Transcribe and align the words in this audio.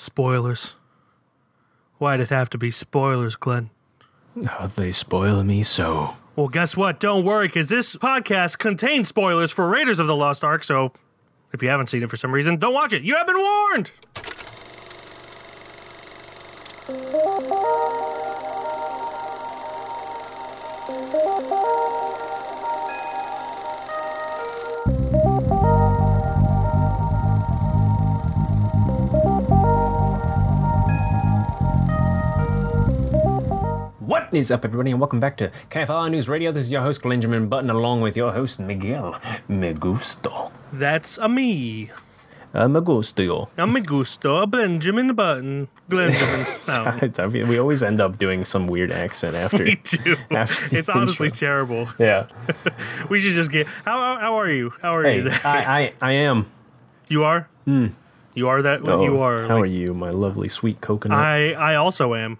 Spoilers. 0.00 0.76
Why'd 1.96 2.20
it 2.20 2.28
have 2.28 2.48
to 2.50 2.58
be 2.58 2.70
spoilers, 2.70 3.34
Glenn? 3.34 3.70
Oh, 4.48 4.68
they 4.68 4.92
spoil 4.92 5.42
me 5.42 5.64
so. 5.64 6.14
Well, 6.36 6.46
guess 6.46 6.76
what? 6.76 7.00
Don't 7.00 7.24
worry, 7.24 7.48
because 7.48 7.68
this 7.68 7.96
podcast 7.96 8.58
contains 8.58 9.08
spoilers 9.08 9.50
for 9.50 9.66
Raiders 9.66 9.98
of 9.98 10.06
the 10.06 10.14
Lost 10.14 10.44
Ark, 10.44 10.62
so 10.62 10.92
if 11.52 11.64
you 11.64 11.68
haven't 11.68 11.88
seen 11.88 12.04
it 12.04 12.10
for 12.10 12.16
some 12.16 12.32
reason, 12.32 12.58
don't 12.58 12.74
watch 12.74 12.92
it. 12.92 13.02
You 13.02 13.16
have 13.16 13.26
been 13.26 13.38
warned! 13.38 13.90
What 34.30 34.34
is 34.38 34.50
up, 34.50 34.64
everybody, 34.64 34.90
and 34.90 35.00
welcome 35.00 35.20
back 35.20 35.36
to 35.38 35.50
KFR 35.70 36.10
News 36.10 36.28
Radio. 36.28 36.52
This 36.52 36.64
is 36.64 36.70
your 36.70 36.82
host, 36.82 37.02
Benjamin 37.02 37.48
Button, 37.48 37.70
along 37.70 38.02
with 38.02 38.16
your 38.16 38.32
host, 38.32 38.60
Miguel 38.60 39.18
Me 39.48 39.72
Gusto. 39.72 40.52
That's 40.72 41.16
a 41.18 41.28
me. 41.28 41.90
Uh, 42.52 42.66
me 42.68 42.80
gusto. 42.80 43.48
I'm 43.58 43.74
a 43.76 43.80
gusto, 43.80 44.38
a 44.38 44.46
Benjamin 44.46 45.14
Button. 45.14 45.68
Benjamin. 45.88 46.46
No, 47.18 47.28
we 47.28 47.58
always 47.58 47.82
end 47.82 48.00
up 48.00 48.18
doing 48.18 48.44
some 48.44 48.66
weird 48.66 48.90
accent 48.92 49.34
after. 49.44 49.64
me 49.64 49.76
too. 49.76 50.16
After 50.30 50.76
It's 50.76 50.88
honestly 50.88 51.28
intro. 51.28 51.38
terrible. 51.48 51.88
Yeah. 51.98 52.26
We 53.10 53.20
should 53.20 53.34
just 53.34 53.50
get. 53.50 53.66
How, 53.66 53.98
how, 54.00 54.20
how 54.20 54.38
are 54.40 54.50
you? 54.50 54.72
How 54.82 54.96
are 54.96 55.04
Hey, 55.04 55.16
you? 55.18 55.22
today? 55.24 55.38
I, 55.44 55.80
I, 55.80 55.92
I 56.02 56.12
am. 56.12 56.50
You 57.08 57.24
are? 57.24 57.48
You 57.66 58.48
are 58.48 58.62
that? 58.62 58.86
Oh, 58.88 59.02
you 59.04 59.20
are. 59.20 59.42
How 59.46 59.54
like- 59.56 59.62
are 59.64 59.66
you, 59.66 59.94
my 59.94 60.10
lovely 60.10 60.48
sweet 60.48 60.80
coconut? 60.80 61.18
I, 61.18 61.52
I 61.52 61.74
also 61.76 62.14
am. 62.14 62.38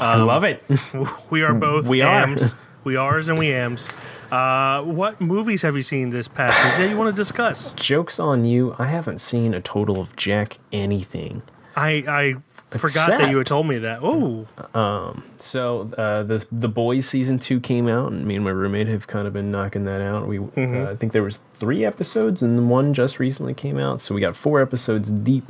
I 0.00 0.16
love 0.16 0.44
it. 0.44 0.62
We 1.30 1.42
are 1.42 1.54
both 1.54 1.86
We 1.88 2.02
are. 2.02 2.22
ams. 2.24 2.54
We 2.84 2.96
ares 2.96 3.28
and 3.28 3.38
we 3.38 3.52
ams. 3.52 3.88
Uh, 4.30 4.82
what 4.82 5.20
movies 5.20 5.62
have 5.62 5.74
you 5.76 5.82
seen 5.82 6.10
this 6.10 6.28
past 6.28 6.62
week 6.64 6.74
that 6.78 6.90
you 6.90 6.98
want 6.98 7.10
to 7.10 7.16
discuss? 7.16 7.72
Jokes 7.74 8.18
on 8.20 8.44
you. 8.44 8.74
I 8.78 8.86
haven't 8.86 9.20
seen 9.20 9.54
a 9.54 9.60
total 9.60 10.00
of 10.00 10.14
jack 10.16 10.58
anything. 10.72 11.42
I 11.76 12.36
I 12.72 12.78
forgot 12.78 13.18
that 13.18 13.30
you 13.30 13.38
had 13.38 13.46
told 13.46 13.66
me 13.66 13.78
that. 13.78 14.00
Oh, 14.02 14.46
um, 14.78 15.24
So 15.40 15.90
uh, 15.98 16.22
the 16.22 16.44
the 16.52 16.68
boys 16.68 17.06
season 17.06 17.38
two 17.38 17.58
came 17.58 17.88
out, 17.88 18.12
and 18.12 18.24
me 18.26 18.36
and 18.36 18.44
my 18.44 18.50
roommate 18.52 18.86
have 18.88 19.06
kind 19.06 19.26
of 19.26 19.32
been 19.32 19.50
knocking 19.50 19.84
that 19.84 20.00
out. 20.00 20.28
We 20.28 20.38
uh, 20.38 20.90
I 20.90 20.96
think 20.96 21.12
there 21.12 21.22
was 21.24 21.40
three 21.54 21.84
episodes, 21.84 22.42
and 22.42 22.68
one 22.70 22.94
just 22.94 23.18
recently 23.18 23.54
came 23.54 23.78
out, 23.78 24.00
so 24.00 24.14
we 24.14 24.20
got 24.20 24.36
four 24.36 24.60
episodes 24.62 25.10
deep. 25.10 25.44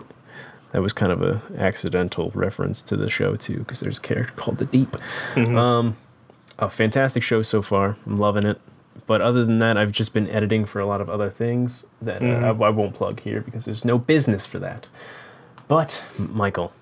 That 0.74 0.82
was 0.82 0.92
kind 0.92 1.12
of 1.12 1.22
a 1.22 1.40
accidental 1.56 2.32
reference 2.34 2.82
to 2.82 2.96
the 2.96 3.08
show 3.08 3.36
too, 3.36 3.58
because 3.58 3.78
there's 3.78 3.98
a 3.98 4.00
character 4.00 4.34
called 4.34 4.58
the 4.58 4.64
Deep. 4.64 4.96
Um, 5.36 5.96
a 6.58 6.68
fantastic 6.68 7.22
show 7.22 7.42
so 7.42 7.62
far. 7.62 7.96
I'm 8.04 8.18
loving 8.18 8.44
it. 8.44 8.60
But 9.06 9.20
other 9.20 9.44
than 9.44 9.60
that, 9.60 9.76
I've 9.76 9.92
just 9.92 10.12
been 10.12 10.28
editing 10.28 10.64
for 10.64 10.80
a 10.80 10.86
lot 10.86 11.00
of 11.00 11.08
other 11.08 11.30
things 11.30 11.86
that 12.02 12.22
uh, 12.22 12.26
I, 12.26 12.48
I 12.48 12.70
won't 12.70 12.94
plug 12.94 13.20
here 13.20 13.40
because 13.40 13.66
there's 13.66 13.84
no 13.84 13.98
business 13.98 14.46
for 14.46 14.58
that. 14.58 14.88
But 15.68 16.02
Michael. 16.18 16.72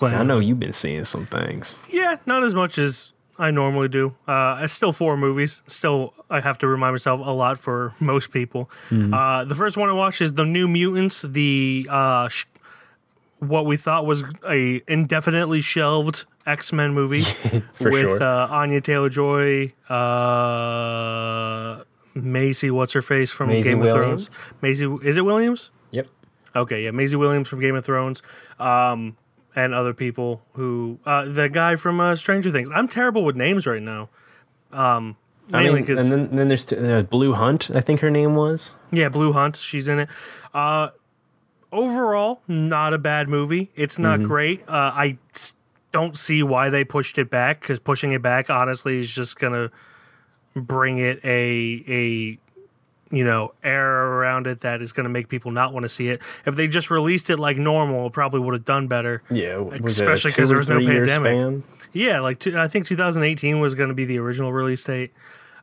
I 0.00 0.22
know 0.22 0.38
you've 0.38 0.58
been 0.60 0.72
seeing 0.72 1.04
some 1.04 1.26
things. 1.26 1.78
Yeah, 1.90 2.16
not 2.24 2.42
as 2.44 2.54
much 2.54 2.78
as 2.78 3.12
I 3.38 3.50
normally 3.50 3.88
do. 3.88 4.14
Uh, 4.26 4.60
it's 4.62 4.72
still 4.72 4.94
four 4.94 5.18
movies. 5.18 5.62
Still, 5.66 6.14
I 6.30 6.40
have 6.40 6.56
to 6.58 6.66
remind 6.66 6.94
myself 6.94 7.20
a 7.22 7.30
lot 7.30 7.58
for 7.58 7.92
most 8.00 8.30
people. 8.30 8.70
Uh, 8.90 9.44
the 9.44 9.54
first 9.54 9.76
one 9.76 9.90
I 9.90 9.92
watched 9.92 10.22
is 10.22 10.32
The 10.32 10.46
New 10.46 10.66
Mutants, 10.66 11.20
the 11.22 11.86
uh, 11.90 12.28
sh- 12.28 12.46
what 13.42 13.66
we 13.66 13.76
thought 13.76 14.06
was 14.06 14.22
a 14.48 14.82
indefinitely 14.86 15.60
shelved 15.60 16.24
X 16.46 16.72
Men 16.72 16.94
movie 16.94 17.24
with 17.80 17.92
sure. 17.94 18.22
uh, 18.22 18.46
Anya 18.48 18.80
Taylor 18.80 19.08
Joy, 19.08 19.72
uh, 20.52 21.82
Maisie, 22.14 22.70
what's 22.70 22.92
her 22.92 23.02
face 23.02 23.30
from 23.32 23.48
Maisie 23.48 23.70
Game 23.70 23.80
Williams? 23.80 24.28
of 24.28 24.34
Thrones? 24.34 24.54
Maisie, 24.62 24.96
is 25.02 25.16
it 25.16 25.24
Williams? 25.24 25.70
Yep. 25.90 26.06
Okay, 26.54 26.84
yeah, 26.84 26.90
Maisie 26.90 27.16
Williams 27.16 27.48
from 27.48 27.60
Game 27.60 27.74
of 27.74 27.84
Thrones, 27.84 28.22
um, 28.58 29.16
and 29.56 29.74
other 29.74 29.94
people 29.94 30.42
who 30.52 30.98
uh, 31.06 31.24
the 31.24 31.48
guy 31.48 31.76
from 31.76 31.98
uh, 32.00 32.14
Stranger 32.16 32.50
Things. 32.50 32.68
I'm 32.72 32.88
terrible 32.88 33.24
with 33.24 33.36
names 33.36 33.66
right 33.66 33.82
now. 33.82 34.08
Um, 34.72 35.16
I 35.52 35.64
mean, 35.68 35.76
and 35.90 36.12
then, 36.12 36.34
then 36.36 36.48
there's 36.48 36.64
t- 36.64 36.76
uh, 36.76 37.02
Blu 37.02 37.32
Hunt. 37.34 37.70
I 37.74 37.80
think 37.80 38.00
her 38.00 38.10
name 38.10 38.34
was. 38.34 38.72
yeah, 38.90 39.08
Blu 39.08 39.32
Hunt, 39.32 39.56
she's 39.56 39.88
in 39.88 39.98
it. 39.98 40.08
Uh, 40.54 40.90
overall, 41.72 42.42
not 42.46 42.92
a 42.94 42.98
bad 42.98 43.28
movie. 43.28 43.70
It's 43.74 43.98
not 43.98 44.18
Mm-hmm. 44.20 44.26
great. 44.28 44.62
Uh, 44.68 44.92
I 44.94 45.18
don't 45.90 46.16
see 46.16 46.42
why 46.42 46.68
they 46.70 46.84
pushed 46.84 47.18
it 47.18 47.30
back 47.30 47.60
because 47.60 47.78
pushing 47.78 48.12
it 48.12 48.22
back, 48.22 48.48
honestly, 48.50 49.00
is 49.00 49.10
just 49.10 49.38
gonna 49.38 49.70
bring 50.54 50.98
it 50.98 51.18
a 51.24 51.82
a 51.88 52.38
you 53.14 53.24
know 53.24 53.52
air 53.62 54.06
around 54.06 54.46
it 54.46 54.60
that 54.62 54.80
is 54.80 54.92
going 54.92 55.04
to 55.04 55.10
make 55.10 55.28
people 55.28 55.50
not 55.50 55.72
want 55.72 55.84
to 55.84 55.88
see 55.88 56.08
it. 56.08 56.20
If 56.46 56.56
they 56.56 56.66
just 56.66 56.90
released 56.90 57.28
it 57.28 57.36
like 57.38 57.58
normal, 57.58 58.06
it 58.06 58.12
probably 58.14 58.40
would 58.40 58.54
have 58.54 58.64
done 58.64 58.86
better. 58.88 59.22
Yeah, 59.30 59.62
Especially 59.84 60.30
it 60.30 60.34
a 60.34 60.36
'cause 60.36 60.48
two 60.48 60.52
there 60.52 60.56
was 60.58 60.68
no 60.70 60.78
pandemic. 60.80 61.32
Span? 61.38 61.62
Yeah, 61.92 62.20
like 62.20 62.38
two, 62.38 62.58
I 62.58 62.68
think 62.68 62.86
2018 62.86 63.60
was 63.60 63.74
going 63.74 63.88
to 63.88 63.94
be 63.94 64.06
the 64.06 64.18
original 64.18 64.50
release 64.50 64.82
date. 64.84 65.12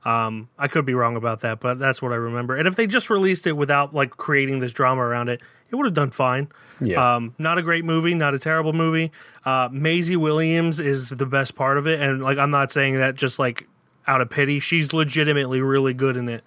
Um, 0.05 0.49
I 0.57 0.67
could 0.67 0.85
be 0.85 0.93
wrong 0.93 1.15
about 1.17 1.41
that, 1.41 1.59
but 1.59 1.77
that's 1.77 2.01
what 2.01 2.11
I 2.13 2.15
remember. 2.15 2.55
And 2.55 2.67
if 2.67 2.75
they 2.75 2.87
just 2.87 3.09
released 3.09 3.45
it 3.47 3.53
without 3.53 3.93
like 3.93 4.11
creating 4.11 4.59
this 4.59 4.71
drama 4.71 5.01
around 5.01 5.27
it, 5.29 5.41
it 5.69 5.75
would 5.75 5.85
have 5.85 5.93
done 5.93 6.09
fine. 6.11 6.47
Yeah. 6.79 7.15
Um, 7.15 7.35
not 7.37 7.57
a 7.57 7.61
great 7.61 7.83
movie, 7.83 8.13
not 8.13 8.33
a 8.33 8.39
terrible 8.39 8.73
movie. 8.73 9.11
Uh, 9.45 9.67
Maisie 9.71 10.15
Williams 10.15 10.79
is 10.79 11.09
the 11.09 11.25
best 11.25 11.53
part 11.55 11.77
of 11.77 11.85
it, 11.85 11.99
and 11.99 12.23
like 12.23 12.37
I'm 12.37 12.49
not 12.51 12.71
saying 12.71 12.97
that 12.97 13.15
just 13.15 13.39
like 13.39 13.67
out 14.07 14.21
of 14.21 14.29
pity. 14.29 14.59
She's 14.59 14.93
legitimately 14.93 15.61
really 15.61 15.93
good 15.93 16.15
in 16.17 16.29
it, 16.29 16.43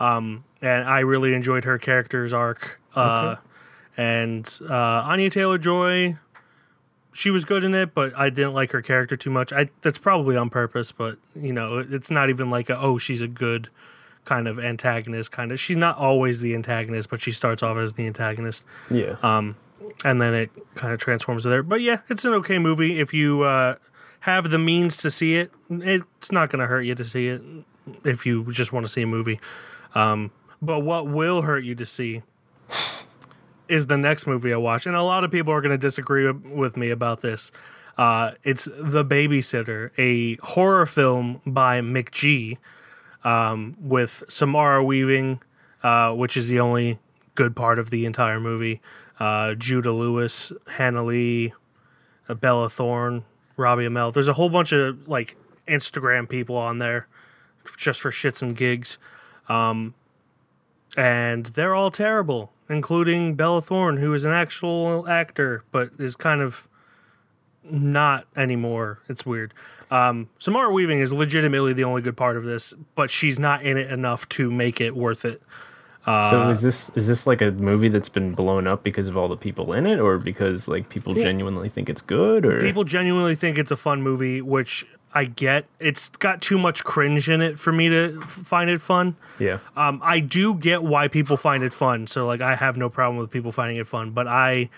um, 0.00 0.44
and 0.60 0.84
I 0.88 1.00
really 1.00 1.32
enjoyed 1.32 1.64
her 1.64 1.78
character's 1.78 2.32
arc. 2.32 2.80
Uh, 2.94 3.36
And 3.98 4.46
uh, 4.68 4.74
Anya 4.74 5.30
Taylor 5.30 5.56
Joy, 5.56 6.18
she 7.16 7.30
was 7.30 7.46
good 7.46 7.64
in 7.64 7.74
it, 7.74 7.94
but 7.94 8.14
I 8.14 8.28
didn't 8.28 8.52
like 8.52 8.72
her 8.72 8.82
character 8.82 9.16
too 9.16 9.30
much. 9.30 9.50
I 9.50 9.70
that's 9.80 9.96
probably 9.96 10.36
on 10.36 10.50
purpose, 10.50 10.92
but 10.92 11.16
you 11.34 11.52
know, 11.52 11.78
it's 11.78 12.10
not 12.10 12.28
even 12.28 12.50
like 12.50 12.68
a, 12.68 12.78
oh 12.78 12.98
she's 12.98 13.22
a 13.22 13.28
good 13.28 13.70
kind 14.26 14.46
of 14.46 14.58
antagonist 14.58 15.32
kind 15.32 15.50
of. 15.50 15.58
She's 15.58 15.78
not 15.78 15.96
always 15.96 16.42
the 16.42 16.54
antagonist, 16.54 17.08
but 17.08 17.22
she 17.22 17.32
starts 17.32 17.62
off 17.62 17.78
as 17.78 17.94
the 17.94 18.06
antagonist 18.06 18.66
yeah. 18.90 19.16
um, 19.22 19.56
and 20.04 20.20
then 20.20 20.34
it 20.34 20.50
kind 20.74 20.92
of 20.92 21.00
transforms 21.00 21.44
there. 21.44 21.62
But 21.62 21.80
yeah, 21.80 22.00
it's 22.10 22.26
an 22.26 22.34
okay 22.34 22.58
movie 22.58 23.00
if 23.00 23.14
you 23.14 23.42
uh, 23.44 23.76
have 24.20 24.50
the 24.50 24.58
means 24.58 24.98
to 24.98 25.10
see 25.10 25.36
it. 25.36 25.50
It's 25.70 26.30
not 26.30 26.50
going 26.50 26.60
to 26.60 26.66
hurt 26.66 26.82
you 26.82 26.94
to 26.94 27.04
see 27.04 27.28
it 27.28 27.40
if 28.04 28.26
you 28.26 28.44
just 28.52 28.74
want 28.74 28.84
to 28.84 28.92
see 28.92 29.02
a 29.02 29.06
movie. 29.06 29.40
Um, 29.94 30.32
but 30.60 30.80
what 30.80 31.06
will 31.06 31.42
hurt 31.42 31.64
you 31.64 31.74
to 31.76 31.86
see 31.86 32.22
is 33.68 33.86
the 33.86 33.96
next 33.96 34.26
movie 34.26 34.52
I 34.52 34.56
watch, 34.56 34.86
and 34.86 34.96
a 34.96 35.02
lot 35.02 35.24
of 35.24 35.30
people 35.30 35.52
are 35.52 35.60
going 35.60 35.72
to 35.72 35.78
disagree 35.78 36.30
with 36.30 36.76
me 36.76 36.90
about 36.90 37.20
this. 37.20 37.50
Uh, 37.98 38.32
it's 38.44 38.66
The 38.66 39.04
Babysitter, 39.04 39.90
a 39.96 40.36
horror 40.46 40.86
film 40.86 41.40
by 41.46 41.80
McG 41.80 42.58
um, 43.24 43.76
with 43.80 44.22
Samara 44.28 44.84
Weaving, 44.84 45.42
uh, 45.82 46.12
which 46.12 46.36
is 46.36 46.48
the 46.48 46.60
only 46.60 46.98
good 47.34 47.56
part 47.56 47.78
of 47.78 47.90
the 47.90 48.04
entire 48.04 48.38
movie. 48.38 48.80
Uh, 49.18 49.54
Judah 49.54 49.92
Lewis, 49.92 50.52
Hannah 50.76 51.04
Lee, 51.04 51.54
uh, 52.28 52.34
Bella 52.34 52.68
Thorne, 52.68 53.24
Robbie 53.56 53.86
Amell. 53.86 54.12
There's 54.12 54.28
a 54.28 54.34
whole 54.34 54.50
bunch 54.50 54.72
of 54.72 55.08
like 55.08 55.36
Instagram 55.66 56.28
people 56.28 56.56
on 56.56 56.78
there 56.78 57.08
just 57.76 58.00
for 58.00 58.10
shits 58.10 58.42
and 58.42 58.56
gigs. 58.56 58.98
Um, 59.48 59.94
and 60.96 61.46
they're 61.46 61.74
all 61.74 61.90
terrible, 61.90 62.52
including 62.68 63.34
Bella 63.34 63.62
Thorne, 63.62 63.98
who 63.98 64.12
is 64.14 64.24
an 64.24 64.32
actual 64.32 65.08
actor, 65.08 65.64
but 65.72 65.90
is 65.98 66.16
kind 66.16 66.40
of 66.40 66.68
not 67.64 68.26
anymore. 68.36 69.00
It's 69.08 69.26
weird. 69.26 69.52
Um, 69.90 70.28
Samara 70.38 70.72
Weaving 70.72 70.98
is 71.00 71.12
legitimately 71.12 71.72
the 71.72 71.84
only 71.84 72.02
good 72.02 72.16
part 72.16 72.36
of 72.36 72.42
this, 72.44 72.74
but 72.94 73.10
she's 73.10 73.38
not 73.38 73.62
in 73.62 73.76
it 73.76 73.90
enough 73.90 74.28
to 74.30 74.50
make 74.50 74.80
it 74.80 74.96
worth 74.96 75.24
it. 75.24 75.40
so 76.04 76.50
is 76.50 76.60
this 76.60 76.90
is 76.94 77.06
this 77.06 77.26
like 77.26 77.40
a 77.40 77.50
movie 77.52 77.88
that's 77.88 78.08
been 78.08 78.32
blown 78.32 78.66
up 78.66 78.82
because 78.84 79.08
of 79.08 79.16
all 79.16 79.28
the 79.28 79.36
people 79.36 79.72
in 79.72 79.86
it, 79.86 79.98
or 79.98 80.18
because 80.18 80.66
like 80.66 80.88
people 80.88 81.14
genuinely 81.14 81.68
think 81.68 81.88
it's 81.88 82.02
good, 82.02 82.44
or 82.44 82.60
People 82.60 82.84
genuinely 82.84 83.36
think 83.36 83.58
it's 83.58 83.70
a 83.70 83.76
fun 83.76 84.02
movie, 84.02 84.40
which 84.40 84.86
I 85.16 85.24
get. 85.24 85.64
It's 85.80 86.08
got 86.10 86.40
too 86.42 86.58
much 86.58 86.84
cringe 86.84 87.28
in 87.30 87.40
it 87.40 87.58
for 87.58 87.72
me 87.72 87.88
to 87.88 88.20
find 88.20 88.68
it 88.70 88.80
fun. 88.80 89.16
yeah, 89.38 89.58
Um, 89.76 90.00
I 90.04 90.20
do 90.20 90.54
get 90.54 90.82
why 90.82 91.08
people 91.08 91.36
find 91.36 91.62
it 91.64 91.72
fun. 91.72 92.06
So 92.06 92.26
like 92.26 92.40
I 92.40 92.54
have 92.54 92.76
no 92.76 92.88
problem 92.88 93.16
with 93.16 93.30
people 93.30 93.50
finding 93.52 93.78
it 93.78 93.86
fun, 93.86 94.10
but 94.10 94.26
I 94.26 94.68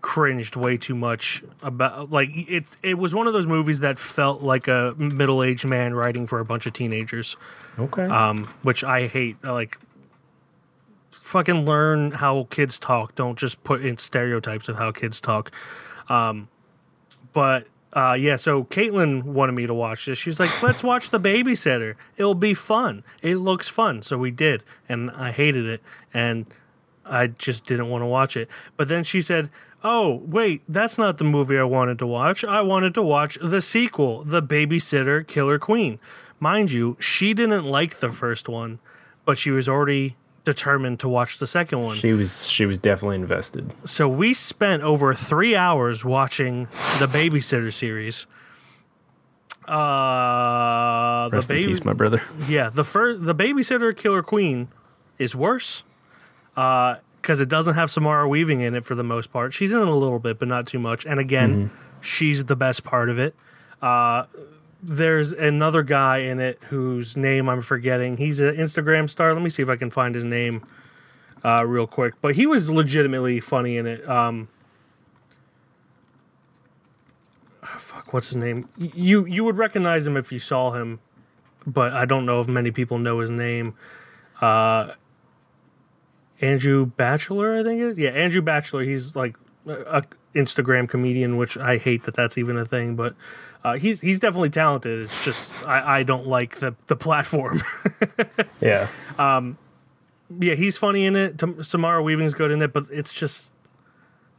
cringed 0.00 0.54
way 0.54 0.76
too 0.76 0.94
much 0.94 1.42
about 1.62 2.10
like 2.10 2.28
it 2.34 2.64
it 2.82 2.98
was 2.98 3.14
one 3.14 3.26
of 3.26 3.32
those 3.32 3.46
movies 3.46 3.80
that 3.80 3.98
felt 3.98 4.42
like 4.42 4.68
a 4.68 4.94
middle-aged 4.98 5.64
man 5.66 5.94
writing 5.94 6.26
for 6.26 6.40
a 6.40 6.44
bunch 6.44 6.66
of 6.66 6.72
teenagers. 6.74 7.36
okay, 7.78 8.04
Um, 8.04 8.52
which 8.62 8.84
I 8.84 9.06
hate. 9.06 9.42
Like 9.42 9.78
fucking 11.10 11.64
learn 11.64 12.12
how 12.12 12.46
kids 12.50 12.78
talk. 12.78 13.14
Don't 13.14 13.38
just 13.38 13.64
put 13.64 13.80
in 13.84 13.96
stereotypes 13.96 14.68
of 14.68 14.76
how 14.76 14.92
kids 14.92 15.20
talk. 15.20 15.50
Um, 16.10 16.48
but 17.32 17.66
uh, 17.94 18.16
yeah, 18.18 18.34
so 18.34 18.64
Caitlin 18.64 19.22
wanted 19.22 19.52
me 19.52 19.66
to 19.66 19.74
watch 19.74 20.06
this. 20.06 20.18
She's 20.18 20.40
like, 20.40 20.62
"Let's 20.62 20.82
watch 20.82 21.10
The 21.10 21.20
Babysitter. 21.20 21.94
It'll 22.16 22.34
be 22.34 22.52
fun. 22.52 23.04
It 23.22 23.36
looks 23.36 23.68
fun." 23.68 24.02
So 24.02 24.18
we 24.18 24.32
did, 24.32 24.64
and 24.88 25.10
I 25.12 25.30
hated 25.30 25.64
it, 25.66 25.80
and 26.12 26.46
I 27.06 27.28
just 27.28 27.66
didn't 27.66 27.90
want 27.90 28.02
to 28.02 28.06
watch 28.06 28.36
it. 28.36 28.48
But 28.76 28.88
then 28.88 29.04
she 29.04 29.20
said, 29.20 29.48
"Oh, 29.84 30.22
wait, 30.26 30.62
that's 30.68 30.98
not 30.98 31.18
the 31.18 31.24
movie 31.24 31.56
I 31.56 31.62
wanted 31.62 32.00
to 32.00 32.06
watch. 32.06 32.42
I 32.42 32.62
wanted 32.62 32.94
to 32.94 33.02
watch 33.02 33.38
the 33.40 33.62
sequel, 33.62 34.24
The 34.24 34.42
Babysitter 34.42 35.24
Killer 35.24 35.60
Queen." 35.60 36.00
Mind 36.40 36.72
you, 36.72 36.96
she 36.98 37.32
didn't 37.32 37.64
like 37.64 38.00
the 38.00 38.10
first 38.10 38.48
one, 38.48 38.80
but 39.24 39.38
she 39.38 39.52
was 39.52 39.68
already 39.68 40.16
determined 40.44 41.00
to 41.00 41.08
watch 41.08 41.38
the 41.38 41.46
second 41.46 41.82
one. 41.82 41.96
She 41.96 42.12
was 42.12 42.46
she 42.48 42.66
was 42.66 42.78
definitely 42.78 43.16
invested. 43.16 43.72
So 43.84 44.08
we 44.08 44.34
spent 44.34 44.82
over 44.82 45.14
three 45.14 45.56
hours 45.56 46.04
watching 46.04 46.64
the 46.98 47.06
Babysitter 47.06 47.72
series. 47.72 48.26
Uh, 49.66 51.28
Rest 51.32 51.48
the 51.48 51.54
in 51.54 51.60
baby, 51.62 51.70
peace, 51.72 51.84
my 51.84 51.92
brother. 51.94 52.22
yeah, 52.48 52.68
the 52.68 52.84
first, 52.84 53.24
the 53.24 53.34
Babysitter 53.34 53.96
Killer 53.96 54.22
Queen 54.22 54.68
is 55.18 55.34
worse 55.34 55.84
because 56.54 57.40
it 57.40 57.48
doesn't 57.48 57.74
have 57.74 57.90
Samara 57.90 58.28
Weaving 58.28 58.60
in 58.60 58.74
it 58.74 58.84
for 58.84 58.94
the 58.94 59.02
most 59.02 59.32
part. 59.32 59.54
She's 59.54 59.72
in 59.72 59.80
it 59.80 59.88
a 59.88 59.94
little 59.94 60.18
bit, 60.18 60.38
but 60.38 60.48
not 60.48 60.66
too 60.66 60.78
much. 60.78 61.06
And 61.06 61.18
again, 61.18 61.70
she's 62.00 62.44
the 62.44 62.56
best 62.56 62.84
part 62.84 63.08
of 63.08 63.18
it. 63.18 63.34
Uh, 63.80 64.24
there's 64.86 65.32
another 65.32 65.82
guy 65.82 66.18
in 66.18 66.40
it 66.40 66.58
whose 66.68 67.16
name 67.16 67.48
I'm 67.48 67.62
forgetting. 67.62 68.18
He's 68.18 68.40
an 68.40 68.54
Instagram 68.54 69.08
star. 69.08 69.32
Let 69.32 69.42
me 69.42 69.50
see 69.50 69.62
if 69.62 69.68
I 69.68 69.76
can 69.76 69.90
find 69.90 70.14
his 70.14 70.24
name 70.24 70.66
uh, 71.44 71.64
real 71.66 71.86
quick. 71.86 72.14
But 72.20 72.34
he 72.34 72.46
was 72.46 72.68
legitimately 72.68 73.40
funny 73.40 73.76
in 73.76 73.86
it. 73.86 74.08
Um, 74.08 74.48
ah, 77.62 77.76
fuck, 77.78 78.12
what's 78.12 78.28
his 78.28 78.36
name? 78.36 78.68
You 78.76 79.24
you 79.24 79.42
would 79.44 79.56
recognize 79.56 80.06
him 80.06 80.16
if 80.16 80.30
you 80.30 80.38
saw 80.38 80.72
him, 80.72 81.00
but 81.66 81.92
I 81.92 82.04
don't 82.04 82.26
know 82.26 82.40
if 82.40 82.48
many 82.48 82.70
people 82.70 82.98
know 82.98 83.20
his 83.20 83.30
name. 83.30 83.74
Uh, 84.40 84.92
Andrew 86.40 86.84
Bachelor, 86.84 87.56
I 87.56 87.62
think 87.62 87.80
it 87.80 87.88
is. 87.88 87.98
Yeah, 87.98 88.10
Andrew 88.10 88.42
Bachelor. 88.42 88.82
He's 88.82 89.16
like 89.16 89.36
a 89.66 90.02
Instagram 90.34 90.88
comedian, 90.88 91.36
which 91.38 91.56
I 91.56 91.78
hate 91.78 92.04
that 92.04 92.14
that's 92.14 92.36
even 92.36 92.58
a 92.58 92.66
thing, 92.66 92.96
but 92.96 93.14
uh, 93.64 93.74
he's 93.74 94.00
he's 94.00 94.18
definitely 94.18 94.50
talented. 94.50 95.00
It's 95.02 95.24
just 95.24 95.52
I, 95.66 96.00
I 96.00 96.02
don't 96.02 96.26
like 96.26 96.56
the 96.56 96.74
the 96.86 96.96
platform. 96.96 97.62
Yeah. 98.60 98.88
Um, 99.18 99.58
yeah, 100.40 100.54
he's 100.54 100.78
funny 100.78 101.04
in 101.04 101.16
it. 101.16 101.42
Samara 101.62 102.02
Weaving's 102.02 102.32
good 102.32 102.50
in 102.50 102.62
it, 102.62 102.72
but 102.72 102.86
it's 102.90 103.12
just 103.12 103.52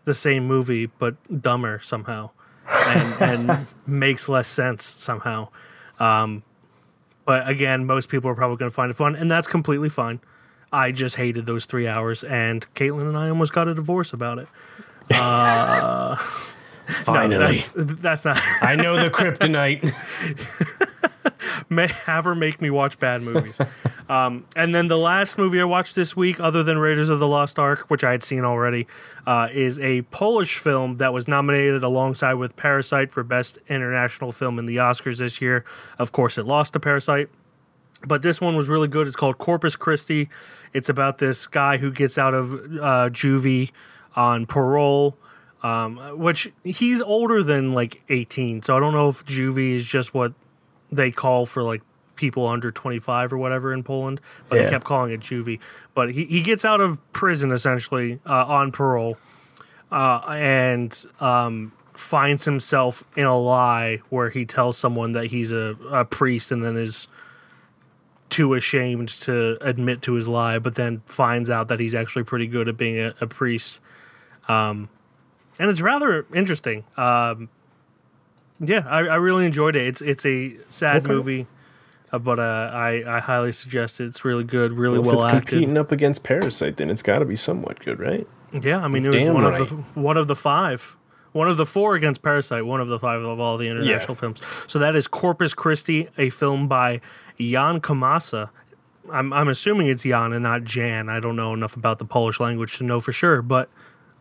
the 0.04 0.16
same 0.16 0.48
movie 0.48 0.88
but 0.88 1.16
dumber 1.42 1.80
somehow, 1.84 2.32
and 2.68 3.22
and 3.50 3.68
makes 3.86 4.28
less 4.28 4.48
sense 4.48 4.84
somehow. 4.84 5.50
Um, 6.00 6.42
but 7.26 7.48
again, 7.48 7.86
most 7.86 8.10
people 8.10 8.30
are 8.32 8.36
probably 8.36 8.58
going 8.58 8.72
to 8.72 8.76
find 8.76 8.90
it 8.90 8.96
fun, 8.96 9.16
and 9.16 9.30
that's 9.30 9.48
completely 9.48 9.90
fine. 9.90 10.20
I 10.72 10.92
just 10.92 11.18
hated 11.18 11.46
those 11.46 11.66
three 11.66 11.88
hours, 11.88 12.24
and 12.24 12.66
Caitlin 12.74 13.08
and 13.08 13.18
I 13.18 13.30
almost 13.30 13.54
got 13.54 13.68
a 13.68 13.76
divorce 13.76 14.12
about 14.12 14.40
it. 14.40 14.48
No, 15.12 16.18
Finally. 16.88 17.66
that's, 17.76 18.02
that's 18.02 18.26
not. 18.26 18.42
I 18.62 18.76
know 18.76 18.98
the 18.98 19.10
kryptonite. 19.10 19.94
may 21.70 21.88
have 21.88 22.26
her 22.26 22.36
make 22.36 22.62
me 22.62 22.70
watch 22.70 23.00
bad 23.00 23.22
movies. 23.22 23.60
um, 24.10 24.46
and 24.56 24.74
then 24.74 24.88
the 24.88 24.98
last 24.98 25.38
movie 25.38 25.60
I 25.60 25.64
watched 25.64 25.96
this 25.96 26.16
week, 26.16 26.40
other 26.40 26.64
than 26.64 26.78
Raiders 26.78 27.10
of 27.10 27.20
the 27.20 27.28
Lost 27.28 27.60
Ark, 27.60 27.86
which 27.90 28.04
I 28.04 28.12
had 28.12 28.24
seen 28.24 28.44
already, 28.44 28.88
uh, 29.26 29.50
is 29.52 29.80
a 29.80 30.04
Polish 30.04 30.58
film 30.58 30.98
that 30.98 31.14
was 31.14 31.28
nominated 31.28 31.84
alongside 31.84 32.36
with 32.36 32.56
Parasite 32.56 33.12
for 33.12 33.24
Best 33.24 33.58
International 33.68 34.32
Film 34.32 34.60
in 34.60 34.66
the 34.66 34.78
Oscars 34.78 35.20
this 35.20 35.42
year. 35.42 35.64
Of 35.98 36.12
course, 36.12 36.38
it 36.38 36.46
lost 36.46 36.74
to 36.74 36.80
Parasite. 36.80 37.30
But 38.06 38.22
this 38.22 38.40
one 38.40 38.56
was 38.56 38.70
really 38.70 38.88
good. 38.88 39.08
It's 39.08 39.16
called 39.16 39.38
Corpus 39.38 39.76
Christi. 39.76 40.30
It's 40.74 40.90
about 40.90 41.18
this 41.18 41.48
guy 41.48 41.78
who 41.78 41.92
gets 41.92 42.18
out 42.18 42.34
of 42.34 42.54
uh, 42.54 43.10
juvie 43.10 43.72
on 44.16 44.46
parole, 44.46 45.18
um, 45.66 45.98
which 46.20 46.52
he's 46.64 47.02
older 47.02 47.42
than 47.44 47.72
like 47.72 48.02
18. 48.10 48.62
So 48.62 48.78
I 48.78 48.80
don't 48.80 48.94
know 48.94 49.10
if 49.10 49.26
juvie 49.26 49.76
is 49.76 49.84
just 49.86 50.14
what 50.14 50.34
they 50.92 51.10
call 51.12 51.46
for 51.46 51.64
like 51.64 51.82
people 52.16 52.48
under 52.48 52.72
25 52.72 53.34
or 53.34 53.38
whatever 53.38 53.74
in 53.74 53.84
Poland, 53.84 54.22
but 54.48 54.56
Yeah. 54.58 54.64
they 54.66 54.70
kept 54.70 54.86
calling 54.86 55.12
it 55.12 55.22
juvie. 55.22 55.60
But 55.94 56.12
he, 56.12 56.26
he 56.26 56.42
gets 56.42 56.64
out 56.64 56.82
of 56.82 57.00
prison 57.14 57.52
essentially 57.52 58.20
uh, 58.26 58.46
on 58.46 58.72
parole 58.72 59.18
uh, 59.92 60.20
and 60.30 61.06
um, 61.20 61.72
finds 61.94 62.46
himself 62.46 63.04
in 63.16 63.26
a 63.26 63.36
lie 63.36 64.02
where 64.10 64.30
he 64.30 64.46
tells 64.46 64.78
someone 64.78 65.14
that 65.14 65.26
he's 65.28 65.52
a, 65.52 65.76
a 65.92 66.06
priest 66.06 66.52
and 66.52 66.64
then 66.64 66.78
is 66.78 67.08
too 68.30 68.54
ashamed 68.54 69.08
to 69.10 69.58
admit 69.62 70.02
to 70.04 70.14
his 70.14 70.28
lie, 70.28 70.60
but 70.60 70.76
then 70.76 71.02
finds 71.06 71.50
out 71.50 71.68
that 71.70 71.80
he's 71.80 71.96
actually 71.96 72.24
pretty 72.24 72.48
good 72.48 72.68
at 72.68 72.76
being 72.78 73.00
a, 73.00 73.14
a 73.22 73.28
priest. 73.28 73.80
Um, 74.48 74.90
and 75.60 75.70
it's 75.70 75.82
rather 75.82 76.26
interesting. 76.34 76.84
Um, 76.98 77.50
yeah, 78.60 78.84
I, 78.88 79.00
I 79.00 79.16
really 79.16 79.46
enjoyed 79.46 79.76
it. 79.76 79.86
It's 79.88 80.02
it's 80.02 80.26
a 80.26 80.56
sad 80.70 80.98
Okay. 81.04 81.08
movie, 81.14 81.48
uh, 82.12 82.20
but 82.20 82.40
uh, 82.40 82.72
I 82.74 83.04
I 83.18 83.20
highly 83.20 83.52
suggest 83.52 84.00
it. 84.00 84.06
It's 84.06 84.24
really 84.24 84.44
good, 84.44 84.72
really 84.74 85.00
if 85.00 85.06
well 85.06 85.16
it's 85.18 85.26
acted. 85.26 85.48
competing 85.50 85.78
up 85.78 85.92
against 85.92 86.24
Parasite, 86.24 86.78
then 86.78 86.90
it's 86.90 87.02
got 87.04 87.20
to 87.20 87.26
be 87.26 87.36
somewhat 87.36 87.80
good, 87.80 88.00
right? 88.00 88.28
Yeah, 88.54 88.80
I 88.80 88.88
mean 88.88 89.06
it 89.06 89.10
was 89.14 89.24
Damn 89.24 89.34
one 89.34 89.44
right. 89.44 89.62
of 89.62 89.70
the 89.70 89.76
one 90.00 90.16
of 90.16 90.28
the 90.28 90.36
five, 90.36 90.96
one 91.34 91.50
of 91.50 91.58
the 91.58 91.66
four 91.66 91.96
against 91.96 92.22
Parasite, 92.22 92.66
one 92.66 92.80
of 92.80 92.88
the 92.88 93.00
five 93.00 93.22
of 93.22 93.40
all 93.40 93.58
the 93.58 93.68
international 93.68 94.16
films. 94.16 94.42
So 94.68 94.80
that 94.80 94.96
is 94.96 95.08
Corpus 95.08 95.54
Christi, 95.54 96.08
a 96.18 96.30
film 96.30 96.70
by 96.70 97.02
Jan 97.38 97.82
Komasa. 97.82 98.52
I'm 99.12 99.34
I'm 99.34 99.50
assuming 99.50 99.88
it's 99.88 100.04
Jan 100.04 100.32
and 100.32 100.44
not 100.44 100.64
Jan. 100.64 101.10
I 101.10 101.20
don't 101.20 101.36
know 101.36 101.54
enough 101.54 101.76
about 101.76 102.00
the 102.00 102.06
Polish 102.06 102.40
language 102.40 102.78
to 102.78 102.86
know 102.86 103.02
for 103.02 103.12
sure, 103.12 103.42
but 103.42 103.70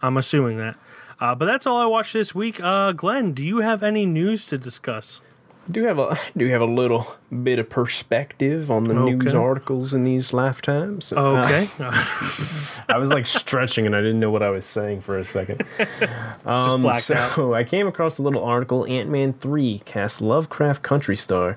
I'm 0.02 0.16
assuming 0.16 0.56
that. 0.58 0.76
Uh, 1.20 1.34
but 1.34 1.46
that's 1.46 1.66
all 1.66 1.76
I 1.78 1.86
watched 1.86 2.12
this 2.12 2.34
week. 2.34 2.62
Uh, 2.62 2.92
Glenn, 2.92 3.32
do 3.32 3.42
you 3.42 3.58
have 3.58 3.82
any 3.82 4.06
news 4.06 4.46
to 4.46 4.58
discuss? 4.58 5.20
I 5.66 5.70
do 5.72 5.84
have 5.84 5.98
a 5.98 6.02
I 6.12 6.18
do 6.36 6.46
have 6.48 6.60
a 6.60 6.66
little 6.66 7.06
bit 7.42 7.58
of 7.58 7.70
perspective 7.70 8.70
on 8.70 8.84
the 8.84 8.94
news 8.94 9.34
articles 9.34 9.94
in 9.94 10.04
these 10.04 10.32
lifetimes. 10.32 11.12
Uh, 11.12 11.42
Okay. 11.44 11.70
I 12.88 12.98
was 12.98 13.08
like 13.08 13.26
stretching 13.26 13.86
and 13.86 13.96
I 13.96 14.00
didn't 14.00 14.20
know 14.20 14.30
what 14.30 14.42
I 14.42 14.50
was 14.50 14.66
saying 14.66 15.00
for 15.00 15.18
a 15.18 15.24
second. 15.24 15.64
Um, 16.44 16.82
blacked 16.82 17.04
so 17.04 17.14
out. 17.14 17.54
I 17.54 17.64
came 17.64 17.86
across 17.86 18.18
a 18.18 18.22
little 18.22 18.44
article. 18.44 18.84
Ant 18.86 19.08
Man 19.08 19.32
three 19.32 19.80
cast 19.86 20.20
Lovecraft 20.20 20.82
Country 20.82 21.16
Star 21.16 21.56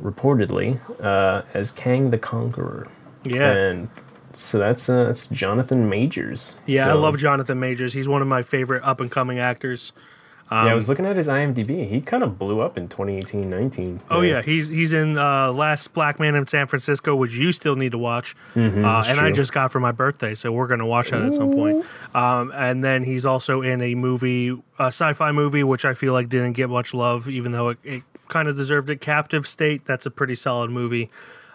reportedly 0.00 0.78
uh, 1.02 1.42
as 1.54 1.70
Kang 1.70 2.10
the 2.10 2.18
Conqueror. 2.18 2.88
yeah. 3.24 3.52
and 3.52 3.88
so 4.36 4.58
that's 4.58 4.88
uh, 4.88 5.04
that's 5.04 5.26
Jonathan 5.26 5.88
Majors. 5.88 6.58
Yeah, 6.66 6.90
I 6.90 6.92
love 6.94 7.16
Jonathan 7.18 7.58
Majors. 7.60 7.92
He's 7.92 8.08
one 8.08 8.22
of 8.22 8.28
my 8.28 8.42
favorite 8.42 8.82
up 8.84 9.00
and 9.00 9.10
coming 9.10 9.38
actors. 9.38 9.92
yeah, 10.50 10.66
I 10.66 10.74
was 10.74 10.86
looking 10.88 11.06
at 11.06 11.16
his 11.16 11.28
IMDb. 11.28 11.88
He 11.88 12.02
kind 12.02 12.22
of 12.22 12.38
blew 12.38 12.60
up 12.60 12.76
in 12.76 12.86
2018, 12.88 13.48
19. 13.48 14.00
Oh 14.10 14.20
yeah, 14.20 14.42
he's 14.42 14.68
he's 14.68 14.92
in 14.92 15.16
uh, 15.16 15.50
Last 15.52 15.94
Black 15.94 16.20
Man 16.20 16.34
in 16.34 16.46
San 16.46 16.66
Francisco, 16.66 17.16
which 17.16 17.32
you 17.32 17.52
still 17.52 17.74
need 17.74 17.92
to 17.92 17.98
watch, 17.98 18.34
uh, 18.54 18.58
and 18.58 18.68
I 18.68 18.70
Mm-hmm, 18.70 19.32
just 19.32 19.52
got 19.54 19.72
for 19.72 19.80
my 19.80 19.92
birthday, 19.92 20.34
so 20.34 20.52
we're 20.52 20.66
gonna 20.66 20.84
watch 20.86 21.10
that 21.10 21.22
at 21.22 21.32
some 21.34 21.50
point. 21.52 21.86
Um, 22.14 22.52
and 22.54 22.84
then 22.84 23.04
he's 23.04 23.24
also 23.24 23.62
in 23.62 23.80
a 23.80 23.94
movie, 23.94 24.50
a 24.78 24.86
sci-fi 24.88 25.32
movie, 25.32 25.64
which 25.64 25.84
I 25.86 25.94
feel 25.94 26.12
like 26.12 26.28
didn't 26.28 26.52
get 26.52 26.68
much 26.68 26.92
love, 26.92 27.30
even 27.30 27.52
though 27.52 27.70
it, 27.70 27.78
it 27.82 28.02
kind 28.28 28.46
of 28.46 28.54
deserved 28.56 28.90
it. 28.90 29.00
Captive 29.00 29.46
State, 29.48 29.86
that's 29.86 30.04
a 30.04 30.10
pretty 30.10 30.34
solid 30.34 30.70
movie. 30.70 31.10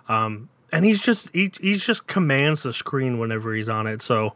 Um, 0.09 0.49
and 0.71 0.85
he's 0.85 1.01
just 1.01 1.29
he 1.33 1.51
he's 1.61 1.83
just 1.85 2.07
commands 2.07 2.63
the 2.63 2.73
screen 2.73 3.19
whenever 3.19 3.53
he's 3.53 3.69
on 3.69 3.87
it. 3.87 4.01
So 4.01 4.33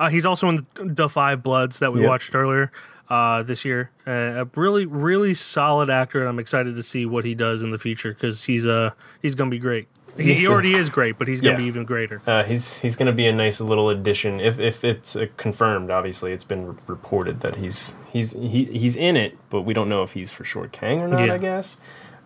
uh, 0.00 0.08
he's 0.10 0.24
also 0.26 0.48
in 0.48 0.66
the 0.76 1.08
Five 1.08 1.42
Bloods 1.42 1.78
that 1.80 1.92
we 1.92 2.00
Yep. 2.00 2.08
watched 2.08 2.34
earlier 2.34 2.70
uh, 3.08 3.42
this 3.42 3.64
year. 3.64 3.90
Uh, 4.06 4.44
a 4.44 4.48
really, 4.54 4.86
really 4.86 5.34
solid 5.34 5.90
actor, 5.90 6.20
and 6.20 6.28
I'm 6.28 6.38
excited 6.38 6.74
to 6.76 6.82
see 6.82 7.06
what 7.06 7.24
he 7.24 7.34
does 7.34 7.62
in 7.62 7.70
the 7.70 7.78
future 7.78 8.12
because 8.12 8.44
he's 8.44 8.66
uh 8.66 8.90
he's 9.22 9.34
gonna 9.34 9.50
be 9.50 9.58
great. 9.58 9.88
He, 10.16 10.34
he 10.34 10.48
already 10.48 10.74
is 10.74 10.90
great, 10.90 11.16
but 11.16 11.28
he's 11.28 11.40
gonna 11.40 11.52
Yeah. 11.52 11.58
be 11.58 11.64
even 11.66 11.84
greater. 11.84 12.20
Uh, 12.26 12.42
he's 12.42 12.78
he's 12.80 12.96
going 12.96 13.06
to 13.06 13.12
be 13.12 13.28
a 13.28 13.32
nice 13.32 13.60
little 13.60 13.88
addition 13.88 14.40
if 14.40 14.58
if 14.58 14.82
it's 14.82 15.14
uh, 15.14 15.26
confirmed. 15.36 15.92
Obviously, 15.92 16.32
it's 16.32 16.42
been 16.42 16.66
re- 16.70 16.74
reported 16.88 17.38
that 17.42 17.54
he's 17.58 17.94
he's 18.12 18.32
he, 18.32 18.64
he's 18.64 18.96
in 18.96 19.16
it, 19.16 19.38
but 19.48 19.62
we 19.62 19.72
don't 19.74 19.88
know 19.88 20.02
if 20.02 20.14
he's 20.14 20.28
for 20.32 20.42
sure 20.42 20.66
Kang 20.72 20.98
or 20.98 21.06
not. 21.06 21.24
Yeah. 21.24 21.34
I 21.34 21.38
guess, 21.38 21.76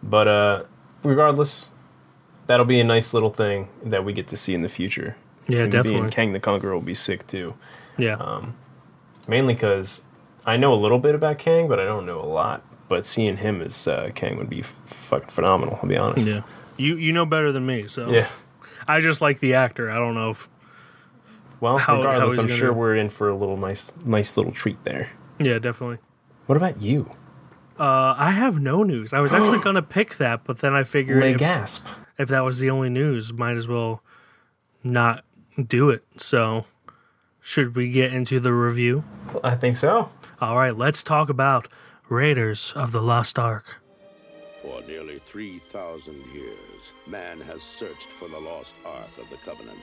but 0.03 0.27
uh, 0.27 0.63
regardless, 1.03 1.69
that'll 2.47 2.67
be 2.67 2.81
a 2.81 2.85
nice 2.85 3.15
little 3.15 3.31
thing 3.31 3.69
that 3.85 4.05
we 4.05 4.13
get 4.13 4.29
to 4.29 4.37
see 4.37 4.55
in 4.55 4.63
the 4.63 4.69
future. 4.69 5.17
Yeah, 5.49 5.65
Him 5.65 5.71
definitely. 5.71 6.01
Being 6.01 6.11
Kang 6.11 6.33
the 6.33 6.41
Conqueror 6.41 6.75
will 6.75 6.81
be 6.81 6.95
sick 6.95 7.27
too. 7.27 7.55
Yeah, 7.99 8.15
um, 8.15 8.55
Mainly 9.29 9.55
because 9.55 10.03
I 10.47 10.57
know 10.57 10.73
a 10.73 10.81
little 10.81 10.99
bit 10.99 11.15
about 11.15 11.39
Kang, 11.39 11.69
but 11.69 11.79
I 11.79 11.85
don't 11.85 12.07
know 12.07 12.21
a 12.21 12.27
lot. 12.27 12.63
But 12.89 13.07
seeing 13.07 13.39
him 13.39 13.63
as 13.63 13.87
uh, 13.89 14.11
Kang 14.15 14.37
would 14.37 14.51
be 14.51 14.61
f- 14.61 14.75
fucking 14.87 15.29
phenomenal. 15.29 15.79
I'll 15.83 15.89
be 15.89 15.97
honest. 15.97 16.27
yeah. 16.27 16.43
You 16.77 16.97
you 16.97 17.13
know 17.13 17.25
better 17.27 17.53
than 17.53 17.65
me, 17.67 17.87
so 17.89 18.11
Yeah. 18.11 18.29
I 18.89 19.01
just 19.01 19.21
like 19.21 19.41
the 19.41 19.55
actor. 19.55 19.91
I 19.91 19.95
don't 19.95 20.15
know 20.15 20.31
if 20.31 20.49
Well, 21.61 21.79
how- 21.79 21.95
how 21.95 22.03
regardless, 22.03 22.35
he's 22.35 22.39
I'm 22.41 22.49
sure 22.49 22.73
we're 22.73 22.97
in 22.97 23.09
for 23.09 23.29
a 23.29 23.37
little 23.37 23.57
nice, 23.57 23.93
nice 24.05 24.37
little 24.37 24.53
treat 24.53 24.83
there. 24.85 25.11
Yeah, 25.39 25.59
definitely. 25.59 25.99
What 26.47 26.57
about 26.57 26.81
you? 26.83 27.11
Uh, 27.79 28.15
I 28.17 28.31
have 28.33 28.61
no 28.61 28.83
news. 28.83 29.13
I 29.13 29.21
was 29.21 29.33
actually 29.33 29.59
gonna 29.63 29.83
pick 29.83 30.17
that, 30.19 30.45
but 30.45 30.59
then 30.59 30.75
I 30.75 30.85
figured 30.85 31.23
if, 31.23 31.39
gasp. 31.39 31.87
if 32.19 32.29
that 32.29 32.41
was 32.41 32.59
the 32.59 32.71
only 32.71 32.91
news, 32.91 33.33
might 33.33 33.57
as 33.57 33.67
well 33.67 34.03
not 34.85 35.25
do 35.67 35.91
it. 35.91 36.05
So, 36.17 36.67
should 37.41 37.75
we 37.75 37.91
get 37.91 38.13
into 38.13 38.41
the 38.41 38.53
review? 38.53 39.05
I 39.43 39.55
think 39.57 39.77
so. 39.77 40.11
All 40.41 40.57
right, 40.57 40.77
let's 40.77 41.03
talk 41.03 41.29
about 41.29 41.69
Raiders 42.09 42.73
of 42.77 42.93
the 42.93 43.03
Lost 43.03 43.39
Ark. 43.39 43.81
For 44.63 44.81
nearly 44.83 45.19
3,000 45.19 46.15
years, 46.35 46.57
man 47.07 47.41
has 47.41 47.63
searched 47.63 48.09
for 48.19 48.29
the 48.29 48.39
lost 48.39 48.73
Ark 48.85 49.09
of 49.19 49.29
the 49.31 49.37
Covenant. 49.45 49.79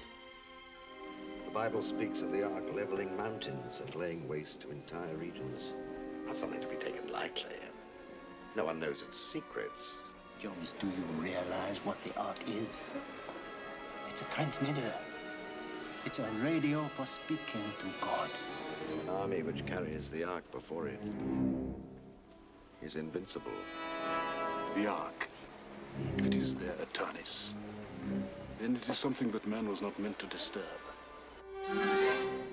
The 1.46 1.52
Bible 1.52 1.82
speaks 1.82 2.22
of 2.22 2.32
the 2.32 2.44
ark 2.44 2.64
leveling 2.74 3.18
mountains 3.18 3.82
and 3.84 3.94
laying 3.96 4.28
waste 4.28 4.62
to 4.62 4.72
entire 4.72 5.16
regions. 5.16 5.74
Not 6.26 6.38
something 6.38 6.62
to 6.62 6.68
be 6.68 6.76
taken 6.76 7.12
lightly. 7.12 7.56
No 8.56 8.66
one 8.66 8.80
knows 8.80 9.02
its 9.02 9.18
secrets. 9.18 9.82
Jones, 10.40 10.74
do 10.80 10.88
you 10.88 11.04
realize 11.22 11.80
what 11.84 12.02
the 12.04 12.18
Ark 12.20 12.38
is? 12.48 12.82
It's 14.10 14.22
a 14.22 14.26
transmitter. 14.26 14.94
It's 16.06 16.20
a 16.20 16.30
radio 16.44 16.88
for 16.96 17.06
speaking 17.06 17.62
to 17.80 18.06
God. 18.06 18.30
An 19.04 19.10
army 19.10 19.44
which 19.44 19.66
carries 19.66 20.10
the 20.10 20.24
ark 20.24 20.50
before 20.52 20.88
it 20.88 21.00
is 22.82 22.96
invincible. 22.96 23.52
The 24.76 24.88
Ark. 24.88 25.30
If 26.18 26.26
it 26.26 26.36
is 26.36 26.56
their 26.56 26.74
Eternis, 26.74 27.54
then 28.60 28.78
it 28.78 28.90
is 28.90 28.98
something 28.98 29.30
that 29.32 29.46
man 29.46 29.68
was 29.68 29.82
not 29.82 29.98
meant 30.00 30.18
to 30.20 30.26
disturb. 30.28 30.64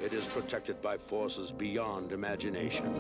It 0.05 0.13
is 0.13 0.25
protected 0.25 0.83
by 0.83 0.99
forces 0.99 1.53
beyond 1.53 2.13
imagination. 2.13 2.93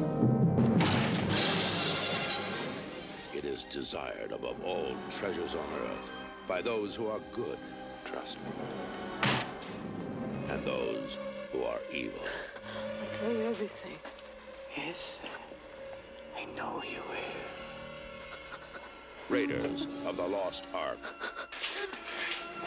It 3.47 3.53
is 3.53 3.65
desired 3.71 4.33
above 4.33 4.57
all 4.65 4.97
treasures 5.09 5.55
on 5.55 5.65
earth 5.81 6.11
by 6.49 6.61
those 6.61 6.97
who 6.97 7.07
are 7.07 7.21
good, 7.33 7.59
trust 8.05 8.39
me, 8.41 8.51
and 10.51 10.67
those 10.67 11.17
who 11.53 11.63
are 11.63 11.79
evil. 11.93 12.27
I'll 13.01 13.11
tell 13.13 13.31
you 13.31 13.45
everything. 13.45 14.01
Yes, 14.77 15.21
I 16.37 16.45
know 16.57 16.83
you 16.83 17.01
will. 17.09 17.47
Raiders 19.29 19.87
of 20.05 20.17
the 20.17 20.27
Lost 20.27 20.65
Ark. 20.75 20.99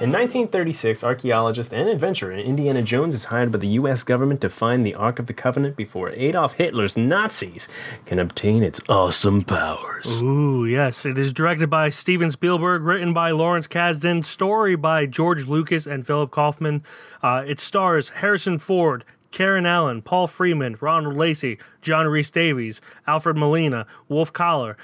In 0.01 0.13
1936, 0.13 1.03
archaeologist 1.03 1.73
and 1.73 1.89
adventurer 1.89 2.31
Indiana 2.31 2.81
Jones 2.81 3.13
is 3.13 3.25
hired 3.25 3.51
by 3.51 3.57
the 3.57 3.67
U.S. 3.67 4.03
government 4.03 4.39
to 4.39 4.49
find 4.49 4.85
the 4.85 4.95
Ark 4.95 5.19
of 5.19 5.25
the 5.25 5.33
Covenant 5.33 5.75
before 5.75 6.11
Adolf 6.11 6.53
Hitler's 6.53 6.95
Nazis 6.95 7.67
can 8.05 8.17
obtain 8.17 8.63
its 8.63 8.79
awesome 8.87 9.43
powers. 9.43 10.21
Ooh, 10.21 10.63
yes. 10.63 11.05
It 11.05 11.17
is 11.17 11.33
directed 11.33 11.69
by 11.69 11.89
Steven 11.89 12.31
Spielberg, 12.31 12.83
written 12.83 13.13
by 13.13 13.31
Lawrence 13.31 13.67
Kasdan, 13.67 14.23
story 14.23 14.77
by 14.77 15.05
George 15.05 15.47
Lucas 15.47 15.85
and 15.85 16.07
Philip 16.07 16.31
Kaufman. 16.31 16.81
Uh, 17.21 17.43
it 17.45 17.59
stars 17.59 18.07
Harrison 18.09 18.57
Ford, 18.57 19.03
Karen 19.31 19.65
Allen, 19.65 20.01
Paul 20.01 20.27
Freeman, 20.27 20.77
Ronald 20.79 21.17
Lacey, 21.17 21.59
John 21.81 22.07
Rhys 22.07 22.31
Davies, 22.31 22.79
Alfred 23.05 23.35
Molina, 23.35 23.85
Wolf 24.07 24.31
Kahler, 24.31 24.77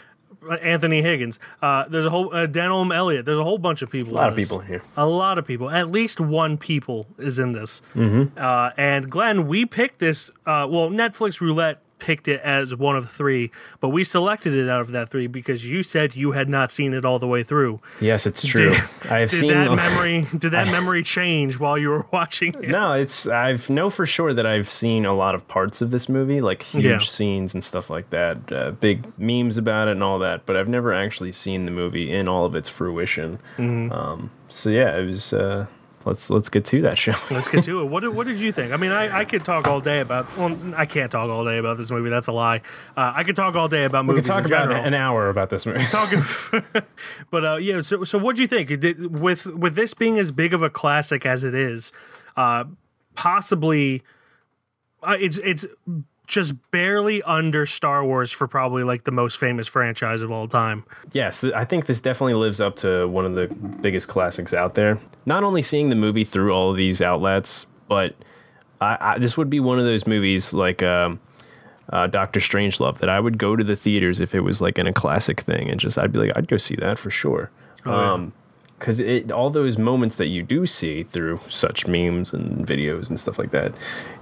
Anthony 0.51 1.01
Higgins. 1.01 1.39
Uh, 1.61 1.85
there's 1.87 2.05
a 2.05 2.09
whole 2.09 2.33
uh, 2.33 2.47
Denholm 2.47 2.95
Elliott. 2.95 3.25
There's 3.25 3.37
a 3.37 3.43
whole 3.43 3.57
bunch 3.57 3.81
of 3.81 3.89
people. 3.89 4.13
A 4.13 4.15
lot 4.15 4.29
of 4.29 4.35
people 4.35 4.59
here. 4.59 4.81
A 4.97 5.05
lot 5.05 5.37
of 5.37 5.45
people. 5.45 5.69
At 5.69 5.91
least 5.91 6.19
one 6.19 6.57
people 6.57 7.07
is 7.17 7.39
in 7.39 7.53
this. 7.53 7.81
Mm-hmm. 7.95 8.37
Uh, 8.37 8.71
and 8.77 9.09
Glenn, 9.09 9.47
we 9.47 9.65
picked 9.65 9.99
this. 9.99 10.29
Uh, 10.45 10.67
well, 10.69 10.89
Netflix 10.89 11.41
Roulette 11.41 11.81
picked 11.99 12.27
it 12.27 12.41
as 12.41 12.75
one 12.75 12.95
of 12.95 13.09
three, 13.09 13.51
but 13.79 13.89
we 13.89 14.03
selected 14.03 14.53
it 14.53 14.69
out 14.69 14.81
of 14.81 14.91
that 14.91 15.09
three 15.09 15.27
because 15.27 15.65
you 15.67 15.81
said 15.83 16.15
you 16.15 16.33
had 16.33 16.49
not 16.49 16.71
seen 16.71 16.93
it 16.93 17.05
all 17.05 17.19
the 17.19 17.27
way 17.27 17.43
through. 17.43 17.79
Yes, 18.01 18.25
it's 18.27 18.43
true. 18.43 18.71
Did, 18.71 18.79
I 19.09 19.19
have 19.21 19.29
did 19.29 19.39
seen 19.39 19.49
that 19.51 19.71
memory. 19.75 20.25
Did 20.37 20.51
that 20.51 20.67
memory 20.67 21.03
change 21.03 21.59
while 21.59 21.77
you 21.77 21.89
were 21.89 22.05
watching 22.11 22.53
it? 22.55 22.69
No, 22.69 22.93
it's 22.93 23.27
I've 23.27 23.69
know 23.69 23.89
for 23.89 24.05
sure 24.05 24.33
that 24.33 24.45
I've 24.45 24.69
seen 24.69 25.05
a 25.05 25.13
lot 25.13 25.35
of 25.35 25.47
parts 25.47 25.81
of 25.81 25.91
this 25.91 26.09
movie, 26.09 26.41
like 26.41 26.61
huge 26.63 26.83
Yeah. 26.85 26.97
scenes 26.99 27.53
and 27.53 27.63
stuff 27.63 27.89
like 27.89 28.09
that, 28.09 28.51
uh, 28.51 28.71
big 28.71 29.05
memes 29.17 29.57
about 29.57 29.87
it 29.87 29.91
and 29.91 30.03
all 30.03 30.19
that. 30.19 30.45
But 30.45 30.57
I've 30.57 30.69
never 30.69 30.93
actually 30.93 31.31
seen 31.31 31.65
the 31.65 31.71
movie 31.71 32.11
in 32.11 32.27
all 32.27 32.45
of 32.45 32.55
its 32.55 32.69
fruition. 32.69 33.39
Mm-hmm. 33.57 33.91
Um, 33.91 34.31
so 34.49 34.69
yeah, 34.69 34.97
it 34.97 35.05
was. 35.05 35.33
Uh, 35.33 35.65
let's 36.05 36.29
let's 36.29 36.49
get 36.49 36.63
to 36.65 36.81
that 36.83 36.97
show. 36.97 37.13
Let's 37.29 37.47
get 37.47 37.63
to 37.65 37.81
it. 37.81 37.85
What 37.89 38.01
did, 38.01 38.09
what 38.15 38.25
did 38.27 38.39
you 38.39 38.51
think? 38.51 38.71
I 38.71 38.77
mean, 38.77 38.91
I, 38.91 39.19
I 39.19 39.25
could 39.25 39.43
talk 39.43 39.67
all 39.67 39.81
day 39.81 39.99
about. 40.01 40.25
Well, 40.37 40.57
I 40.75 40.85
can't 40.85 41.11
talk 41.11 41.29
all 41.29 41.43
day 41.43 41.57
about 41.57 41.77
this 41.77 41.91
movie. 41.91 42.09
That's 42.09 42.27
a 42.27 42.31
lie. 42.31 42.61
Uh, 42.95 43.11
I 43.15 43.23
could 43.23 43.35
talk 43.35 43.55
all 43.55 43.67
day 43.67 43.83
about 43.85 44.05
we 44.05 44.13
movies 44.13 44.23
could 44.23 44.31
talk 44.31 44.39
in 44.41 44.45
about 44.47 44.63
general. 44.69 44.83
an 44.85 44.93
hour 44.93 45.29
about 45.29 45.49
this 45.49 45.65
movie. 45.65 45.83
talking 45.85 46.23
but 47.31 47.43
uh 47.45 47.55
yeah 47.57 47.81
so 47.81 48.03
so 48.03 48.17
what 48.17 48.35
do 48.35 48.41
you 48.41 48.47
think 48.47 48.67
Did- 48.79 49.19
with 49.19 49.45
with 49.45 49.75
this 49.75 49.93
being 49.93 50.17
as 50.19 50.31
big 50.31 50.53
of 50.53 50.61
a 50.61 50.69
classic 50.69 51.25
as 51.25 51.43
it 51.43 51.53
is 51.53 51.91
uh 52.37 52.63
possibly 53.15 54.03
uh, 55.03 55.15
it's 55.19 55.37
it's 55.39 55.65
just 56.27 56.53
barely 56.71 57.21
under 57.23 57.65
Star 57.65 58.03
Wars 58.03 58.31
for 58.31 58.47
probably 58.47 58.83
like 58.83 59.03
the 59.03 59.11
most 59.11 59.37
famous 59.37 59.67
franchise 59.67 60.21
of 60.21 60.31
all 60.31 60.47
time. 60.47 60.85
yes, 61.13 61.43
I 61.43 61.65
think 61.65 61.85
this 61.85 61.99
definitely 61.99 62.35
lives 62.35 62.59
up 62.61 62.75
to 62.77 63.07
one 63.07 63.25
of 63.25 63.35
the 63.35 63.47
biggest 63.81 64.07
classics 64.07 64.53
out 64.53 64.75
there. 64.75 64.99
Not 65.25 65.43
only 65.43 65.61
seeing 65.61 65.89
the 65.89 65.95
movie 65.95 66.23
through 66.23 66.53
all 66.53 66.71
of 66.71 66.77
these 66.77 67.01
outlets, 67.01 67.65
but 67.87 68.15
I, 68.81 68.97
I, 68.99 69.17
this 69.19 69.37
would 69.37 69.49
be 69.49 69.59
one 69.59 69.79
of 69.79 69.85
those 69.85 70.05
movies 70.07 70.53
like 70.53 70.83
um, 70.83 71.19
uh, 71.91 72.07
Doctor 72.07 72.39
Strangelove 72.39 72.97
that 72.97 73.09
I 73.09 73.19
would 73.19 73.37
go 73.37 73.55
to 73.55 73.63
the 73.63 73.75
theaters 73.75 74.19
if 74.19 74.33
it 74.35 74.41
was 74.41 74.61
like 74.61 74.77
in 74.77 74.87
a 74.87 74.93
classic 74.93 75.41
thing, 75.41 75.69
and 75.69 75.79
just 75.79 75.97
I'd 75.97 76.11
be 76.11 76.19
like, 76.19 76.31
I'd 76.35 76.47
go 76.47 76.57
see 76.57 76.75
that 76.77 76.97
for 76.99 77.09
sure. 77.09 77.51
yeah. 77.85 78.13
Um, 78.13 78.33
because 78.79 78.99
it 78.99 79.31
all 79.31 79.49
those 79.49 79.77
moments 79.77 80.17
that 80.17 80.27
you 80.27 80.43
do 80.43 80.65
see 80.65 81.03
through 81.03 81.39
such 81.47 81.87
memes 81.87 82.33
and 82.33 82.67
videos 82.67 83.09
and 83.09 83.19
stuff 83.19 83.39
like 83.39 83.51
that, 83.51 83.73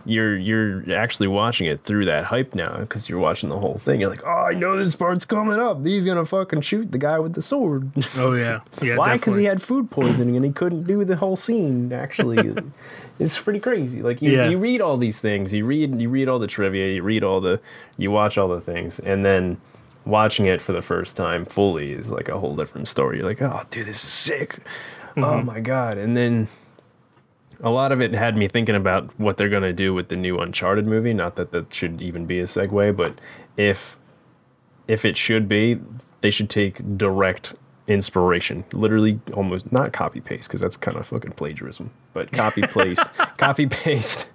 you're 0.05 0.37
you're 0.37 0.83
actually 0.95 1.27
watching 1.27 1.65
it 1.67 1.83
through 1.83 2.05
that 2.05 2.25
hype 2.25 2.53
now 2.53 2.77
because 2.79 3.09
you're 3.09 3.19
watching 3.19 3.49
the 3.49 3.57
whole 3.57 3.77
thing. 3.77 3.99
You're 4.01 4.09
like, 4.11 4.23
oh, 4.23 4.29
I 4.51 4.53
know 4.53 4.77
this 4.77 4.95
part's 4.95 5.25
coming 5.25 5.59
up. 5.59 5.83
He's 5.85 6.05
gonna 6.05 6.25
fucking 6.25 6.61
shoot 6.61 6.91
the 6.91 6.97
guy 6.99 7.19
with 7.19 7.33
the 7.33 7.41
sword. 7.41 7.91
Oh 8.15 8.33
yeah. 8.33 8.59
Yeah, 8.81 8.97
Why? 8.97 9.15
Because 9.15 9.35
he 9.35 9.45
had 9.45 9.61
food 9.61 9.89
poisoning 9.89 10.35
and 10.35 10.45
he 10.45 10.51
couldn't 10.51 10.83
do 10.83 11.03
the 11.03 11.15
whole 11.15 11.35
scene. 11.35 11.91
Actually, 11.91 12.55
it's 13.19 13.39
pretty 13.39 13.59
crazy. 13.59 14.01
Like 14.03 14.21
you, 14.21 14.31
Yeah. 14.31 14.49
you 14.49 14.57
read 14.59 14.81
all 14.81 14.97
these 14.97 15.19
things, 15.19 15.51
you 15.51 15.65
read 15.65 15.99
you 15.99 16.09
read 16.09 16.29
all 16.29 16.37
the 16.39 16.47
trivia, 16.47 16.93
you 16.93 17.01
read 17.01 17.23
all 17.23 17.41
the, 17.41 17.59
you 17.97 18.11
watch 18.11 18.37
all 18.37 18.47
the 18.49 18.61
things, 18.61 18.99
and 18.99 19.25
then 19.25 19.57
watching 20.05 20.45
it 20.45 20.61
for 20.61 20.73
the 20.73 20.81
first 20.81 21.15
time 21.17 21.45
fully 21.45 21.93
is 21.93 22.09
like 22.11 22.29
a 22.29 22.39
whole 22.39 22.55
different 22.55 22.87
story. 22.87 23.17
You're 23.17 23.27
like, 23.27 23.41
oh, 23.41 23.63
dude, 23.69 23.85
this 23.85 24.03
is 24.03 24.11
sick. 24.11 24.59
Oh 25.15 25.21
Mm-hmm. 25.21 25.45
my 25.45 25.59
god! 25.59 25.97
And 25.99 26.17
then 26.17 26.47
a 27.61 27.69
lot 27.69 27.91
of 27.91 28.01
it 28.01 28.13
had 28.13 28.35
me 28.35 28.47
thinking 28.47 28.75
about 28.75 29.17
what 29.19 29.37
they're 29.37 29.47
gonna 29.49 29.71
do 29.73 29.93
with 29.93 30.09
the 30.09 30.15
new 30.15 30.39
Uncharted 30.39 30.87
movie. 30.87 31.13
Not 31.13 31.35
that 31.35 31.51
that 31.51 31.71
should 31.73 32.01
even 32.01 32.25
be 32.25 32.39
a 32.39 32.45
segue, 32.45 32.95
but 32.97 33.19
if 33.55 33.95
if 34.87 35.05
it 35.05 35.15
should 35.15 35.47
be, 35.47 35.79
they 36.21 36.31
should 36.31 36.49
take 36.49 36.97
direct 36.97 37.53
inspiration, 37.87 38.65
literally 38.73 39.19
almost 39.33 39.71
not 39.71 39.93
copy 39.93 40.19
paste 40.19 40.47
because 40.49 40.61
that's 40.61 40.77
kind 40.77 40.97
of 40.97 41.05
fucking 41.05 41.31
plagiarism, 41.33 41.91
but 42.13 42.31
copy 42.31 42.61
paste, 42.63 43.07
copy 43.37 43.67
paste. 43.67 44.27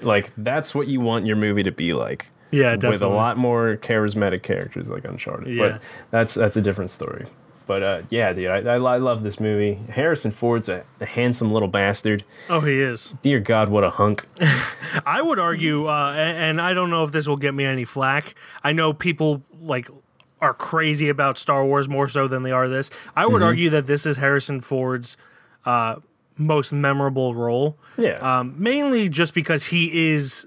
Like 0.00 0.32
that's 0.36 0.74
what 0.74 0.86
you 0.86 1.00
want 1.00 1.26
your 1.26 1.36
movie 1.36 1.62
to 1.64 1.72
be 1.72 1.92
like. 1.92 2.26
Yeah, 2.54 2.76
with 2.76 3.02
a 3.02 3.08
lot 3.08 3.36
more 3.36 3.76
charismatic 3.82 4.42
characters 4.42 4.88
like 4.88 5.04
Uncharted. 5.04 5.54
Yeah. 5.54 5.68
But 5.68 5.80
that's 6.10 6.34
that's 6.34 6.56
a 6.56 6.60
different 6.62 6.90
story. 6.90 7.26
But 7.66 7.82
uh, 7.82 8.02
yeah, 8.10 8.32
dude, 8.34 8.48
I, 8.48 8.58
I, 8.58 8.74
I 8.76 8.96
love 8.98 9.22
this 9.22 9.40
movie. 9.40 9.78
Harrison 9.90 10.30
Ford's 10.30 10.68
a, 10.68 10.84
a 11.00 11.06
handsome 11.06 11.50
little 11.50 11.68
bastard. 11.68 12.22
Oh, 12.50 12.60
he 12.60 12.80
is. 12.82 13.14
Dear 13.22 13.40
God, 13.40 13.70
what 13.70 13.84
a 13.84 13.90
hunk! 13.90 14.26
I 15.06 15.22
would 15.22 15.38
argue, 15.38 15.86
uh, 15.88 16.12
and, 16.12 16.36
and 16.36 16.60
I 16.60 16.74
don't 16.74 16.90
know 16.90 17.04
if 17.04 17.10
this 17.12 17.26
will 17.26 17.38
get 17.38 17.54
me 17.54 17.64
any 17.64 17.86
flack. 17.86 18.34
I 18.62 18.72
know 18.72 18.92
people 18.92 19.42
like 19.60 19.88
are 20.42 20.52
crazy 20.52 21.08
about 21.08 21.38
Star 21.38 21.64
Wars 21.64 21.88
more 21.88 22.06
so 22.06 22.28
than 22.28 22.42
they 22.42 22.50
are 22.52 22.68
this. 22.68 22.90
I 23.16 23.24
would 23.24 23.42
argue 23.42 23.70
that 23.70 23.86
this 23.86 24.04
is 24.04 24.18
Harrison 24.18 24.60
Ford's 24.60 25.16
uh, 25.64 25.96
most 26.36 26.70
memorable 26.70 27.34
role. 27.34 27.78
Yeah, 27.96 28.16
Um, 28.16 28.54
mainly 28.58 29.08
just 29.08 29.32
because 29.32 29.66
he 29.66 30.10
is 30.12 30.46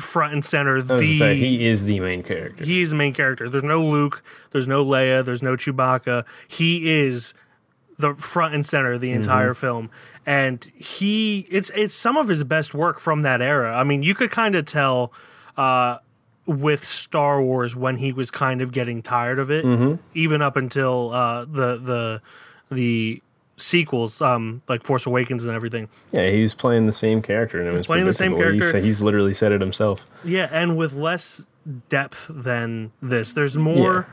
front 0.00 0.32
and 0.32 0.44
center. 0.44 0.80
The 0.82 1.18
say, 1.18 1.36
he 1.36 1.66
is 1.66 1.84
the 1.84 2.00
main 2.00 2.22
character. 2.22 2.64
he 2.64 2.82
is 2.82 2.90
the 2.90 2.96
main 2.96 3.12
character. 3.14 3.48
There's 3.48 3.64
no 3.64 3.84
Luke. 3.84 4.22
There's 4.50 4.68
no 4.68 4.84
Leia. 4.84 5.24
There's 5.24 5.42
no 5.42 5.56
Chewbacca. 5.56 6.24
He 6.48 6.90
is 6.90 7.34
the 7.98 8.14
front 8.14 8.54
and 8.54 8.64
center 8.66 8.92
of 8.94 9.00
the 9.00 9.10
entire 9.12 9.54
film, 9.54 9.90
and 10.26 10.64
he 10.74 11.46
it's 11.50 11.70
it's 11.74 11.94
some 11.94 12.16
of 12.16 12.28
his 12.28 12.42
best 12.44 12.74
work 12.74 12.98
from 13.00 13.22
that 13.22 13.40
era. 13.42 13.76
I 13.76 13.84
mean, 13.84 14.02
you 14.02 14.14
could 14.14 14.30
kind 14.30 14.54
of 14.54 14.64
tell. 14.64 15.12
Uh, 15.56 15.98
with 16.44 16.84
Star 16.84 17.40
Wars, 17.40 17.76
when 17.76 17.98
he 17.98 18.12
was 18.12 18.32
kind 18.32 18.60
of 18.62 18.72
getting 18.72 19.00
tired 19.00 19.38
of 19.38 19.48
it, 19.48 19.64
even 20.12 20.42
up 20.42 20.56
until 20.56 21.12
uh, 21.12 21.44
the 21.44 21.76
the 21.76 22.20
the 22.68 23.22
sequels, 23.56 24.20
um, 24.22 24.62
like 24.68 24.84
Force 24.84 25.06
Awakens 25.06 25.44
and 25.44 25.54
everything. 25.54 25.88
Yeah, 26.12 26.30
he 26.30 26.40
was 26.42 26.54
playing 26.54 26.86
the 26.86 26.92
same 26.92 27.22
character, 27.22 27.58
and 27.60 27.68
it 27.68 27.72
was 27.72 27.86
Playing 27.86 28.06
the 28.06 28.12
same 28.12 28.34
character. 28.34 28.70
sa- 28.70 28.78
he's 28.78 29.00
literally 29.00 29.34
said 29.34 29.52
it 29.52 29.60
himself. 29.60 30.06
Yeah, 30.24 30.48
and 30.50 30.76
with 30.76 30.92
less 30.92 31.44
depth 31.88 32.26
than 32.28 32.92
this. 33.00 33.32
There's 33.32 33.56
more 33.56 34.06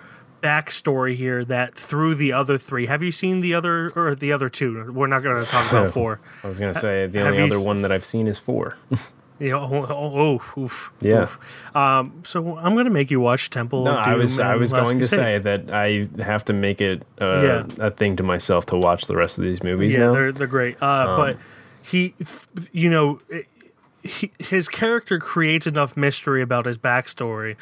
backstory 0.43 1.15
here 1.15 1.43
that 1.43 1.75
through 1.75 2.15
the 2.15 2.31
other 2.31 2.57
three. 2.57 2.85
Have 2.85 3.01
you 3.03 3.11
seen 3.11 3.41
the 3.41 3.53
other 3.53 3.89
or 3.95 4.15
the 4.15 4.31
other 4.31 4.49
two? 4.49 4.91
We're 4.91 5.07
not 5.07 5.23
going 5.23 5.43
to 5.43 5.49
talk 5.49 5.69
about 5.71 5.93
four. 5.93 6.19
I 6.43 6.47
was 6.47 6.59
gonna 6.59 6.73
say 6.73 7.07
the 7.07 7.27
only 7.27 7.41
other 7.41 7.57
s- 7.57 7.65
one 7.65 7.81
that 7.81 7.91
I've 7.91 8.05
seen 8.05 8.27
is 8.27 8.37
four. 8.39 8.77
Yeah, 9.39 9.53
oh, 9.55 9.85
oh, 9.89 10.41
oh, 10.55 10.61
oof, 10.61 10.91
Yeah. 11.01 11.23
oof. 11.23 11.39
Um, 11.75 12.21
so 12.25 12.57
I'm 12.57 12.73
going 12.73 12.85
to 12.85 12.91
make 12.91 13.09
you 13.09 13.19
watch 13.21 13.49
Temple 13.49 13.85
No, 13.85 13.91
of 13.97 14.03
Doom. 14.03 14.13
I 14.13 14.17
was 14.17 14.39
I 14.39 14.55
was 14.55 14.73
Last 14.73 14.83
going 14.83 14.99
to 14.99 15.07
say 15.07 15.37
that 15.37 15.71
I 15.71 16.09
have 16.21 16.43
to 16.45 16.53
make 16.53 16.81
it 16.81 17.03
uh, 17.21 17.41
Yeah. 17.77 17.85
a 17.87 17.91
thing 17.91 18.15
to 18.17 18.23
myself 18.23 18.65
to 18.67 18.77
watch 18.77 19.05
the 19.05 19.15
rest 19.15 19.37
of 19.37 19.43
these 19.45 19.63
movies 19.63 19.93
yeah, 19.93 19.99
now. 20.07 20.13
they're 20.13 20.31
they're 20.31 20.47
great. 20.47 20.75
Uh, 20.81 21.15
but 21.15 21.37
he, 21.81 22.13
you 22.71 22.89
know, 22.89 23.21
he, 24.03 24.31
his 24.39 24.67
character 24.67 25.19
creates 25.19 25.65
enough 25.67 25.95
mystery 25.95 26.41
about 26.41 26.65
his 26.65 26.77
backstory 26.77 27.55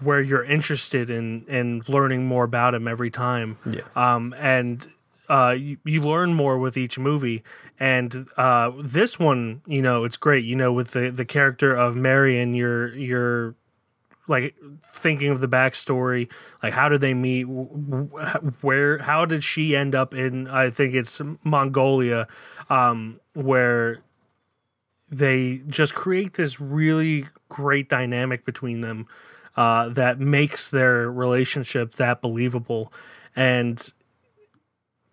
where 0.00 0.20
you're 0.20 0.44
interested 0.44 1.08
in 1.10 1.44
in 1.48 1.82
learning 1.88 2.26
more 2.26 2.44
about 2.44 2.74
him 2.74 2.86
every 2.86 3.10
time. 3.10 3.56
Yeah. 3.64 3.80
Um, 3.96 4.34
and 4.38 4.86
uh, 5.28 5.54
you, 5.56 5.76
you 5.84 6.00
learn 6.02 6.34
more 6.34 6.58
with 6.58 6.76
each 6.76 6.98
movie. 6.98 7.42
And 7.80 8.28
uh, 8.36 8.72
this 8.82 9.18
one, 9.18 9.62
you 9.66 9.82
know, 9.82 10.04
it's 10.04 10.16
great. 10.16 10.44
You 10.44 10.56
know, 10.56 10.72
with 10.72 10.92
the 10.92 11.10
the 11.10 11.24
character 11.24 11.74
of 11.74 11.94
Marion, 11.94 12.54
you're 12.54 12.94
you're 12.94 13.54
like 14.28 14.54
thinking 14.84 15.30
of 15.30 15.40
the 15.40 15.48
backstory 15.48 16.30
like 16.62 16.72
how 16.72 16.88
did 16.88 17.00
they 17.00 17.14
meet 17.14 17.44
where 17.44 18.98
how 18.98 19.24
did 19.24 19.42
she 19.42 19.74
end 19.74 19.94
up 19.94 20.14
in 20.14 20.46
i 20.48 20.70
think 20.70 20.94
it's 20.94 21.20
mongolia 21.42 22.28
um 22.68 23.18
where 23.34 24.00
they 25.10 25.62
just 25.66 25.94
create 25.94 26.34
this 26.34 26.60
really 26.60 27.26
great 27.48 27.88
dynamic 27.88 28.44
between 28.44 28.82
them 28.82 29.06
uh 29.56 29.88
that 29.88 30.20
makes 30.20 30.70
their 30.70 31.10
relationship 31.10 31.94
that 31.94 32.20
believable 32.20 32.92
and 33.34 33.92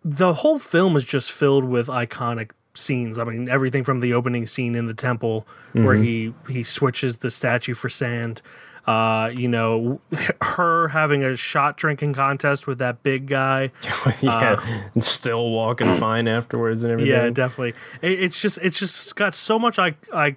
the 0.03 0.35
whole 0.35 0.59
film 0.59 0.95
is 0.95 1.03
just 1.03 1.31
filled 1.31 1.63
with 1.63 1.87
iconic 1.87 2.51
scenes. 2.75 3.17
I 3.19 3.23
mean, 3.23 3.49
everything 3.49 3.83
from 3.83 3.99
the 3.99 4.13
opening 4.13 4.47
scene 4.47 4.75
in 4.75 4.87
the 4.87 4.93
temple 4.93 5.47
where 5.73 5.95
he 5.95 6.33
he 6.47 6.63
switches 6.63 7.17
the 7.17 7.31
statue 7.31 7.73
for 7.73 7.89
sand. 7.89 8.41
Uh, 8.87 9.31
you 9.33 9.47
know, 9.47 9.99
her 10.41 10.89
having 10.89 11.23
a 11.23 11.35
shot 11.35 11.75
drinking 11.75 12.13
contest 12.13 12.67
with 12.67 12.77
that 12.77 13.01
big 13.01 13.27
guy. 13.27 13.71
yeah, 14.21 14.63
and 14.93 15.03
still 15.03 15.49
walking 15.49 15.87
fine 15.99 16.27
afterwards 16.27 16.83
and 16.83 16.93
everything. 16.93 17.11
Yeah, 17.11 17.29
definitely. 17.31 17.73
It, 18.01 18.19
it's 18.23 18.39
just 18.39 18.59
it's 18.61 18.77
just 18.77 19.15
got 19.15 19.33
so 19.33 19.57
much 19.57 19.79
I, 19.79 19.95
I, 20.13 20.35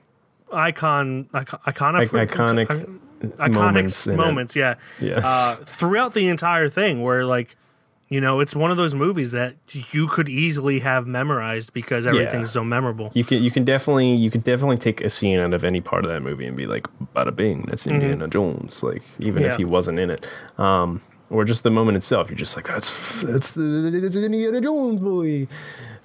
icon 0.51 1.29
icon 1.35 1.61
iconic 1.67 2.09
iconic 2.09 2.99
iconic 3.21 3.53
moments 3.53 4.07
moments, 4.07 4.57
yeah. 4.57 4.75
Yes. 5.01 5.25
Uh, 5.25 5.57
throughout 5.65 6.15
the 6.15 6.29
entire 6.29 6.69
thing, 6.69 7.03
where 7.03 7.25
like, 7.25 7.57
you 8.09 8.21
know, 8.21 8.41
it's 8.41 8.55
one 8.57 8.71
of 8.71 8.77
those 8.77 8.95
movies 8.95 9.33
that 9.33 9.57
you 9.93 10.09
could 10.09 10.29
easily 10.29 10.79
have 10.81 11.07
memorized 11.07 11.73
because 11.73 12.07
everything's 12.07 12.51
so 12.51 12.65
memorable. 12.65 13.11
You 13.15 13.25
can 13.25 13.43
you 13.43 13.51
can 13.51 13.65
definitely 13.65 14.15
you 14.15 14.31
can 14.31 14.41
definitely 14.41 14.79
take 14.79 15.01
a 15.03 15.11
scene 15.11 15.39
out 15.39 15.53
of 15.55 15.63
any 15.65 15.81
part 15.81 16.05
of 16.05 16.11
that 16.11 16.21
movie 16.23 16.47
and 16.47 16.57
be 16.57 16.67
like, 16.67 16.87
bada 17.15 17.35
bing, 17.35 17.67
that's 17.69 17.87
Indiana 17.87 18.27
Jones. 18.29 18.83
Like 18.83 19.03
even 19.19 19.43
Mm-hmm. 19.43 19.45
Yeah. 19.45 19.53
if 19.53 19.59
he 19.59 19.65
wasn't 19.65 19.99
in 19.99 20.11
it, 20.11 20.27
um, 20.59 21.01
or 21.31 21.45
just 21.45 21.63
the 21.65 21.71
moment 21.71 21.97
itself, 21.99 22.31
you're 22.31 22.37
just 22.39 22.57
like, 22.57 22.67
that's 22.67 23.21
that's 23.23 23.51
the 23.51 23.61
that's 24.03 24.17
Indiana 24.17 24.61
Jones 24.61 25.01
boy. 25.01 25.47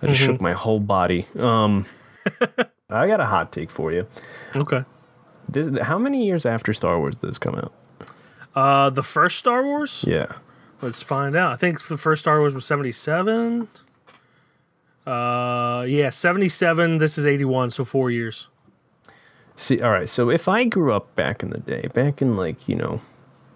I 0.02 0.08
just 0.08 0.20
Mm-hmm. 0.22 0.32
shook 0.34 0.42
my 0.42 0.52
whole 0.54 0.82
body. 0.82 1.26
Um, 1.40 1.86
I 2.90 3.08
got 3.08 3.22
a 3.22 3.26
hot 3.26 3.52
take 3.54 3.72
for 3.72 3.92
you. 3.94 4.06
Okay. 4.56 4.84
This, 5.48 5.68
how 5.82 5.98
many 5.98 6.26
years 6.26 6.46
after 6.46 6.74
Star 6.74 7.00
Wars 7.00 7.18
did 7.18 7.30
this 7.30 7.38
come 7.38 7.56
out? 7.56 7.74
Uh, 8.56 8.90
the 8.90 9.02
first 9.04 9.38
Star 9.40 9.64
Wars. 9.64 10.04
Yeah, 10.08 10.28
Let's 10.84 11.02
find 11.02 11.36
out. 11.36 11.54
I 11.54 11.56
think 11.56 11.88
the 11.88 11.98
first 11.98 12.22
Star 12.22 12.40
Wars 12.40 12.54
was 12.54 12.66
seventy-seven. 12.66 13.70
Uh, 15.08 15.86
yeah, 15.88 16.10
seventy-seven. 16.10 16.98
This 16.98 17.18
is 17.18 17.26
eighty-one, 17.26 17.72
so 17.72 17.86
four 17.86 18.12
years. 18.12 18.48
See, 19.56 19.80
all 19.80 19.92
right. 19.92 20.10
So 20.10 20.30
if 20.30 20.48
I 20.50 20.66
grew 20.66 20.94
up 20.94 21.16
back 21.16 21.42
in 21.42 21.52
the 21.52 21.60
day, 21.60 21.88
back 21.94 22.22
in 22.22 22.36
like 22.36 22.68
you 22.68 22.76
know, 22.76 23.00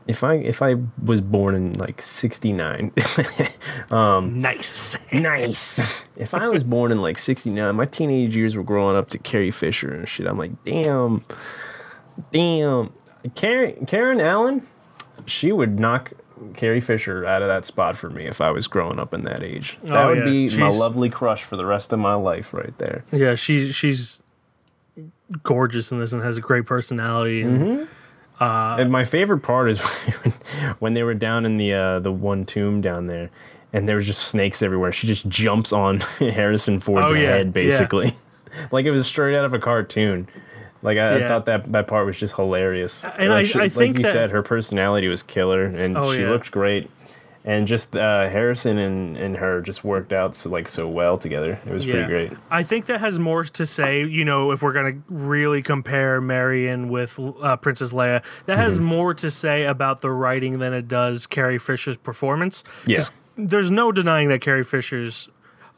if 0.07 0.23
I 0.23 0.35
if 0.35 0.61
I 0.61 0.75
was 1.03 1.19
born 1.19 1.53
in 1.53 1.73
like 1.73 2.01
'69, 2.01 2.93
um, 3.91 4.39
Nice. 4.39 4.97
nice. 5.11 5.79
if 6.15 6.33
I 6.33 6.47
was 6.47 6.63
born 6.63 6.93
in 6.93 7.01
like 7.01 7.17
'69, 7.17 7.75
my 7.75 7.85
teenage 7.85 8.35
years 8.37 8.55
were 8.55 8.63
growing 8.63 8.95
up 8.95 9.09
to 9.09 9.17
Carrie 9.17 9.51
Fisher 9.51 9.93
and 9.93 10.07
shit. 10.07 10.27
I'm 10.27 10.37
like, 10.37 10.63
damn, 10.63 11.25
damn. 12.31 12.93
Karen 13.35 13.85
Karen 13.85 14.21
Allen, 14.21 14.65
she 15.25 15.51
would 15.51 15.77
knock 15.79 16.13
Carrie 16.55 16.79
Fisher 16.81 17.25
out 17.25 17.41
of 17.41 17.47
that 17.47 17.65
spot 17.65 17.97
for 17.97 18.09
me 18.09 18.25
if 18.25 18.41
I 18.41 18.51
was 18.51 18.67
growing 18.67 18.99
up 18.99 19.13
in 19.13 19.23
that 19.23 19.43
age. 19.43 19.77
That 19.83 19.97
Oh, 19.97 20.07
would 20.09 20.19
yeah. 20.19 20.23
be 20.25 20.57
my 20.57 20.69
lovely 20.69 21.09
crush 21.09 21.43
for 21.43 21.55
the 21.57 21.65
rest 21.65 21.91
of 21.93 21.99
my 21.99 22.13
life, 22.15 22.53
right 22.53 22.77
there. 22.77 23.03
Yeah, 23.11 23.35
she's 23.35 23.75
she's 23.75 24.21
gorgeous 25.43 25.91
in 25.91 25.99
this 25.99 26.13
and 26.13 26.21
has 26.23 26.37
a 26.37 26.41
great 26.41 26.65
personality. 26.65 27.41
And 27.41 27.87
and 28.39 28.91
my 28.91 29.03
favorite 29.03 29.39
part 29.39 29.69
is 29.69 29.79
when 30.79 30.93
they 30.93 31.03
were 31.03 31.13
down 31.15 31.45
in 31.45 31.57
the 31.57 31.73
uh, 31.73 31.99
the 31.99 32.11
one 32.11 32.45
tomb 32.45 32.81
down 32.81 33.07
there, 33.07 33.29
and 33.73 33.87
there 33.87 33.95
was 33.95 34.05
just 34.05 34.23
snakes 34.27 34.61
everywhere. 34.61 34.91
She 34.91 35.07
just 35.07 35.27
jumps 35.27 35.73
on 35.73 35.99
Harrison 36.19 36.79
Ford's 36.79 37.11
Oh, 37.11 37.15
yeah, 37.15 37.29
head, 37.29 37.47
yeah. 37.47 37.51
basically, 37.51 38.17
like 38.71 38.85
it 38.85 38.91
was 38.91 39.05
straight 39.07 39.35
out 39.37 39.45
of 39.45 39.53
a 39.53 39.59
cartoon. 39.59 40.27
Like 40.81 40.97
I, 40.97 41.15
I 41.23 41.27
thought 41.27 41.45
that 41.47 41.71
that 41.71 41.87
part 41.87 42.05
was 42.05 42.17
just 42.17 42.35
hilarious. 42.35 43.03
And 43.03 43.29
Like, 43.29 43.45
I- 43.45 43.47
she- 43.47 43.59
I 43.59 43.61
like 43.63 43.71
think 43.73 43.97
you 43.97 44.03
that- 44.03 44.11
said, 44.13 44.31
her 44.31 44.43
personality 44.43 45.07
was 45.07 45.23
killer, 45.23 45.65
and 45.65 45.97
Oh, 45.97 46.13
she 46.13 46.21
yeah. 46.21 46.29
looked 46.29 46.51
great. 46.51 46.89
And 47.45 47.65
just 47.65 47.95
uh, 47.95 48.27
Harrison 48.29 48.77
and, 48.77 49.15
and 49.15 49.37
her 49.37 49.61
just 49.61 49.81
worked 49.85 50.11
out 50.11 50.35
so 50.35 50.49
like 50.49 50.67
so 50.67 50.85
well 50.85 51.17
together. 51.17 51.57
It 51.65 51.71
was 51.71 51.85
pretty 51.85 52.05
great. 52.05 52.33
I 52.51 52.61
think 52.63 52.87
that 52.87 52.99
has 52.99 53.17
more 53.19 53.45
to 53.45 53.65
say, 53.65 54.03
you 54.03 54.25
know, 54.25 54.51
if 54.51 54.61
we're 54.61 54.73
going 54.73 54.95
to 55.01 55.13
really 55.13 55.61
compare 55.61 56.19
Marion 56.19 56.89
with 56.89 57.17
uh, 57.41 57.55
Princess 57.55 57.93
Leia, 57.93 58.21
that 58.47 58.55
Mm-hmm. 58.55 58.61
has 58.61 58.79
more 58.79 59.13
to 59.13 59.31
say 59.31 59.63
about 59.63 60.01
the 60.01 60.11
writing 60.11 60.59
than 60.59 60.73
it 60.73 60.89
does 60.89 61.25
Carrie 61.25 61.57
Fisher's 61.57 61.95
performance. 61.95 62.65
Yeah. 62.85 63.03
There's 63.37 63.71
no 63.71 63.93
denying 63.93 64.27
that 64.27 64.41
Carrie 64.41 64.65
Fisher's 64.65 65.29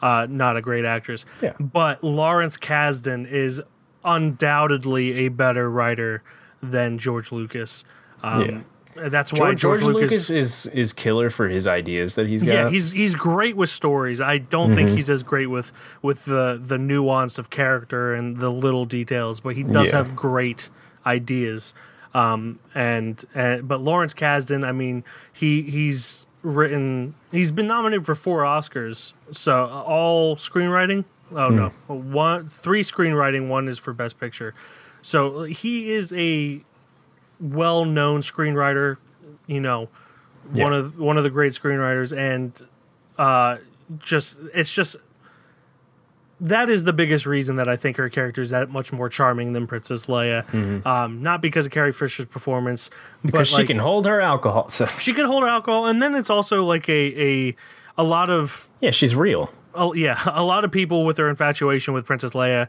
uh, 0.01 0.25
not 0.27 0.57
a 0.57 0.61
great 0.63 0.85
actress. 0.85 1.23
Yeah. 1.39 1.53
But 1.59 2.03
Lawrence 2.03 2.57
Kasdan 2.57 3.29
is 3.29 3.61
undoubtedly 4.03 5.25
a 5.25 5.29
better 5.29 5.69
writer 5.69 6.23
than 6.61 6.97
George 6.97 7.31
Lucas. 7.31 7.83
Um, 8.23 8.65
That's 8.95 9.31
why 9.31 9.53
George, 9.53 9.59
George, 9.61 9.79
George 9.81 9.93
Lucas, 9.95 10.29
Lucas 10.29 10.29
is 10.29 10.65
is 10.73 10.93
killer 10.93 11.29
for 11.29 11.47
his 11.47 11.67
ideas 11.67 12.15
that 12.15 12.27
he's 12.27 12.43
got. 12.43 12.53
yeah, 12.53 12.69
he's 12.69 12.91
he's 12.91 13.15
great 13.15 13.55
with 13.55 13.69
stories. 13.69 14.19
I 14.19 14.39
don't 14.39 14.67
Mm-hmm. 14.69 14.75
think 14.75 14.89
he's 14.89 15.09
as 15.09 15.23
great 15.23 15.47
with 15.47 15.71
with 16.01 16.25
the 16.25 16.61
the 16.63 16.77
nuance 16.77 17.37
of 17.37 17.49
character 17.49 18.13
and 18.13 18.37
the 18.37 18.49
little 18.49 18.85
details, 18.85 19.39
but 19.39 19.55
he 19.55 19.63
does 19.63 19.89
Yeah. 19.89 19.97
have 19.97 20.15
great 20.15 20.69
ideas. 21.05 21.73
Um, 22.13 22.59
and 22.75 23.23
and 23.35 23.67
but 23.67 23.81
Lawrence 23.81 24.13
Kasdan, 24.13 24.67
I 24.67 24.71
mean, 24.73 25.03
he 25.31 25.61
he's 25.61 26.25
written 26.41 27.13
he's 27.31 27.51
been 27.51 27.67
nominated 27.67 28.05
for 28.05 28.15
four 28.15 28.41
Oscars. 28.41 29.13
So 29.31 29.63
uh, 29.63 29.83
all 29.85 30.35
screenwriting. 30.35 31.05
Oh 31.35 31.49
no, 31.49 31.69
Hmm. 31.87 32.11
one 32.13 32.47
three 32.47 32.81
screenwriting. 32.83 33.47
One 33.47 33.67
is 33.67 33.77
for 33.79 33.93
Best 33.93 34.19
Picture. 34.19 34.53
So 35.01 35.43
he 35.43 35.91
is 35.91 36.11
a 36.13 36.61
well-known 37.39 38.21
screenwriter. 38.21 38.97
You 39.47 39.59
know, 39.61 39.89
one 40.51 40.73
of 40.73 40.97
one 40.99 41.17
of 41.17 41.23
the 41.23 41.29
great 41.29 41.53
screenwriters, 41.53 42.15
and 42.15 42.59
uh, 43.17 43.57
just 43.99 44.39
it's 44.53 44.73
just 44.73 44.95
that 46.41 46.69
is 46.69 46.85
the 46.85 46.93
biggest 46.93 47.25
reason 47.25 47.57
that 47.57 47.67
I 47.67 47.75
think 47.75 47.97
her 47.97 48.07
character 48.09 48.41
is 48.41 48.49
that 48.51 48.69
much 48.69 48.93
more 48.93 49.09
charming 49.09 49.51
than 49.53 49.67
Princess 49.67 50.05
Leia. 50.05 50.85
Um, 50.85 51.21
not 51.21 51.41
because 51.41 51.65
of 51.65 51.71
Carrie 51.71 51.91
Fisher's 51.91 52.27
performance, 52.27 52.89
because 53.25 53.47
she 53.49 53.65
can 53.65 53.77
hold 53.79 54.05
her 54.05 54.21
alcohol. 54.21 54.69
So 54.69 54.85
she 54.85 55.13
can 55.13 55.25
hold 55.25 55.43
her 55.43 55.49
alcohol, 55.49 55.85
and 55.85 56.01
then 56.01 56.15
it's 56.15 56.29
also 56.29 56.63
like 56.63 56.87
a 56.89 57.49
a 57.49 57.55
a 57.97 58.03
lot 58.03 58.29
of 58.29 58.69
yeah, 58.81 58.91
she's 58.91 59.15
real. 59.15 59.51
Oh 59.73 59.93
yeah, 59.93 60.21
a 60.25 60.43
lot 60.43 60.63
of 60.63 60.71
people 60.71 61.05
with 61.05 61.17
their 61.17 61.29
infatuation 61.29 61.93
with 61.93 62.05
Princess 62.05 62.31
Leia 62.31 62.67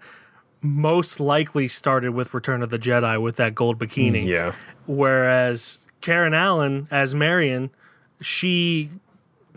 most 0.63 1.21
likely 1.21 1.69
started 1.69 2.11
with 2.13 2.35
Return 2.35 2.63
of 2.63 2.71
the 2.71 2.79
Jedi 2.79 3.21
with 3.21 3.37
that 3.37 3.55
gold 3.55 3.79
bikini. 3.79 4.27
Yeah. 4.27 4.53
Whereas 4.87 5.79
Karen 6.01 6.35
Allen 6.35 6.89
as 6.91 7.15
Marion, 7.15 7.71
she 8.21 8.91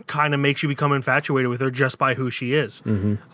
kind 0.06 0.34
of 0.34 0.40
makes 0.40 0.62
you 0.62 0.68
become 0.68 0.92
infatuated 0.92 1.48
with 1.48 1.60
her 1.60 1.70
just 1.70 1.98
by 1.98 2.14
who 2.14 2.30
she 2.30 2.54
is. 2.54 2.82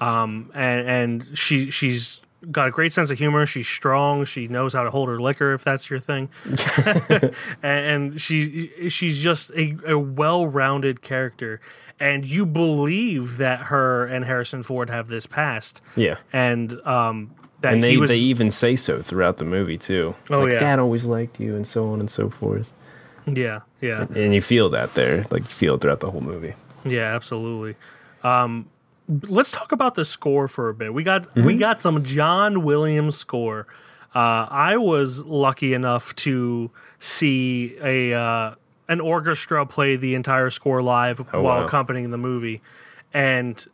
Um, 0.00 0.50
and 0.54 0.88
and 0.88 1.38
she 1.38 1.70
she's 1.70 2.20
got 2.50 2.68
a 2.68 2.70
great 2.70 2.92
sense 2.92 3.10
of 3.10 3.18
humor. 3.18 3.44
She's 3.46 3.68
strong. 3.68 4.24
She 4.24 4.48
knows 4.48 4.72
how 4.72 4.82
to 4.82 4.90
hold 4.90 5.08
her 5.08 5.20
liquor 5.20 5.52
if 5.52 5.62
that's 5.62 5.90
your 5.90 6.00
thing. 6.00 6.30
and, 6.84 7.32
and 7.62 8.20
she 8.20 8.88
she's 8.88 9.18
just 9.18 9.50
a, 9.50 9.76
a 9.86 9.98
well-rounded 9.98 11.02
character 11.02 11.60
and 12.00 12.24
you 12.24 12.46
believe 12.46 13.36
that 13.36 13.60
her 13.64 14.06
and 14.06 14.24
Harrison 14.24 14.62
Ford 14.62 14.90
have 14.90 15.08
this 15.08 15.26
past. 15.26 15.80
Yeah. 15.94 16.16
And 16.32 16.80
um 16.86 17.30
that 17.60 17.74
And 17.74 17.84
he 17.84 17.90
they, 17.90 17.96
was 17.98 18.10
they 18.10 18.16
even 18.18 18.50
say 18.50 18.74
so 18.74 19.02
throughout 19.02 19.36
the 19.36 19.44
movie 19.44 19.78
too. 19.78 20.14
Oh, 20.30 20.38
like, 20.38 20.52
yeah. 20.54 20.58
Dad 20.58 20.78
always 20.78 21.04
liked 21.04 21.38
you, 21.38 21.54
and 21.54 21.66
so 21.66 21.92
on 21.92 22.00
and 22.00 22.10
so 22.10 22.30
forth. 22.30 22.72
Yeah, 23.26 23.60
yeah. 23.80 24.06
And 24.14 24.34
you 24.34 24.40
feel 24.40 24.70
that 24.70 24.94
there, 24.94 25.26
like 25.30 25.42
you 25.42 25.48
feel 25.48 25.74
it 25.74 25.82
throughout 25.82 26.00
the 26.00 26.10
whole 26.10 26.22
movie. 26.22 26.54
Yeah, 26.84 27.14
absolutely. 27.14 27.76
Um, 28.22 28.70
let's 29.08 29.52
talk 29.52 29.72
about 29.72 29.94
the 29.94 30.04
score 30.04 30.48
for 30.48 30.68
a 30.68 30.74
bit. 30.74 30.94
We 30.94 31.02
got 31.02 31.34
we 31.36 31.56
got 31.56 31.80
some 31.80 32.02
John 32.02 32.62
Williams 32.62 33.16
score. 33.18 33.66
Uh, 34.14 34.46
I 34.50 34.76
was 34.76 35.22
lucky 35.24 35.74
enough 35.74 36.16
to 36.16 36.70
see 36.98 37.76
a 37.82 38.14
uh, 38.14 38.54
an 38.90 39.00
orchestra 39.00 39.64
play 39.64 39.96
the 39.96 40.14
entire 40.14 40.50
score 40.50 40.82
live 40.82 41.20
Oh, 41.32 41.40
while 41.42 41.60
wow. 41.60 41.64
accompanying 41.66 42.10
the 42.10 42.18
movie, 42.18 42.60
and 43.14 43.66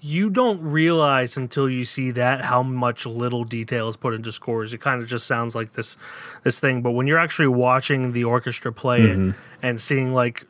you 0.00 0.30
don't 0.30 0.62
realize 0.62 1.36
until 1.36 1.68
you 1.68 1.84
see 1.84 2.12
that 2.12 2.42
how 2.44 2.62
much 2.62 3.04
little 3.04 3.42
detail 3.42 3.88
is 3.88 3.96
put 3.96 4.14
into 4.14 4.30
scores. 4.30 4.72
It 4.72 4.80
kind 4.80 5.02
of 5.02 5.08
just 5.08 5.26
sounds 5.26 5.56
like 5.56 5.72
this 5.72 5.96
this 6.44 6.60
thing, 6.60 6.82
but 6.82 6.92
when 6.92 7.08
you're 7.08 7.18
actually 7.18 7.48
watching 7.48 8.12
the 8.12 8.22
orchestra 8.22 8.72
play 8.72 9.00
Mm-hmm. 9.00 9.30
it 9.30 9.36
and 9.60 9.80
seeing 9.80 10.14
like 10.14 10.46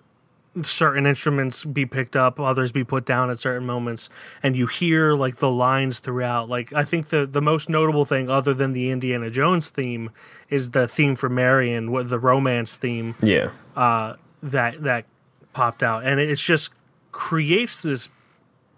certain 0.63 1.07
instruments 1.07 1.65
be 1.65 1.87
picked 1.87 2.17
up, 2.17 2.39
others 2.41 2.73
be 2.73 2.85
put 2.85 3.05
down 3.05 3.31
at 3.31 3.39
certain 3.39 3.67
moments, 3.67 4.09
and 4.43 4.57
you 4.57 4.67
hear 4.67 5.15
like 5.15 5.37
the 5.37 5.51
lines 5.51 6.01
throughout. 6.01 6.49
Like 6.49 6.73
I 6.73 6.85
think 6.85 7.09
the 7.09 7.27
the 7.27 7.41
most 7.43 7.69
notable 7.69 8.05
thing, 8.05 8.29
other 8.31 8.55
than 8.55 8.73
the 8.73 8.91
Indiana 8.91 9.31
Jones 9.31 9.71
theme, 9.71 10.11
is 10.49 10.71
the 10.71 10.89
theme 10.89 11.17
for 11.17 11.29
Marion, 11.29 11.91
what 11.91 12.09
the 12.09 12.19
romance 12.19 12.77
theme 12.77 13.15
Yeah. 13.21 13.51
uh, 13.77 14.15
that 14.43 14.83
that 14.83 15.05
popped 15.53 15.83
out, 15.83 16.05
and 16.05 16.21
it's 16.21 16.43
just 16.43 16.71
creates 17.13 17.83
this 17.83 18.09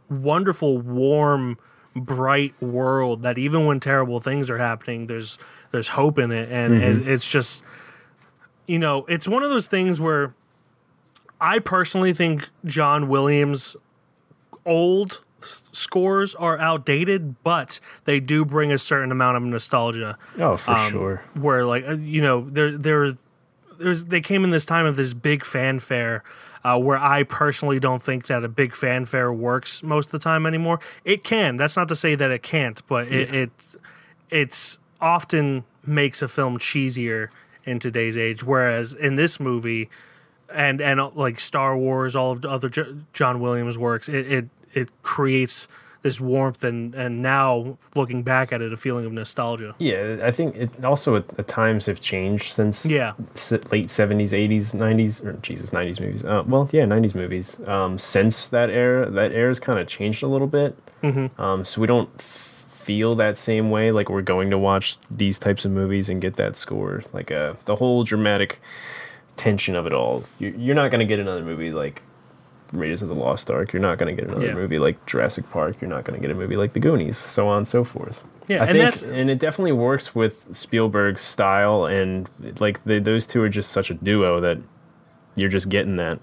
wonderful, 0.09 0.79
warm, 0.79 1.59
bright 1.95 2.55
world 2.63 3.23
that 3.23 3.39
even 3.39 3.67
when 3.67 3.81
terrible 3.81 4.21
things 4.21 4.49
are 4.51 4.59
happening, 4.59 5.07
there's 5.07 5.39
there's 5.73 5.89
hope 5.89 6.19
in 6.19 6.33
it, 6.33 6.51
and 6.51 6.75
it, 6.75 7.07
it's 7.09 7.29
just 7.29 7.63
you 8.67 8.79
know 8.79 9.05
it's 9.09 9.27
one 9.29 9.43
of 9.43 9.51
those 9.51 9.67
things 9.67 10.01
where 10.01 10.35
I 11.41 11.59
personally 11.59 12.13
think 12.13 12.49
John 12.65 13.09
Williams 13.09 13.77
old 14.67 15.25
scores 15.73 16.35
are 16.35 16.59
outdated, 16.59 17.43
but 17.43 17.81
they 18.05 18.21
do 18.21 18.45
bring 18.45 18.71
a 18.73 18.79
certain 18.79 19.11
amount 19.11 19.37
of 19.39 19.43
nostalgia 19.43 20.19
Oh, 20.39 20.57
for 20.57 20.73
um, 20.73 20.91
sure. 20.93 21.23
where 21.35 21.65
like 21.65 21.87
uh, 21.89 21.93
you 21.97 22.21
know 22.21 22.47
there 22.51 22.77
there 22.77 23.17
there's 23.79 24.07
they 24.07 24.21
came 24.21 24.45
in 24.45 24.51
this 24.51 24.67
time 24.67 24.85
of 24.85 24.97
this 24.97 25.15
big 25.15 25.45
fanfare 25.45 26.23
uh, 26.63 26.79
where 26.79 26.99
I 26.99 27.23
personally 27.23 27.81
don't 27.81 28.03
think 28.03 28.27
that 28.27 28.45
a 28.45 28.49
big 28.49 28.75
fanfare 28.77 29.33
works 29.33 29.83
most 29.83 30.07
of 30.07 30.13
the 30.13 30.19
time 30.19 30.45
anymore. 30.45 30.79
It 31.07 31.25
can. 31.25 31.57
That's 31.57 31.75
not 31.77 31.89
to 31.89 31.97
say 31.97 32.15
that 32.17 32.31
it 32.31 32.43
can't, 32.43 32.87
but 32.87 33.09
it, 33.09 33.35
it 33.35 33.51
it's 34.29 34.79
often 35.01 35.65
makes 35.87 36.21
a 36.21 36.29
film 36.29 36.59
cheesier 36.59 37.29
in 37.65 37.79
today's 37.79 38.19
age. 38.19 38.45
Whereas 38.45 38.93
in 38.93 39.15
this 39.15 39.41
movie, 39.41 39.89
and 40.53 40.81
and 40.81 41.01
uh, 41.01 41.11
like 41.15 41.41
Star 41.41 41.77
Wars, 41.77 42.15
all 42.17 42.33
of 42.33 42.43
the 42.43 42.51
other 42.51 42.69
John 43.13 43.41
Williams 43.41 43.77
works, 43.79 44.09
it 44.09 44.31
it 44.31 44.49
it 44.73 44.89
creates 45.03 45.69
this 46.03 46.19
warmth 46.19 46.65
and 46.65 46.95
and 46.95 47.21
now 47.21 47.77
looking 47.95 48.23
back 48.23 48.53
at 48.53 48.63
it, 48.63 48.73
a 48.73 48.77
feeling 48.77 49.05
of 49.05 49.13
nostalgia. 49.13 49.75
Yeah, 49.79 50.19
I 50.23 50.31
think 50.31 50.57
it 50.57 50.83
also 50.85 51.17
at, 51.17 51.25
at 51.39 51.47
times 51.47 51.85
have 51.87 52.01
changed 52.01 52.53
since 52.55 52.87
Yeah. 52.87 53.13
late 53.71 53.91
seventies, 53.91 54.33
eighties, 54.33 54.73
nineties, 54.73 55.23
or 55.25 55.35
Jesus, 55.35 55.73
nineties 55.75 56.01
movies. 56.01 56.25
Uh, 56.25 56.43
well, 56.47 56.69
yeah, 56.73 56.87
nineties 56.87 57.15
movies. 57.15 57.61
Um, 57.67 57.99
since 57.99 58.49
that 58.49 58.71
era, 58.71 59.11
that 59.11 59.33
era's 59.33 59.61
kind 59.61 59.79
of 59.79 59.87
changed 59.89 60.23
a 60.23 60.27
little 60.27 60.47
bit. 60.47 60.75
Mm-hmm. 61.03 61.39
Um, 61.41 61.65
so 61.67 61.81
we 61.83 61.87
don't 61.87 62.09
f- 62.19 62.65
feel 62.73 63.15
that 63.17 63.37
same 63.37 63.69
way. 63.71 63.93
Like 63.93 64.09
we're 64.09 64.23
going 64.23 64.49
to 64.51 64.59
watch 64.59 64.97
these 65.11 65.39
types 65.39 65.67
of 65.67 65.71
movies 65.71 66.09
and 66.09 66.21
get 66.23 66.37
that 66.37 66.57
score. 66.57 67.03
Like 67.13 67.31
uh, 67.31 67.55
the 67.67 67.77
whole 67.77 68.05
dramatic 68.05 68.59
tension 69.37 69.75
of 69.77 69.87
it 69.87 69.93
all. 69.93 70.23
You, 70.39 70.55
you're 70.57 70.75
not 70.75 70.91
going 70.91 71.01
to 71.01 71.07
get 71.07 71.19
another 71.19 71.43
movie 71.43 71.71
like 71.73 72.03
Raiders 72.73 73.03
of 73.03 73.09
the 73.09 73.15
Lost 73.15 73.51
Ark. 73.51 73.73
You're 73.73 73.83
not 73.83 73.99
going 73.99 74.15
to 74.15 74.21
get 74.23 74.29
another 74.31 74.47
Yeah. 74.49 74.55
movie 74.55 74.79
like 74.79 75.05
Jurassic 75.07 75.49
Park. 75.51 75.81
You're 75.81 75.91
not 75.91 76.05
going 76.05 76.21
to 76.21 76.27
get 76.27 76.31
a 76.35 76.39
movie 76.39 76.57
like 76.57 76.73
The 76.73 76.81
Goonies. 76.81 77.17
So 77.19 77.49
on 77.49 77.59
and 77.59 77.69
so 77.69 77.83
forth. 77.85 78.23
Yeah, 78.49 78.59
I 78.59 78.67
and 78.67 78.71
think, 78.73 78.79
that's- 78.85 79.03
and 79.03 79.31
it 79.31 79.39
definitely 79.39 79.73
works 79.73 80.15
with 80.15 80.47
Spielberg's 80.57 81.21
style, 81.23 81.85
and 81.85 82.29
like 82.59 82.83
the, 82.85 82.99
those 82.99 83.27
two 83.27 83.41
are 83.43 83.49
just 83.49 83.71
such 83.71 83.91
a 83.91 83.95
duo 83.95 84.41
that 84.41 84.59
you're 85.37 85.49
just 85.49 85.69
getting 85.69 85.97
that, 85.97 86.19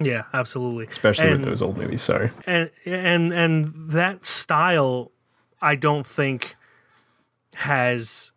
Yeah, 0.00 0.22
absolutely. 0.32 0.86
especially 0.86 1.26
and, 1.28 1.38
with 1.38 1.44
those 1.44 1.62
old 1.62 1.76
movies. 1.76 2.02
Sorry. 2.02 2.30
and 2.46 2.70
and 2.84 3.32
and 3.32 3.74
that 3.90 4.24
style, 4.24 5.10
I 5.60 5.74
don't 5.74 6.06
think 6.06 6.54
has 7.54 8.32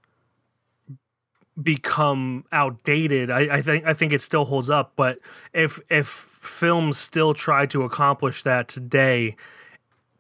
become 1.62 2.46
outdated. 2.52 3.30
I, 3.30 3.58
I 3.58 3.62
think 3.62 3.86
I 3.86 3.94
think 3.94 4.14
it 4.14 4.22
still 4.22 4.46
holds 4.46 4.70
up. 4.70 4.94
But 4.96 5.20
if 5.54 5.80
if 5.90 6.08
films 6.08 6.98
still 6.98 7.34
try 7.34 7.66
to 7.68 7.84
accomplish 7.84 8.44
that 8.44 8.68
today, 8.68 9.36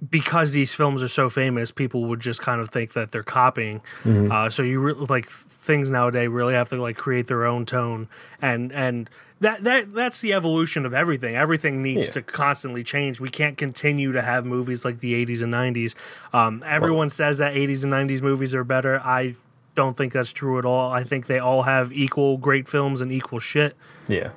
because 0.09 0.51
these 0.53 0.73
films 0.73 1.03
are 1.03 1.07
so 1.07 1.29
famous, 1.29 1.71
people 1.71 2.05
would 2.05 2.19
just 2.19 2.41
kind 2.41 2.61
of 2.61 2.69
think 2.69 2.93
that 2.93 3.11
they're 3.11 3.23
copying. 3.23 3.81
Uh, 4.05 4.49
so 4.49 4.63
you 4.63 4.79
re- 4.79 4.93
like 4.93 5.29
things 5.29 5.89
nowadays 5.91 6.29
really 6.29 6.53
have 6.53 6.69
to 6.69 6.81
like 6.81 6.97
create 6.97 7.27
their 7.27 7.45
own 7.45 7.65
tone, 7.65 8.07
and 8.41 8.71
and 8.71 9.09
that 9.41 9.63
that 9.63 9.91
that's 9.91 10.19
the 10.21 10.33
evolution 10.33 10.85
of 10.85 10.93
everything. 10.93 11.35
Everything 11.35 11.81
needs 11.83 12.07
Yeah. 12.07 12.13
to 12.13 12.21
constantly 12.21 12.83
change. 12.83 13.19
We 13.21 13.29
can't 13.29 13.57
continue 13.57 14.11
to 14.11 14.21
have 14.21 14.45
movies 14.45 14.83
like 14.83 14.99
the 14.99 15.13
'80s 15.25 15.41
and 15.41 15.53
'90s. 15.53 15.95
Um, 16.33 16.63
everyone 16.65 17.09
says 17.09 17.37
that 17.37 17.53
'80s 17.53 17.83
and 17.83 17.91
'90s 17.93 18.21
movies 18.21 18.53
are 18.53 18.63
better. 18.63 18.99
I 19.03 19.35
don't 19.81 19.95
think 19.97 20.11
that's 20.13 20.33
true 20.41 20.57
at 20.59 20.65
all. 20.65 20.91
I 20.91 21.03
think 21.03 21.27
they 21.27 21.39
all 21.39 21.63
have 21.63 21.91
equal 21.93 22.37
great 22.37 22.67
films 22.67 23.01
and 23.01 23.11
equal 23.11 23.39
shit 23.39 23.71
Yeah. 24.07 24.29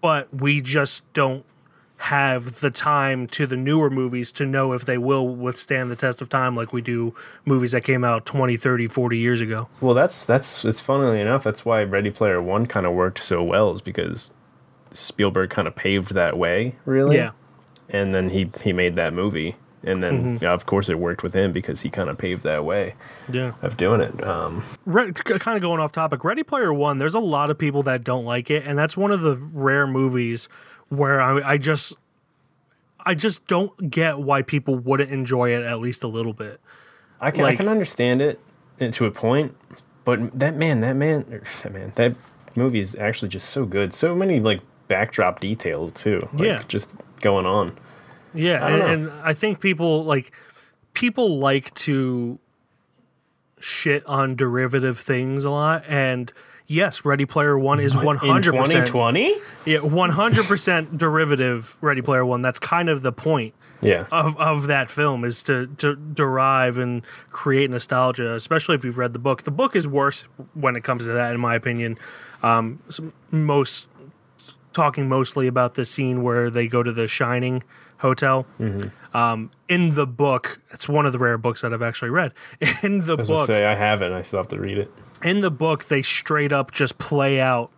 but 0.00 0.24
we 0.44 0.60
just 0.60 0.96
don't 1.12 1.44
have 2.04 2.60
the 2.60 2.70
time 2.70 3.26
to 3.26 3.46
the 3.46 3.56
newer 3.56 3.90
movies 3.90 4.32
to 4.32 4.46
know 4.46 4.72
if 4.72 4.86
they 4.86 4.96
will 4.96 5.28
withstand 5.28 5.90
the 5.90 5.96
test 5.96 6.22
of 6.22 6.28
time 6.30 6.56
like 6.56 6.72
we 6.72 6.80
do 6.80 7.14
movies 7.44 7.72
that 7.72 7.82
came 7.84 8.02
out 8.04 8.24
20 8.24 8.56
30 8.56 8.86
40 8.86 9.18
years 9.18 9.40
ago 9.42 9.68
Well, 9.82 9.92
that's 9.94 10.24
that's 10.24 10.64
it's 10.64 10.80
funnily 10.80 11.20
enough 11.20 11.44
that's 11.44 11.64
why 11.64 11.82
Ready 11.84 12.10
Player 12.10 12.40
One 12.40 12.64
kind 12.66 12.86
of 12.86 12.92
worked 12.94 13.22
so 13.22 13.42
well 13.42 13.70
is 13.72 13.82
because 13.82 14.30
Spielberg 14.92 15.50
kind 15.50 15.68
of 15.68 15.76
paved 15.76 16.14
that 16.14 16.36
way, 16.38 16.74
really. 16.86 17.16
yeah 17.16 17.30
And 17.90 18.14
then 18.14 18.30
he 18.30 18.50
he 18.64 18.72
made 18.72 18.96
that 18.96 19.12
movie, 19.12 19.56
and 19.82 20.02
then 20.02 20.38
yeah, 20.42 20.52
of 20.52 20.66
course 20.66 20.88
it 20.88 20.98
worked 20.98 21.22
with 21.22 21.34
him 21.34 21.52
because 21.52 21.80
he 21.80 21.88
kind 21.90 22.10
of 22.10 22.18
paved 22.18 22.42
that 22.42 22.64
way 22.64 22.94
yeah 23.32 23.52
of 23.62 23.76
doing 23.76 24.00
it. 24.00 24.22
Um, 24.24 24.62
Re- 24.84 25.12
kind 25.12 25.56
of 25.56 25.62
going 25.62 25.80
off 25.80 25.92
topic 25.92 26.22
ready 26.24 26.42
player 26.42 26.72
one 26.72 26.98
there's 26.98 27.14
a 27.14 27.20
lot 27.20 27.48
of 27.50 27.56
people 27.58 27.82
that 27.84 28.04
don't 28.04 28.24
like 28.24 28.50
it 28.50 28.66
and 28.66 28.78
that's 28.78 28.96
one 28.96 29.10
of 29.10 29.20
the 29.22 29.36
rare 29.36 29.86
movies 29.86 30.48
where 30.88 31.20
I, 31.20 31.52
I 31.52 31.58
just 31.58 31.94
i 33.06 33.14
just 33.14 33.46
don't 33.46 33.90
get 33.90 34.18
why 34.18 34.42
people 34.42 34.76
wouldn't 34.76 35.10
enjoy 35.10 35.50
it 35.54 35.62
at 35.62 35.80
least 35.80 36.02
a 36.02 36.08
little 36.08 36.34
bit 36.34 36.60
I 37.22 37.30
can 37.30 37.42
Like- 37.42 37.54
I 37.54 37.56
can 37.56 37.68
understand 37.68 38.22
it 38.22 38.40
uh, 38.80 38.90
to 38.92 39.04
a 39.06 39.10
point, 39.10 39.54
but 40.06 40.38
that 40.38 40.56
man, 40.56 40.80
that 40.80 40.96
man, 40.96 41.26
er, 41.30 41.42
that 41.62 41.70
man, 41.72 41.92
that 41.96 42.14
movie 42.56 42.80
is 42.80 42.94
actually 42.96 43.28
just 43.28 43.50
so 43.50 43.66
good. 43.66 43.92
So 43.92 44.14
many 44.14 44.40
like 44.40 44.60
backdrop 44.88 45.38
details 45.38 45.92
too. 45.92 46.26
Like, 46.32 46.42
Yeah. 46.42 46.62
just 46.66 46.94
going 47.20 47.44
on. 47.44 47.76
Yeah, 48.34 48.64
I 48.64 48.70
and, 48.70 48.82
and 48.82 49.10
I 49.22 49.34
think 49.34 49.60
people 49.60 50.04
like 50.04 50.32
people 50.94 51.38
like 51.38 51.72
to 51.74 52.38
shit 53.58 54.04
on 54.06 54.36
derivative 54.36 54.98
things 54.98 55.44
a 55.44 55.50
lot, 55.50 55.84
and 55.88 56.32
yes, 56.66 57.04
Ready 57.04 57.26
Player 57.26 57.58
One 57.58 57.80
is 57.80 57.94
hundred 57.94 58.54
percent 58.56 58.86
2020? 58.86 59.36
yeah 59.66 59.78
one 59.80 60.10
hundred 60.10 60.46
percent 60.46 60.96
derivative 60.96 61.76
Ready 61.80 62.02
Player 62.02 62.24
One. 62.24 62.42
That's 62.42 62.58
kind 62.58 62.88
of 62.88 63.02
the 63.02 63.12
point 63.12 63.54
Yeah. 63.82 64.06
of, 64.10 64.36
of 64.38 64.66
that 64.68 64.90
film 64.90 65.24
is 65.24 65.42
to 65.44 65.66
to 65.78 65.96
derive 65.96 66.76
and 66.76 67.02
create 67.30 67.70
nostalgia, 67.70 68.34
especially 68.34 68.76
if 68.76 68.84
you've 68.84 68.98
read 68.98 69.12
the 69.12 69.18
book. 69.18 69.42
The 69.42 69.50
book 69.50 69.74
is 69.76 69.86
worse 69.88 70.22
when 70.54 70.76
it 70.76 70.84
comes 70.84 71.04
to 71.04 71.12
that, 71.12 71.34
in 71.34 71.40
my 71.40 71.54
opinion. 71.54 71.98
Um, 72.42 72.80
most 73.30 73.88
talking 74.72 75.08
mostly 75.08 75.46
about 75.48 75.74
the 75.74 75.84
scene 75.84 76.22
where 76.22 76.48
they 76.48 76.68
go 76.68 76.82
to 76.82 76.92
the 76.92 77.08
Shining 77.08 77.62
hotel. 78.00 78.46
Um, 79.14 79.50
in 79.68 79.94
the 79.94 80.06
book, 80.06 80.60
it's 80.70 80.88
one 80.88 81.06
of 81.06 81.12
the 81.12 81.18
rare 81.18 81.38
books 81.38 81.62
that 81.62 81.72
I've 81.72 81.82
actually 81.82 82.10
read. 82.10 82.32
In 82.82 83.06
the 83.06 83.16
I 83.18 83.22
book, 83.22 83.46
say 83.46 83.64
I 83.64 83.74
haven't. 83.74 84.12
I 84.12 84.22
still 84.22 84.38
have 84.40 84.48
to 84.48 84.58
read 84.58 84.78
it. 84.78 84.90
in 85.22 85.40
the 85.40 85.50
book 85.50 85.84
they 85.86 86.00
straight 86.02 86.52
up 86.52 86.70
just 86.70 86.96
play 86.98 87.40
out 87.40 87.70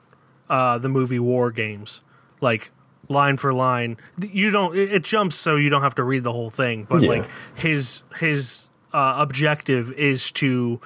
uh, 0.51 0.79
the 0.79 0.89
movie 0.89 1.19
War 1.19 1.51
Games, 1.51 2.01
like 2.41 2.71
line 3.09 3.37
for 3.37 3.53
line. 3.55 3.97
You 4.21 4.51
don't. 4.51 4.77
It, 4.77 4.93
it 4.93 5.05
jumps 5.05 5.37
so 5.37 5.57
you 5.57 5.71
don't 5.71 5.83
have 5.83 5.95
to 5.97 6.05
read 6.05 6.25
the 6.25 6.33
whole 6.33 6.51
thing. 6.51 6.87
But 6.89 7.03
Yeah. 7.03 7.09
like 7.09 7.29
his 7.55 8.03
his 8.19 8.69
uh, 8.93 9.15
objective 9.17 9.91
is 9.93 10.31
to 10.33 10.81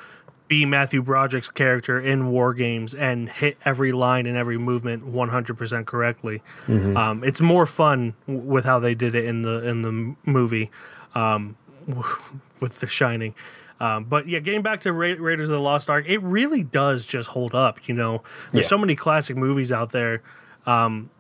be 0.49 0.65
Matthew 0.65 1.03
Broderick's 1.03 1.49
character 1.51 1.99
in 2.01 2.29
War 2.31 2.55
Games 2.55 2.95
and 2.95 3.29
hit 3.29 3.57
every 3.65 3.91
line 3.93 4.27
and 4.27 4.37
every 4.37 4.59
movement 4.59 5.05
100% 5.13 5.87
correctly. 5.87 6.43
Um, 6.69 7.25
it's 7.25 7.41
more 7.41 7.67
fun 7.67 8.15
w- 8.27 8.47
with 8.47 8.65
how 8.65 8.79
they 8.79 8.95
did 8.95 9.15
it 9.15 9.25
in 9.25 9.43
the 9.43 9.67
in 9.67 9.83
the 9.83 10.15
movie 10.25 10.71
um, 11.15 11.57
with 12.61 12.79
The 12.81 12.87
Shining. 12.87 13.35
Um, 13.81 14.05
but 14.05 14.27
yeah, 14.27 14.39
getting 14.39 14.63
back 14.63 14.81
to 14.83 14.93
Ra- 14.93 15.17
Raiders 15.19 15.49
of 15.51 15.55
the 15.55 15.61
Lost 15.61 15.91
Ark, 15.91 16.05
it 16.09 16.23
really 16.23 16.63
does 16.63 17.05
just 17.05 17.31
hold 17.31 17.55
up. 17.55 17.87
You 17.89 17.95
know, 17.95 18.23
there's 18.53 18.65
Yeah. 18.65 18.69
so 18.71 18.79
many 18.79 18.95
classic 18.97 19.37
movies 19.37 19.71
out 19.71 19.93
there, 19.93 20.23
um, 20.65 21.11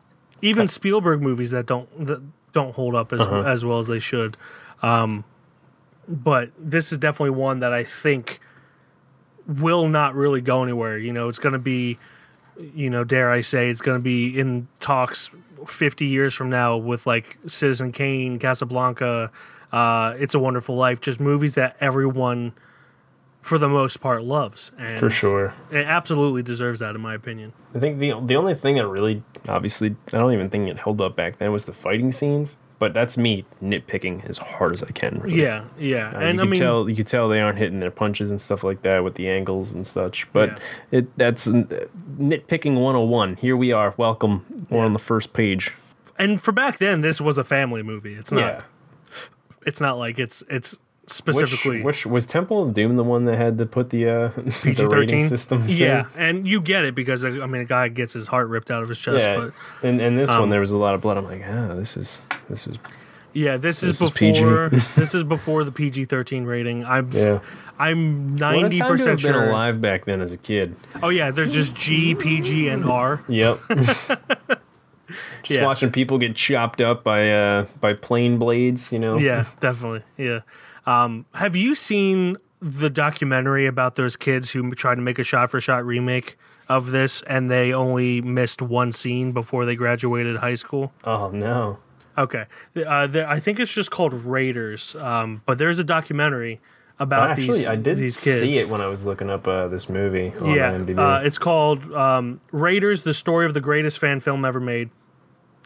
even 0.41 0.67
Spielberg 0.69 1.21
movies 1.21 1.51
that 1.51 1.67
don't 1.67 2.07
that 2.07 2.23
don't 2.53 2.75
hold 2.75 2.95
up 2.95 3.13
as 3.13 3.21
as 3.21 3.65
well 3.65 3.79
as 3.79 3.89
they 3.89 3.99
should. 3.99 4.37
Um, 4.83 5.25
but 6.09 6.51
this 6.59 6.93
is 6.93 6.99
definitely 6.99 7.31
one 7.31 7.59
that 7.61 7.73
I 7.73 7.83
think 7.85 8.41
will 9.47 9.89
not 9.89 10.15
really 10.15 10.41
go 10.41 10.63
anywhere. 10.63 10.99
You 10.99 11.13
know, 11.13 11.29
it's 11.29 11.39
going 11.39 11.53
to 11.53 11.59
be, 11.59 11.99
you 12.75 12.91
know, 12.91 13.05
dare 13.05 13.31
I 13.31 13.41
say, 13.41 13.69
it's 13.71 13.81
going 13.81 13.99
to 13.99 14.03
be 14.03 14.39
in 14.39 14.69
talks 14.81 15.31
50 15.67 16.05
years 16.07 16.35
from 16.35 16.51
now 16.51 16.77
with 16.77 17.07
like 17.07 17.39
Citizen 17.47 17.93
Kane, 17.93 18.39
Casablanca, 18.39 19.31
uh, 19.73 20.15
It's 20.19 20.35
a 20.35 20.39
Wonderful 20.39 20.77
Life, 20.77 21.01
just 21.01 21.21
movies 21.21 21.55
that 21.55 21.77
everyone, 21.81 22.53
for 23.43 23.59
the 23.59 23.69
most 23.69 24.01
part, 24.01 24.25
loves. 24.25 24.73
And 24.79 24.99
For 24.99 25.11
sure. 25.11 25.55
It 25.71 25.87
absolutely 25.87 26.43
deserves 26.43 26.81
that, 26.81 26.95
in 26.95 27.01
my 27.01 27.15
opinion. 27.15 27.53
I 27.75 27.79
think 27.79 27.99
the 27.99 28.15
the 28.21 28.37
only 28.37 28.55
thing 28.55 28.77
that 28.77 28.87
really, 28.87 29.23
obviously, 29.49 29.97
I 30.09 30.19
don't 30.19 30.33
even 30.33 30.51
think 30.51 30.69
it 30.69 30.79
held 30.79 31.01
up 31.01 31.17
back 31.17 31.39
then 31.39 31.53
was 31.53 31.65
the 31.65 31.73
fighting 31.73 32.13
scenes. 32.13 32.57
But 32.79 32.93
that's 32.93 33.17
me 33.17 33.47
nitpicking 33.65 34.29
as 34.29 34.37
hard 34.37 34.73
as 34.73 34.83
I 34.83 34.91
can. 34.91 35.19
Really. 35.21 35.41
Yeah, 35.41 35.65
yeah. 35.79 36.11
Uh, 36.15 36.19
and 36.19 36.35
you 36.37 36.41
I 36.41 36.45
can 36.45 36.51
mean, 36.51 36.61
tell 36.61 36.89
you 36.91 36.95
can 36.97 37.05
tell 37.07 37.29
they 37.29 37.41
aren't 37.41 37.57
hitting 37.59 37.81
their 37.81 37.91
punches 37.91 38.31
and 38.31 38.39
stuff 38.41 38.63
like 38.63 38.83
that 38.83 39.03
with 39.03 39.15
the 39.15 39.29
angles 39.31 39.73
and 39.73 39.87
such. 39.87 40.31
But 40.33 40.51
Yeah. 40.51 40.59
it 40.99 41.17
that's 41.19 41.49
nitpicking 41.49 42.75
101. 42.75 43.37
Here 43.37 43.57
we 43.57 43.73
are. 43.73 43.95
Welcome. 43.97 44.67
We're 44.71 44.85
on 44.85 44.93
the 44.93 44.99
first 44.99 45.33
page. 45.33 45.73
and 46.19 46.41
for 46.43 46.53
back 46.53 46.79
then, 46.79 47.01
this 47.01 47.21
was 47.21 47.39
a 47.39 47.45
family 47.45 47.83
movie. 47.83 48.15
It's 48.15 48.33
not. 48.33 48.41
yeah. 48.41 48.63
It's 49.67 49.81
not 49.81 49.99
like 49.99 50.19
it's 50.19 50.43
it's 50.49 50.79
specifically 51.09 51.83
which 51.83 52.05
was 52.05 52.27
Temple 52.27 52.63
of 52.63 52.75
Doom 52.75 52.97
the 52.97 53.05
one 53.05 53.25
that 53.27 53.37
had 53.37 53.59
to 53.59 53.67
put 53.67 53.91
the 53.91 54.09
uh, 54.09 54.29
PG 54.63 54.87
thirteen 54.87 55.29
system? 55.29 55.67
thing? 55.67 55.77
Yeah, 55.77 56.07
and 56.17 56.47
you 56.47 56.61
get 56.61 56.85
it 56.85 56.95
because 56.95 57.25
I 57.25 57.31
mean, 57.31 57.63
a 57.63 57.65
guy 57.65 57.89
gets 57.89 58.13
his 58.13 58.27
heart 58.27 58.49
ripped 58.49 58.71
out 58.71 58.83
of 58.83 58.89
his 58.89 58.99
chest. 58.99 59.27
Yeah, 59.27 59.37
But 59.37 59.87
and 59.87 60.01
and 60.01 60.19
this 60.19 60.31
um, 60.31 60.41
one 60.41 60.49
there 60.49 60.61
was 60.61 60.73
a 60.73 60.79
lot 60.79 60.95
of 60.95 61.01
blood. 61.01 61.17
I'm 61.17 61.25
like, 61.25 61.43
ah, 61.49 61.75
this 61.75 61.97
is 61.97 62.23
this 62.49 62.67
is 62.67 62.79
yeah, 63.33 63.59
this 63.59 63.83
is 63.83 63.99
This 63.99 64.09
is 64.09 64.11
before 64.11 64.71
this 64.97 65.15
is 65.15 65.23
before 65.23 65.63
the 65.65 65.73
PG 65.73 66.07
thirteen 66.07 66.45
rating. 66.45 66.85
I'm 66.85 67.11
yeah. 67.13 67.41
I'm 67.79 68.35
ninety 68.35 68.81
percent 68.81 69.21
have 69.21 69.23
been 69.23 69.41
sure. 69.41 69.51
alive 69.51 69.81
back 69.81 70.07
then 70.07 70.23
as 70.23 70.33
a 70.33 70.39
kid. 70.39 70.75
Oh 71.03 71.11
yeah, 71.11 71.31
there's 71.31 71.53
just 71.53 71.75
G, 71.75 72.15
PG, 72.15 72.69
and 72.69 72.85
R. 72.87 73.23
Yep. 73.29 73.59
Just 75.43 75.61
Yeah. 75.61 75.65
watching 75.65 75.93
people 75.93 76.19
get 76.19 76.35
chopped 76.35 76.81
up 76.81 77.05
by 77.05 77.31
uh 77.31 77.67
by 77.81 77.93
plane 77.93 78.39
blades, 78.39 78.93
you 78.93 78.99
know. 78.99 79.19
Yeah, 79.19 79.45
definitely. 79.61 80.03
Yeah. 80.17 80.41
Um, 80.87 81.27
have 81.35 81.57
you 81.57 81.75
seen 81.75 82.37
the 82.61 82.89
documentary 82.89 83.67
about 83.67 83.97
those 83.97 84.17
kids 84.17 84.51
who 84.51 84.71
tried 84.73 84.97
to 84.97 85.03
make 85.03 85.19
a 85.19 85.25
shot 85.25 85.51
for 85.51 85.61
shot 85.61 85.85
remake 85.85 86.37
of 86.69 86.91
this 86.91 87.23
and 87.23 87.51
they 87.51 87.73
only 87.73 88.21
missed 88.21 88.63
one 88.63 88.93
scene 88.93 89.33
before 89.33 89.65
they 89.65 89.77
graduated 89.77 90.37
high 90.37 90.55
school? 90.55 90.93
Oh 91.05 91.31
no. 91.31 91.79
Okay. 92.19 92.47
Uh, 92.75 93.07
there, 93.07 93.29
I 93.29 93.41
think 93.41 93.61
it's 93.61 93.73
just 93.73 93.91
called 93.91 94.15
Raiders. 94.15 94.95
Um, 94.97 95.43
but 95.45 95.59
there's 95.59 95.79
a 95.79 95.85
documentary 95.85 96.61
about 96.99 97.33
Actually, 97.33 97.59
these 97.59 97.67
I 97.67 97.77
did 97.77 97.99
these 97.99 98.23
kids. 98.23 98.41
see 98.41 98.59
it 98.59 98.69
when 98.69 98.81
I 98.81 98.87
was 98.87 99.05
looking 99.05 99.29
up 99.29 99.47
uh, 99.47 99.69
this 99.69 99.89
movie 99.89 100.33
on 100.41 100.55
yeah, 100.55 101.03
uh, 101.03 101.21
it's 101.23 101.37
called 101.39 101.93
um, 101.93 102.41
Raiders: 102.53 103.03
The 103.03 103.13
Story 103.13 103.45
of 103.45 103.55
the 103.55 103.61
Greatest 103.61 103.99
Fan 103.99 104.21
Film 104.21 104.45
Ever 104.45 104.61
Made. 104.61 104.91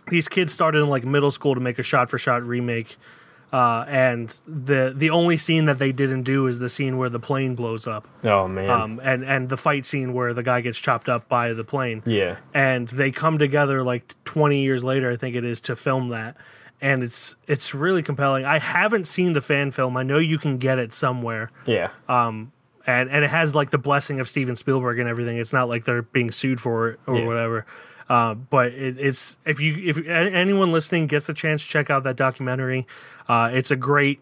These 0.09 0.29
kids 0.29 0.53
started 0.53 0.81
in 0.81 0.87
like 0.89 1.05
middle 1.05 1.31
school 1.31 1.55
to 1.55 1.61
make 1.61 1.79
a 1.79 1.85
shot-for-shot 1.85 2.43
remake, 2.43 2.97
uh, 3.53 3.85
and 3.89 4.41
the 4.47 4.93
the 4.97 5.11
only 5.11 5.37
scene 5.37 5.65
that 5.65 5.79
they 5.79 5.91
didn't 5.93 6.23
do 6.23 6.47
is 6.47 6.59
the 6.61 6.69
scene 6.69 6.97
where 6.99 7.09
the 7.09 7.19
plane 7.19 7.55
blows 7.55 7.87
up, 7.87 8.07
oh 8.25 8.47
man. 8.47 8.71
um, 8.71 9.01
and 9.03 9.25
and 9.25 9.49
the 9.49 9.57
fight 9.57 9.85
scene 9.85 10.13
where 10.13 10.33
the 10.33 10.43
guy 10.43 10.61
gets 10.61 10.79
chopped 10.79 11.09
up 11.09 11.29
by 11.29 11.53
the 11.53 11.65
plane. 11.65 12.03
yeah. 12.07 12.37
And 12.55 12.89
they 12.89 13.11
come 13.11 13.39
together 13.39 13.83
like 13.83 14.15
20 14.25 14.63
years 14.63 14.85
later, 14.85 15.11
I 15.11 15.17
think 15.17 15.35
it 15.37 15.45
is, 15.45 15.61
to 15.63 15.75
film 15.77 16.09
that. 16.11 16.37
And 16.81 17.03
it's 17.03 17.37
it's 17.47 17.75
really 17.75 18.03
compelling. 18.03 18.45
I 18.45 18.59
haven't 18.59 19.07
seen 19.07 19.33
the 19.35 19.41
fan 19.43 19.71
film. 19.71 19.97
I 19.97 20.03
know 20.03 20.19
you 20.19 20.39
can 20.39 20.57
get 20.59 20.79
it 20.79 20.93
somewhere 20.95 21.51
Yeah. 21.67 21.91
Um, 22.09 22.53
and 22.87 23.11
and 23.11 23.25
it 23.25 23.31
has 23.31 23.55
like 23.55 23.71
the 23.71 23.79
blessing 23.79 24.19
of 24.21 24.29
Steven 24.29 24.57
Spielberg 24.57 24.99
and 24.99 25.09
everything. 25.09 25.37
It's 25.39 25.53
not 25.53 25.69
like 25.69 25.85
they're 25.85 26.03
being 26.03 26.31
sued 26.31 26.61
for 26.61 26.89
it 26.91 27.01
or 27.07 27.19
Yeah. 27.19 27.27
whatever. 27.27 27.67
Uh, 28.11 28.35
but 28.35 28.73
it, 28.73 28.99
it's 28.99 29.39
if 29.47 29.61
you 29.61 29.77
if 29.79 30.05
anyone 30.09 30.73
listening 30.73 31.07
gets 31.07 31.27
the 31.27 31.33
chance, 31.33 31.63
check 31.65 31.91
out 31.91 32.03
that 32.03 32.17
documentary. 32.17 32.85
Uh, 33.29 33.49
it's 33.53 33.71
a 33.71 33.77
great 33.77 34.19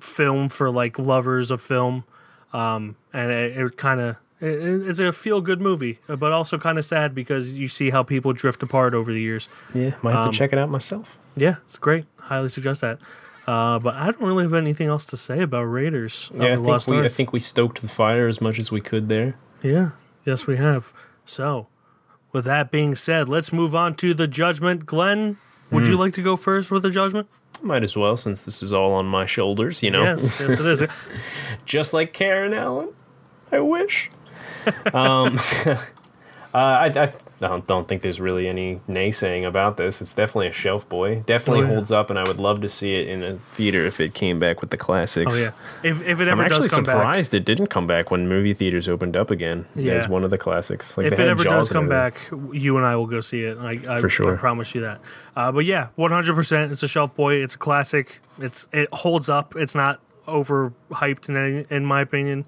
film 0.00 0.50
for 0.50 0.70
like 0.70 0.98
lovers 0.98 1.50
of 1.50 1.62
film, 1.62 2.04
um, 2.52 2.94
and 3.14 3.32
it, 3.32 3.56
it 3.56 3.76
kind 3.78 4.00
of 4.00 4.16
it, 4.38 4.62
it's 4.86 4.98
a 4.98 5.14
feel 5.14 5.40
good 5.40 5.62
movie, 5.62 5.98
but 6.06 6.30
also 6.30 6.58
kind 6.58 6.76
of 6.78 6.84
sad 6.84 7.14
because 7.14 7.54
you 7.54 7.68
see 7.68 7.88
how 7.88 8.02
people 8.02 8.34
drift 8.34 8.62
apart 8.62 8.92
over 8.92 9.10
the 9.10 9.20
years. 9.20 9.48
yeah. 9.72 9.94
Might 10.02 10.12
have 10.12 10.26
um, 10.26 10.32
to 10.32 10.38
check 10.38 10.52
it 10.52 10.58
out 10.58 10.68
myself. 10.68 11.18
Yeah, 11.36 11.56
it's 11.64 11.78
great. 11.78 12.04
Highly 12.18 12.50
suggest 12.50 12.82
that. 12.82 13.00
Uh, 13.46 13.78
but 13.78 13.94
I 13.94 14.10
don't 14.10 14.24
really 14.24 14.44
have 14.44 14.52
anything 14.52 14.88
else 14.88 15.06
to 15.06 15.16
say 15.16 15.40
about 15.40 15.62
Raiders. 15.62 16.30
Yeah, 16.34 16.52
I 16.52 16.56
think 16.56 16.66
Lost 16.66 16.88
we 16.88 17.00
I 17.00 17.08
think 17.08 17.32
we 17.32 17.40
stoked 17.40 17.80
the 17.80 17.88
fire 17.88 18.28
as 18.28 18.42
much 18.42 18.58
as 18.58 18.70
we 18.70 18.82
could 18.82 19.08
there. 19.08 19.36
Yeah, 19.62 19.92
yes, 20.26 20.46
we 20.46 20.58
have. 20.58 20.92
So, 21.24 21.68
with 22.36 22.44
that 22.44 22.70
being 22.70 22.94
said, 22.94 23.30
let's 23.30 23.50
move 23.50 23.74
on 23.74 23.94
to 23.94 24.12
the 24.12 24.28
judgment. 24.28 24.84
Glenn, 24.84 25.38
would 25.70 25.84
Hmm. 25.86 25.90
you 25.92 25.96
like 25.96 26.12
to 26.12 26.22
go 26.22 26.36
first 26.36 26.70
with 26.70 26.82
the 26.82 26.90
judgment? 26.90 27.28
Might 27.62 27.82
as 27.82 27.96
well 27.96 28.14
since 28.18 28.42
this 28.42 28.62
is 28.62 28.74
all 28.74 28.92
on 28.92 29.06
my 29.06 29.24
shoulders, 29.24 29.82
you 29.82 29.90
know. 29.90 30.02
Yes, 30.04 30.38
yes, 30.38 30.60
it 30.60 30.66
is. 30.66 30.84
Just 31.64 31.94
like 31.94 32.12
Karen 32.12 32.52
Allen. 32.52 32.90
I 33.50 33.60
wish. 33.60 34.10
um, 34.92 35.38
uh, 35.66 35.76
I, 36.54 36.86
I 36.88 37.12
don't, 37.40 37.66
don't 37.66 37.86
think 37.86 38.00
there's 38.02 38.20
really 38.20 38.48
any 38.48 38.80
naysaying 38.88 39.46
about 39.46 39.76
this. 39.76 40.00
It's 40.00 40.14
definitely 40.14 40.46
a 40.48 40.52
shelf 40.52 40.88
boy. 40.88 41.22
Definitely 41.26 41.64
Oh, 41.64 41.66
yeah. 41.68 41.74
holds 41.74 41.92
up, 41.92 42.08
and 42.08 42.18
I 42.18 42.22
would 42.26 42.40
love 42.40 42.60
to 42.62 42.68
see 42.68 42.94
it 42.94 43.08
in 43.08 43.22
a 43.22 43.36
theater 43.54 43.84
if 43.84 44.00
it 44.00 44.14
came 44.14 44.38
back 44.38 44.60
with 44.60 44.70
the 44.70 44.76
classics. 44.76 45.34
Oh 45.34 45.38
yeah. 45.38 45.50
If 45.82 46.00
if 46.02 46.20
it 46.20 46.28
I'm 46.28 46.40
ever 46.40 46.48
does 46.48 46.58
actually 46.64 46.68
come 46.70 46.84
back, 46.84 46.94
I'm 46.94 47.00
surprised 47.02 47.34
it 47.34 47.44
didn't 47.44 47.66
come 47.66 47.86
back 47.86 48.10
when 48.10 48.26
movie 48.28 48.54
theaters 48.54 48.88
opened 48.88 49.16
up 49.16 49.30
again 49.30 49.66
Yeah. 49.74 49.94
as 49.94 50.08
one 50.08 50.24
of 50.24 50.30
the 50.30 50.38
classics. 50.38 50.96
Like 50.96 51.08
if 51.08 51.12
it 51.18 51.28
ever 51.28 51.44
Jaws 51.44 51.68
does 51.68 51.72
come 51.74 51.88
back, 51.88 52.18
you 52.52 52.76
and 52.78 52.86
I 52.86 52.96
will 52.96 53.06
go 53.06 53.20
see 53.20 53.42
it. 53.42 53.58
I, 53.58 53.78
I, 53.88 54.00
For 54.00 54.08
sure. 54.08 54.34
I 54.34 54.38
promise 54.38 54.74
you 54.74 54.80
that. 54.80 55.00
Uh, 55.36 55.52
but 55.52 55.64
yeah, 55.66 55.88
one 55.96 56.10
hundred 56.12 56.34
percent. 56.36 56.72
It's 56.72 56.82
a 56.82 56.88
shelf 56.88 57.14
boy. 57.14 57.34
It's 57.34 57.54
a 57.54 57.58
classic. 57.58 58.20
It's 58.40 58.66
it 58.72 58.88
holds 58.92 59.28
up. 59.28 59.54
It's 59.56 59.74
not 59.74 60.00
overhyped 60.26 61.28
in 61.28 61.36
any, 61.36 61.64
in 61.70 61.84
my 61.84 62.00
opinion. 62.00 62.44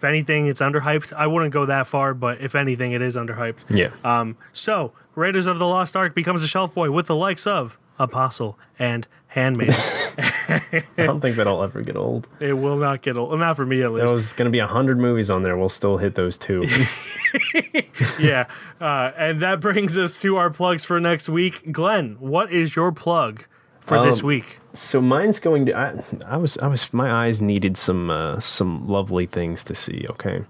If 0.00 0.04
anything, 0.04 0.46
it's 0.46 0.62
underhyped. 0.62 1.12
I 1.12 1.26
wouldn't 1.26 1.52
go 1.52 1.66
that 1.66 1.86
far, 1.86 2.14
but 2.14 2.40
if 2.40 2.54
anything, 2.54 2.92
it 2.92 3.02
is 3.02 3.16
underhyped. 3.18 3.58
Yeah. 3.68 3.90
Um, 4.02 4.38
so, 4.50 4.92
Raiders 5.14 5.44
of 5.44 5.58
the 5.58 5.66
Lost 5.66 5.94
Ark 5.94 6.14
becomes 6.14 6.42
a 6.42 6.48
shelf 6.48 6.72
boy 6.72 6.90
with 6.90 7.06
the 7.06 7.14
likes 7.14 7.46
of 7.46 7.76
Apostle 7.98 8.58
and 8.78 9.06
Handmaid. 9.26 9.74
I 10.48 10.82
don't 10.96 11.20
think 11.20 11.36
that'll 11.36 11.62
ever 11.62 11.82
get 11.82 11.98
old. 11.98 12.28
it 12.40 12.54
will 12.54 12.76
not 12.78 13.02
get 13.02 13.18
old. 13.18 13.38
Not 13.38 13.56
for 13.56 13.66
me, 13.66 13.82
at 13.82 13.92
least. 13.92 14.06
There 14.06 14.14
was 14.14 14.32
going 14.32 14.46
to 14.46 14.50
be 14.50 14.58
a 14.60 14.66
hundred 14.66 14.98
movies 14.98 15.28
on 15.28 15.42
there. 15.42 15.54
We'll 15.58 15.68
still 15.68 15.98
hit 15.98 16.14
those 16.14 16.38
two. 16.38 16.64
yeah. 18.18 18.46
Uh, 18.80 19.12
and 19.18 19.42
that 19.42 19.60
brings 19.60 19.98
us 19.98 20.16
to 20.20 20.36
our 20.36 20.48
plugs 20.48 20.82
for 20.82 20.98
next 20.98 21.28
week. 21.28 21.72
Glenn, 21.72 22.16
what 22.20 22.50
is 22.50 22.74
your 22.74 22.90
plug 22.90 23.44
for 23.80 24.02
this 24.02 24.22
Um, 24.22 24.26
week? 24.28 24.59
So 24.72 25.00
mine's 25.00 25.38
going 25.40 25.66
to. 25.66 25.74
I, 25.76 26.02
I 26.26 26.36
was. 26.36 26.56
I 26.58 26.66
was. 26.68 26.92
My 26.92 27.26
eyes 27.26 27.40
needed 27.40 27.76
some. 27.76 28.10
Uh, 28.10 28.38
some 28.40 28.86
lovely 28.86 29.26
things 29.26 29.64
to 29.64 29.74
see. 29.74 30.06
Okay. 30.10 30.44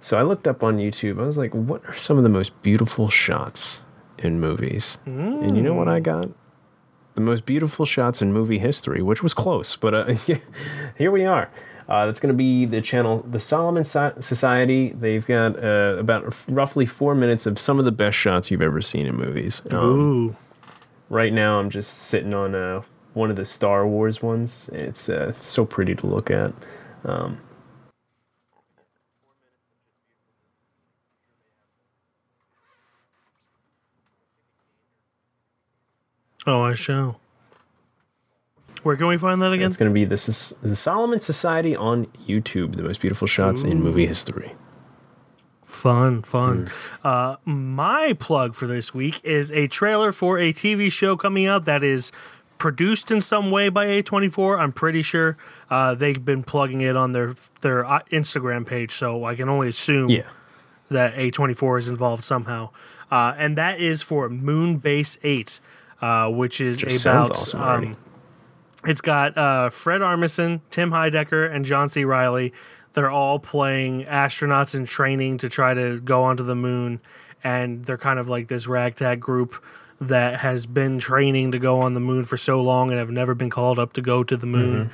So 0.00 0.18
I 0.18 0.22
looked 0.22 0.46
up 0.46 0.62
on 0.62 0.78
YouTube. 0.78 1.20
I 1.20 1.26
was 1.26 1.38
like, 1.38 1.52
what 1.52 1.84
are 1.86 1.96
some 1.96 2.16
of 2.16 2.22
the 2.22 2.28
most 2.28 2.60
beautiful 2.62 3.08
shots 3.08 3.82
in 4.18 4.38
movies? 4.40 4.98
And 5.06 5.56
you 5.56 5.62
know 5.62 5.74
what 5.74 5.88
I 5.88 6.00
got? 6.00 6.28
The 7.14 7.22
most 7.22 7.46
beautiful 7.46 7.86
shots 7.86 8.20
in 8.22 8.32
movie 8.32 8.58
history, 8.58 9.02
which 9.02 9.22
was 9.22 9.32
close, 9.34 9.74
but 9.74 9.94
uh, 9.94 10.14
here 10.98 11.10
we 11.10 11.24
are. 11.24 11.50
Uh, 11.88 12.04
that's 12.06 12.20
going 12.20 12.32
to 12.32 12.36
be 12.36 12.66
the 12.66 12.80
channel, 12.82 13.24
the 13.30 13.40
Solomon 13.40 13.84
So- 13.84 14.12
Society. 14.20 14.90
They've 14.92 15.26
got 15.26 15.58
uh, 15.64 15.96
about 15.98 16.36
roughly 16.46 16.84
four 16.84 17.14
minutes 17.14 17.46
of 17.46 17.58
some 17.58 17.78
of 17.78 17.84
the 17.84 17.92
best 17.92 18.18
shots 18.18 18.50
you've 18.50 18.60
ever 18.62 18.82
seen 18.82 19.06
in 19.06 19.16
movies. 19.16 19.62
Um, 19.72 19.78
Ooh. 20.28 20.36
right 21.08 21.32
now 21.32 21.58
I'm 21.58 21.70
just 21.70 21.90
sitting 22.02 22.34
on 22.34 22.54
uh, 22.54 22.82
one 23.16 23.30
of 23.30 23.36
the 23.36 23.46
Star 23.46 23.86
Wars 23.86 24.22
ones. 24.22 24.68
It's 24.74 25.08
uh, 25.08 25.32
so 25.40 25.64
pretty 25.64 25.94
to 25.94 26.06
look 26.06 26.30
at. 26.30 26.52
Um, 27.04 27.40
Oh, 36.48 36.60
I 36.60 36.74
shall. 36.74 37.18
Where 38.84 38.94
can 38.94 39.08
we 39.08 39.18
find 39.18 39.42
that 39.42 39.52
again? 39.52 39.66
It's 39.66 39.76
going 39.76 39.90
to 39.90 39.94
be 39.94 40.04
the, 40.04 40.54
the 40.62 40.76
Solomon 40.76 41.18
Society 41.18 41.74
on 41.74 42.06
YouTube, 42.24 42.76
the 42.76 42.84
most 42.84 43.00
beautiful 43.00 43.26
shots 43.26 43.64
in 43.64 43.82
movie 43.82 44.06
history. 44.06 44.54
Fun, 45.64 46.22
fun. 46.22 46.70
Uh, 47.02 47.36
my 47.44 48.12
plug 48.12 48.54
for 48.54 48.68
this 48.68 48.94
week 48.94 49.20
is 49.24 49.50
a 49.50 49.66
trailer 49.66 50.12
for 50.12 50.38
a 50.38 50.52
TV 50.52 50.90
show 50.92 51.16
coming 51.16 51.46
out 51.46 51.64
that 51.64 51.82
is 51.82 52.12
produced 52.58 53.10
in 53.10 53.20
some 53.20 53.50
way 53.50 53.68
by 53.68 53.86
A24. 53.86 54.58
I'm 54.58 54.72
pretty 54.72 55.02
sure 55.02 55.36
uh, 55.70 55.94
they've 55.94 56.24
been 56.24 56.42
plugging 56.42 56.80
it 56.80 56.96
on 56.96 57.12
their 57.12 57.34
their 57.60 57.84
uh, 57.84 58.00
Instagram 58.10 58.66
page, 58.66 58.92
so 58.92 59.24
I 59.24 59.34
can 59.34 59.48
only 59.48 59.68
assume 59.68 60.08
Yeah. 60.10 60.22
that 60.90 61.14
A24 61.14 61.78
is 61.80 61.88
involved 61.88 62.24
somehow. 62.24 62.70
Uh, 63.10 63.34
and 63.38 63.56
that 63.56 63.78
is 63.80 64.02
for 64.02 64.28
Moonbase 64.28 65.16
8, 65.22 65.60
uh, 66.00 66.28
which 66.30 66.60
is 66.60 66.78
Just 66.78 67.04
about. 67.06 67.28
sounds 67.28 67.54
awesome 67.54 67.60
um, 67.62 67.92
it's 68.84 69.00
got 69.00 69.36
uh, 69.36 69.68
Fred 69.70 70.00
Armisen, 70.00 70.60
Tim 70.70 70.90
Heidecker, 70.90 71.52
and 71.52 71.64
John 71.64 71.88
C. 71.88 72.04
Reilly. 72.04 72.52
They're 72.92 73.10
all 73.10 73.38
playing 73.38 74.04
astronauts 74.04 74.74
in 74.74 74.86
training 74.86 75.38
to 75.38 75.48
try 75.48 75.74
to 75.74 76.00
go 76.00 76.22
onto 76.22 76.42
the 76.44 76.54
moon, 76.54 77.00
and 77.44 77.84
they're 77.84 77.98
kind 77.98 78.18
of 78.18 78.28
like 78.28 78.48
this 78.48 78.66
ragtag 78.66 79.20
group 79.20 79.62
that 80.00 80.40
has 80.40 80.66
been 80.66 80.98
training 80.98 81.52
to 81.52 81.58
go 81.58 81.80
on 81.80 81.94
the 81.94 82.00
moon 82.00 82.24
for 82.24 82.36
so 82.36 82.60
long 82.60 82.90
and 82.90 82.98
have 82.98 83.10
never 83.10 83.34
been 83.34 83.50
called 83.50 83.78
up 83.78 83.92
to 83.94 84.02
go 84.02 84.22
to 84.22 84.36
the 84.36 84.46
moon. 84.46 84.90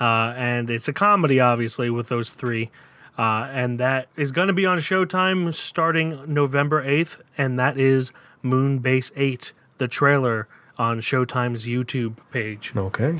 Uh, 0.00 0.32
and 0.36 0.70
it's 0.70 0.88
a 0.88 0.92
comedy, 0.92 1.40
obviously, 1.40 1.90
with 1.90 2.08
those 2.08 2.30
three. 2.30 2.70
Uh, 3.18 3.48
and 3.52 3.80
that 3.80 4.08
is 4.16 4.30
going 4.30 4.46
to 4.46 4.54
be 4.54 4.64
on 4.64 4.78
Showtime 4.78 5.52
starting 5.54 6.22
November 6.32 6.84
8th, 6.84 7.20
and 7.36 7.58
that 7.58 7.76
is 7.76 8.12
Moonbase 8.44 9.10
8, 9.16 9.52
the 9.78 9.88
trailer 9.88 10.46
on 10.78 11.00
Showtime's 11.00 11.66
YouTube 11.66 12.16
page. 12.30 12.72
Okay. 12.76 13.18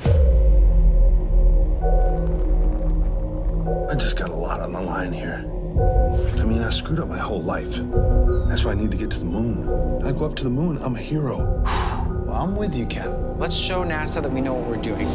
I 3.89 3.95
just 3.95 4.15
got 4.15 4.29
a 4.29 4.35
lot 4.35 4.61
on 4.61 4.71
the 4.71 4.81
line 4.81 5.11
here. 5.11 5.58
I 5.79 6.43
mean, 6.43 6.61
I 6.61 6.69
screwed 6.71 6.99
up 6.99 7.07
my 7.07 7.17
whole 7.17 7.41
life. 7.41 7.71
That's 8.49 8.65
why 8.65 8.71
I 8.71 8.75
need 8.75 8.91
to 8.91 8.97
get 8.97 9.09
to 9.11 9.19
the 9.19 9.25
moon. 9.25 10.05
I 10.05 10.11
go 10.11 10.25
up 10.25 10.35
to 10.37 10.43
the 10.43 10.49
moon, 10.49 10.77
I'm 10.81 10.95
a 10.95 10.99
hero. 10.99 11.63
Well, 12.27 12.35
I'm 12.35 12.57
with 12.57 12.77
you, 12.77 12.85
Cap. 12.85 13.15
Let's 13.37 13.55
show 13.55 13.83
NASA 13.83 14.21
that 14.21 14.31
we 14.31 14.41
know 14.41 14.53
what 14.53 14.67
we're 14.69 14.81
doing. 14.81 15.07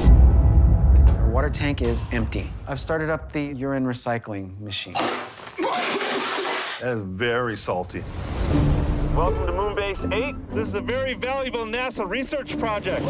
Our 1.19 1.29
water 1.29 1.51
tank 1.51 1.83
is 1.83 2.01
empty. 2.13 2.51
I've 2.67 2.81
started 2.81 3.11
up 3.11 3.31
the 3.33 3.43
urine 3.43 3.85
recycling 3.85 4.59
machine. 4.59 4.95
That 4.95 6.93
is 6.93 7.01
very 7.01 7.57
salty. 7.59 8.03
Welcome 9.15 9.47
to 9.47 9.53
Moonbase 9.53 10.13
8. 10.13 10.35
This 10.55 10.69
is 10.69 10.75
a 10.75 10.81
very 10.81 11.13
valuable 11.13 11.67
NASA 11.67 12.09
research 12.09 12.59
project. 12.59 13.03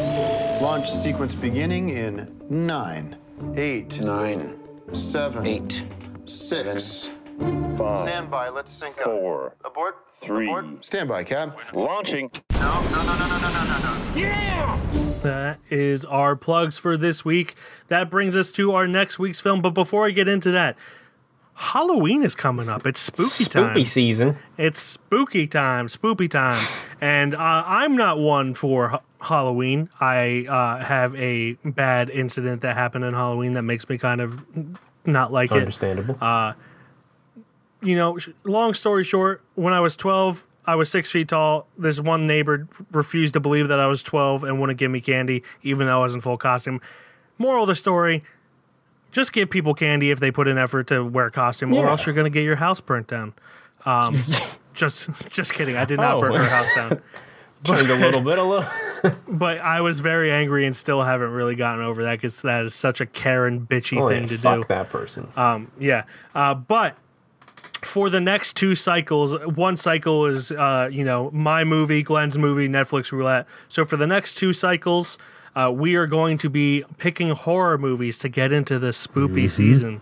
Launch 0.60 0.90
sequence 0.90 1.34
beginning 1.36 1.90
in 1.90 2.34
nine, 2.50 3.16
eight, 3.56 4.04
Nine, 4.04 4.58
seven, 4.92 5.46
eight, 5.46 5.84
six. 6.26 7.10
Five, 7.38 8.06
Stand 8.08 8.30
by. 8.30 8.48
Let's 8.48 8.70
sync 8.72 8.98
up. 8.98 9.04
four, 9.04 9.54
Abort. 9.64 9.96
three. 10.20 10.46
Abort. 10.48 10.84
Stand 10.84 11.08
by, 11.08 11.24
Cap. 11.24 11.58
launching. 11.74 12.30
No, 12.52 12.60
no, 12.60 13.02
no, 13.04 13.16
no, 13.18 13.28
no, 13.28 13.38
no, 13.38 13.64
no, 13.64 13.78
no. 13.78 14.20
Yeah! 14.20 14.80
That 15.22 15.58
is 15.70 16.04
our 16.04 16.36
plugs 16.36 16.78
for 16.78 16.96
this 16.96 17.24
week. 17.24 17.54
That 17.88 18.10
brings 18.10 18.36
us 18.36 18.50
to 18.52 18.72
our 18.74 18.86
next 18.86 19.18
week's 19.18 19.40
film. 19.40 19.62
But 19.62 19.70
before 19.70 20.06
I 20.06 20.10
get 20.10 20.28
into 20.28 20.50
that, 20.52 20.76
Halloween 21.54 22.22
is 22.22 22.34
coming 22.34 22.68
up. 22.68 22.86
It's 22.86 23.00
spooky 23.00 23.44
time. 23.44 23.70
Spooky 23.70 23.84
season. 23.84 24.36
It's 24.58 24.78
spooky 24.80 25.46
time, 25.46 25.86
spoopy 25.88 26.30
time, 26.30 26.64
and 27.00 27.34
uh, 27.34 27.38
I'm 27.66 27.96
not 27.96 28.18
one 28.18 28.54
for 28.54 28.88
ha- 28.88 29.00
Halloween. 29.20 29.88
I 30.00 30.46
uh, 30.48 30.84
have 30.84 31.14
a 31.16 31.52
bad 31.64 32.10
incident 32.10 32.62
that 32.62 32.76
happened 32.76 33.04
in 33.04 33.14
Halloween 33.14 33.54
that 33.54 33.62
makes 33.62 33.88
me 33.88 33.98
kind 33.98 34.20
of 34.20 34.42
not 35.06 35.32
like 35.32 35.50
it. 35.52 35.58
Understandable. 35.58 36.16
You 37.84 37.96
know, 37.96 38.18
long 38.44 38.74
story 38.74 39.04
short, 39.04 39.42
when 39.54 39.74
I 39.74 39.80
was 39.80 39.94
12, 39.96 40.46
I 40.66 40.74
was 40.74 40.90
six 40.90 41.10
feet 41.10 41.28
tall. 41.28 41.66
This 41.76 42.00
one 42.00 42.26
neighbor 42.26 42.66
refused 42.90 43.34
to 43.34 43.40
believe 43.40 43.68
that 43.68 43.78
I 43.78 43.86
was 43.86 44.02
12 44.02 44.42
and 44.44 44.58
wouldn't 44.60 44.78
give 44.78 44.90
me 44.90 45.00
candy, 45.00 45.42
even 45.62 45.86
though 45.86 46.00
I 46.00 46.04
was 46.04 46.14
in 46.14 46.20
full 46.20 46.38
costume. 46.38 46.80
Moral 47.38 47.64
of 47.64 47.68
the 47.68 47.74
story. 47.74 48.22
Just 49.12 49.32
give 49.32 49.50
people 49.50 49.74
candy 49.74 50.10
if 50.10 50.18
they 50.18 50.30
put 50.32 50.48
in 50.48 50.58
effort 50.58 50.88
to 50.88 51.04
wear 51.04 51.26
a 51.26 51.30
costume, 51.30 51.72
or 51.74 51.86
else 51.88 52.04
you're 52.06 52.14
going 52.14 52.24
to 52.24 52.30
get 52.30 52.42
your 52.42 52.56
house 52.56 52.80
burnt 52.80 53.06
down. 53.06 53.32
Um, 53.84 54.24
just, 54.74 55.08
just 55.30 55.52
kidding. 55.54 55.76
I 55.76 55.84
did 55.84 55.98
not 56.00 56.16
Oh. 56.16 56.20
burn 56.22 56.32
her 56.34 56.42
house 56.42 56.74
down. 56.74 57.02
Turned 57.64 57.90
a 57.90 57.94
little 57.96 58.20
bit, 58.20 58.38
a 58.38 58.42
little. 58.42 58.68
but 59.28 59.58
I 59.60 59.80
was 59.82 60.00
very 60.00 60.30
angry 60.30 60.66
and 60.66 60.74
still 60.76 61.02
haven't 61.02 61.30
really 61.30 61.54
gotten 61.54 61.82
over 61.84 62.02
that 62.04 62.12
because 62.16 62.42
that 62.42 62.62
is 62.64 62.74
such 62.74 63.00
a 63.00 63.06
Karen 63.06 63.66
bitchy 63.66 63.98
Oh, 64.00 64.08
thing 64.08 64.22
yeah, 64.22 64.28
to 64.28 64.38
fuck 64.38 64.60
do. 64.62 64.64
that 64.68 64.90
person. 64.90 65.28
Um, 65.36 65.70
yeah. 65.78 66.04
Uh, 66.34 66.54
but 66.54 66.96
for 67.86 68.10
the 68.10 68.20
next 68.20 68.56
two 68.56 68.74
cycles, 68.74 69.34
one 69.46 69.76
cycle 69.76 70.26
is 70.26 70.50
uh, 70.52 70.88
you 70.90 71.04
know 71.04 71.30
my 71.32 71.64
movie, 71.64 72.02
Glenn's 72.02 72.38
movie, 72.38 72.68
Netflix 72.68 73.12
roulette. 73.12 73.46
So 73.68 73.84
for 73.84 73.96
the 73.96 74.06
next 74.06 74.34
two 74.34 74.52
cycles, 74.52 75.18
uh, 75.54 75.72
we 75.74 75.94
are 75.94 76.06
going 76.06 76.38
to 76.38 76.50
be 76.50 76.84
picking 76.98 77.30
horror 77.30 77.78
movies 77.78 78.18
to 78.18 78.28
get 78.28 78.52
into 78.52 78.78
this 78.78 79.06
spoopy 79.06 79.50
season. 79.50 80.00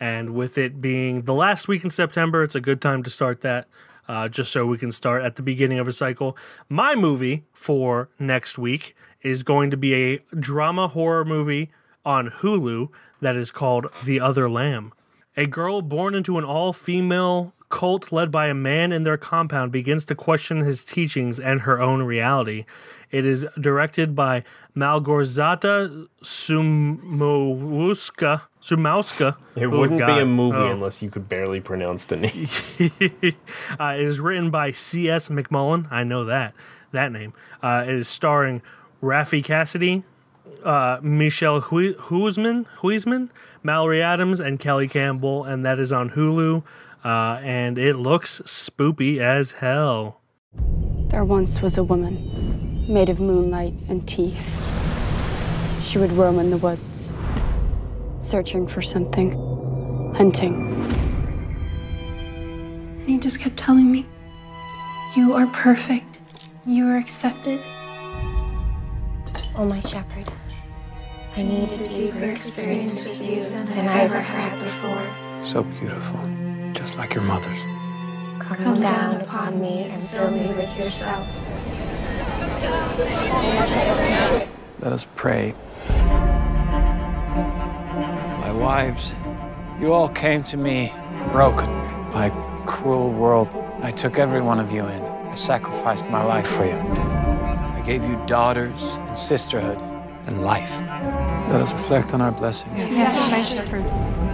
And 0.00 0.34
with 0.34 0.58
it 0.58 0.80
being 0.80 1.22
the 1.22 1.34
last 1.34 1.68
week 1.68 1.84
in 1.84 1.90
September, 1.90 2.42
it's 2.42 2.54
a 2.54 2.60
good 2.60 2.80
time 2.80 3.02
to 3.04 3.10
start 3.10 3.40
that. 3.42 3.68
Uh, 4.06 4.28
just 4.28 4.52
so 4.52 4.66
we 4.66 4.76
can 4.76 4.92
start 4.92 5.22
at 5.22 5.36
the 5.36 5.42
beginning 5.42 5.78
of 5.78 5.88
a 5.88 5.92
cycle. 5.92 6.36
My 6.68 6.94
movie 6.94 7.44
for 7.54 8.10
next 8.18 8.58
week 8.58 8.94
is 9.22 9.42
going 9.42 9.70
to 9.70 9.78
be 9.78 9.94
a 9.94 10.18
drama 10.38 10.88
horror 10.88 11.24
movie 11.24 11.70
on 12.04 12.28
Hulu 12.28 12.90
that 13.22 13.34
is 13.34 13.50
called 13.50 13.86
The 14.04 14.20
Other 14.20 14.50
Lamb. 14.50 14.92
A 15.36 15.46
girl 15.46 15.82
born 15.82 16.14
into 16.14 16.38
an 16.38 16.44
all 16.44 16.72
female 16.72 17.52
cult 17.68 18.12
led 18.12 18.30
by 18.30 18.46
a 18.46 18.54
man 18.54 18.92
in 18.92 19.02
their 19.04 19.16
compound 19.16 19.72
begins 19.72 20.04
to 20.04 20.14
question 20.14 20.60
his 20.60 20.84
teachings 20.84 21.40
and 21.40 21.62
her 21.62 21.80
own 21.80 22.02
reality. 22.02 22.64
It 23.10 23.24
is 23.24 23.46
directed 23.60 24.14
by 24.14 24.44
Malgorzata 24.76 26.08
Szumowska. 26.22 28.42
Szumowska. 28.60 29.36
It 29.56 29.66
Oh, 29.66 29.78
wouldn't 29.78 29.98
be 29.98 30.04
a 30.20 30.24
movie 30.26 30.56
Oh. 30.58 30.70
unless 30.70 31.02
you 31.02 31.10
could 31.10 31.28
barely 31.28 31.60
pronounce 31.60 32.04
the 32.04 32.16
name. 32.16 32.48
uh, 33.80 33.94
it 33.96 34.02
is 34.04 34.20
written 34.20 34.50
by 34.50 34.70
C.S. 34.72 35.28
McMullen. 35.28 35.86
I 35.90 36.04
know 36.04 36.24
that 36.24 36.54
that 36.92 37.12
name. 37.12 37.32
Uh, 37.62 37.84
it 37.86 37.94
is 37.94 38.08
starring 38.08 38.62
Raffey 39.02 39.42
Cassidy, 39.44 40.04
uh, 40.64 40.98
Michelle 41.02 41.60
Hui- 41.60 41.94
Huisman, 41.94 42.66
Huisman, 42.80 43.30
Mallory 43.62 44.02
Adams, 44.02 44.40
and 44.40 44.58
Kelly 44.58 44.88
Campbell, 44.88 45.44
and 45.44 45.64
that 45.64 45.78
is 45.78 45.92
on 45.92 46.10
Hulu. 46.10 46.62
Uh, 47.04 47.38
and 47.42 47.76
it 47.78 47.96
looks 47.96 48.40
spoopy 48.46 49.18
as 49.18 49.52
hell. 49.52 50.20
There 51.08 51.24
once 51.24 51.60
was 51.60 51.76
a 51.76 51.84
woman 51.84 52.86
made 52.88 53.10
of 53.10 53.20
moonlight 53.20 53.74
and 53.88 54.06
teeth. 54.08 54.62
She 55.82 55.98
would 55.98 56.12
roam 56.12 56.38
in 56.38 56.50
the 56.50 56.56
woods, 56.56 57.14
searching 58.20 58.66
for 58.66 58.80
something, 58.80 59.32
hunting. 60.14 60.70
And 63.00 63.08
he 63.08 63.18
just 63.18 63.38
kept 63.38 63.56
telling 63.58 63.92
me, 63.92 64.06
You 65.14 65.34
are 65.34 65.46
perfect. 65.48 66.20
You 66.64 66.88
are 66.88 66.96
accepted. 66.96 67.60
Oh, 69.56 69.64
my 69.64 69.78
shepherd, 69.78 70.26
I 71.36 71.42
need 71.42 71.70
a 71.70 71.78
deeper 71.84 72.24
experience 72.24 73.04
with 73.04 73.22
you 73.22 73.44
than 73.44 73.86
I 73.86 74.00
ever 74.00 74.18
had 74.18 74.58
before. 74.58 75.06
So 75.44 75.62
beautiful. 75.62 76.18
Just 76.72 76.98
like 76.98 77.14
your 77.14 77.22
mother's. 77.22 77.62
Come 78.40 78.80
down 78.80 79.20
upon 79.20 79.60
me 79.60 79.84
and 79.84 80.10
fill 80.10 80.32
me 80.32 80.48
with 80.54 80.76
yourself. 80.76 81.28
Let 84.80 84.92
us 84.92 85.06
pray. 85.14 85.54
My 88.40 88.50
wives, 88.50 89.14
you 89.78 89.92
all 89.92 90.08
came 90.08 90.42
to 90.42 90.56
me 90.56 90.92
broken 91.30 91.66
by 92.10 92.26
a 92.26 92.66
cruel 92.66 93.12
world. 93.12 93.54
I 93.82 93.92
took 93.92 94.18
every 94.18 94.40
one 94.40 94.58
of 94.58 94.72
you 94.72 94.84
in. 94.84 95.00
I 95.00 95.36
sacrificed 95.36 96.10
my 96.10 96.24
life 96.24 96.48
for 96.48 96.64
you. 96.64 97.13
I 97.84 97.86
gave 97.86 98.04
you 98.04 98.16
daughters 98.24 98.82
and 98.94 99.14
sisterhood 99.14 99.76
and 100.26 100.42
life. 100.42 100.70
Let 101.50 101.60
us 101.60 101.70
reflect 101.70 102.14
on 102.14 102.22
our 102.22 102.32
blessings. 102.32 102.72
Yes, 102.78 103.30
my 103.30 103.42
shepherd. 103.42 103.84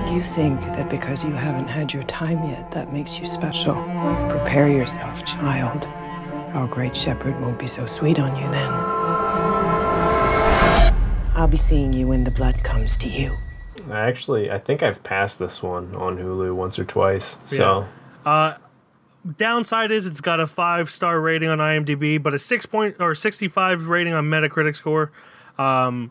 You 0.08 0.22
think 0.22 0.60
that 0.76 0.88
because 0.88 1.24
you 1.24 1.32
haven't 1.32 1.66
had 1.66 1.92
your 1.92 2.04
time 2.04 2.44
yet, 2.44 2.70
that 2.70 2.92
makes 2.92 3.18
you 3.18 3.26
special. 3.26 3.74
Prepare 4.28 4.68
yourself, 4.68 5.24
child. 5.24 5.88
Our 6.54 6.68
great 6.68 6.96
shepherd 6.96 7.40
won't 7.40 7.58
be 7.58 7.66
so 7.66 7.86
sweet 7.86 8.20
on 8.20 8.36
you 8.36 8.48
then. 8.52 8.70
I'll 11.34 11.48
be 11.48 11.56
seeing 11.56 11.92
you 11.92 12.06
when 12.06 12.22
the 12.22 12.30
blood 12.30 12.62
comes 12.62 12.96
to 12.98 13.08
you. 13.08 13.36
Actually, 13.90 14.48
I 14.48 14.60
think 14.60 14.84
I've 14.84 15.02
passed 15.02 15.40
this 15.40 15.60
one 15.60 15.96
on 15.96 16.18
Hulu 16.18 16.54
once 16.54 16.78
or 16.78 16.84
twice. 16.84 17.38
So 17.46 17.88
Uh, 18.24 18.54
downside 19.36 19.90
is 19.90 20.06
it's 20.06 20.20
got 20.20 20.40
a 20.40 20.46
five 20.46 20.90
star 20.90 21.20
rating 21.20 21.48
on 21.48 21.58
IMDb, 21.58 22.22
but 22.22 22.34
a 22.34 22.38
six 22.38 22.66
point 22.66 22.96
or 23.00 23.14
sixty 23.14 23.48
five 23.48 23.88
rating 23.88 24.12
on 24.12 24.24
Metacritic 24.26 24.76
score. 24.76 25.12
Um, 25.58 26.10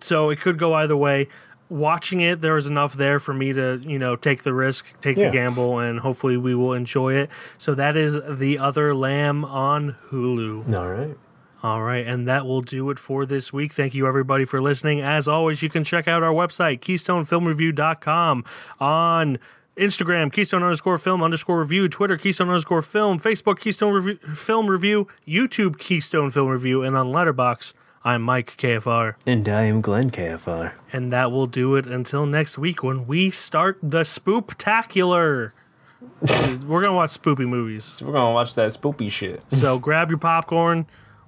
so 0.00 0.30
it 0.30 0.40
could 0.40 0.58
go 0.58 0.74
either 0.74 0.96
way. 0.96 1.28
Watching 1.68 2.20
it, 2.20 2.40
there 2.40 2.54
was 2.54 2.66
enough 2.66 2.94
there 2.94 3.20
for 3.20 3.32
me 3.32 3.52
to, 3.52 3.80
you 3.84 3.96
know, 3.98 4.16
take 4.16 4.42
the 4.42 4.52
risk, 4.52 4.86
take 5.00 5.16
Yeah. 5.16 5.26
the 5.26 5.30
gamble, 5.32 5.78
and 5.78 6.00
hopefully 6.00 6.36
we 6.36 6.52
will 6.52 6.72
enjoy 6.72 7.14
it. 7.14 7.30
So 7.58 7.74
that 7.76 7.94
is 7.96 8.18
The 8.28 8.58
Other 8.58 8.92
Lamb 8.92 9.44
on 9.44 9.94
Hulu. 10.10 10.76
All 10.76 10.88
right. 10.88 11.16
All 11.62 11.82
right, 11.82 12.04
and 12.06 12.26
that 12.26 12.46
will 12.46 12.62
do 12.62 12.88
it 12.90 12.98
for 12.98 13.24
this 13.26 13.52
week. 13.52 13.74
Thank 13.74 13.94
you, 13.94 14.06
everybody, 14.08 14.46
for 14.46 14.60
listening. 14.62 15.00
As 15.02 15.28
always, 15.28 15.62
you 15.62 15.68
can 15.68 15.84
check 15.84 16.08
out 16.08 16.22
our 16.22 16.32
website, 16.32 16.80
KeystoneFilmReview.com, 16.80 18.44
on 18.80 19.38
Instagram, 19.76 20.32
Keystone 20.32 20.62
underscore 20.62 20.98
film 20.98 21.22
underscore 21.22 21.60
review, 21.60 21.88
Twitter, 21.88 22.16
Keystone 22.16 22.48
underscore 22.48 22.82
film, 22.82 23.18
Facebook, 23.20 23.60
Keystone 23.60 23.94
review, 23.94 24.16
Film 24.34 24.66
Review, 24.68 25.06
YouTube, 25.26 25.78
Keystone 25.78 26.30
Film 26.30 26.48
Review, 26.48 26.82
and 26.82 26.96
on 26.96 27.12
Letterboxd, 27.12 27.72
I'm 28.02 28.22
Mike 28.22 28.56
KFR. 28.56 29.14
And 29.26 29.48
I 29.48 29.62
am 29.64 29.80
Glenn 29.80 30.10
KFR. 30.10 30.72
And 30.92 31.12
that 31.12 31.30
will 31.30 31.46
do 31.46 31.76
it 31.76 31.86
until 31.86 32.26
next 32.26 32.58
week 32.58 32.82
when 32.82 33.06
we 33.06 33.30
start 33.30 33.78
the 33.82 34.00
Spooptacular. 34.00 35.52
We're 36.22 36.80
going 36.80 36.84
to 36.84 36.92
watch 36.92 37.10
spoopy 37.10 37.46
movies. 37.46 37.84
So 37.84 38.06
we're 38.06 38.14
gonna 38.14 38.32
watch 38.32 38.54
that 38.54 38.70
spoopy 38.72 39.10
shit. 39.10 39.42
So 39.52 39.78
grab 39.78 40.08
your 40.08 40.18
popcorn, 40.18 40.86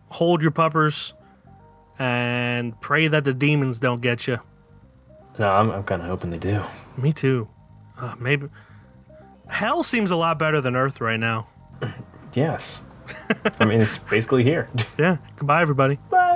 hold 0.08 0.40
your 0.40 0.50
puppers, 0.50 1.12
and 1.98 2.78
pray 2.80 3.06
that 3.08 3.24
the 3.24 3.34
demons 3.34 3.78
don't 3.78 4.00
get 4.00 4.26
you. 4.26 4.38
No, 5.38 5.50
I'm, 5.50 5.70
I'm 5.70 5.82
kind 5.82 6.00
of 6.00 6.08
hoping 6.08 6.30
they 6.30 6.38
do. 6.38 6.62
Me 6.96 7.12
too. 7.12 7.48
Uh, 8.02 8.14
maybe 8.18 8.48
hell 9.48 9.82
seems 9.82 10.10
a 10.10 10.16
lot 10.16 10.38
better 10.38 10.60
than 10.60 10.74
Earth 10.76 11.00
right 11.00 11.20
now. 11.20 11.46
Yes. 12.34 12.82
I 13.60 13.64
mean, 13.64 13.80
it's 13.80 13.98
basically 13.98 14.42
here. 14.42 14.68
Yeah. 14.98 15.16
Goodbye, 15.36 15.62
everybody. 15.62 15.98
Bye. 16.10 16.31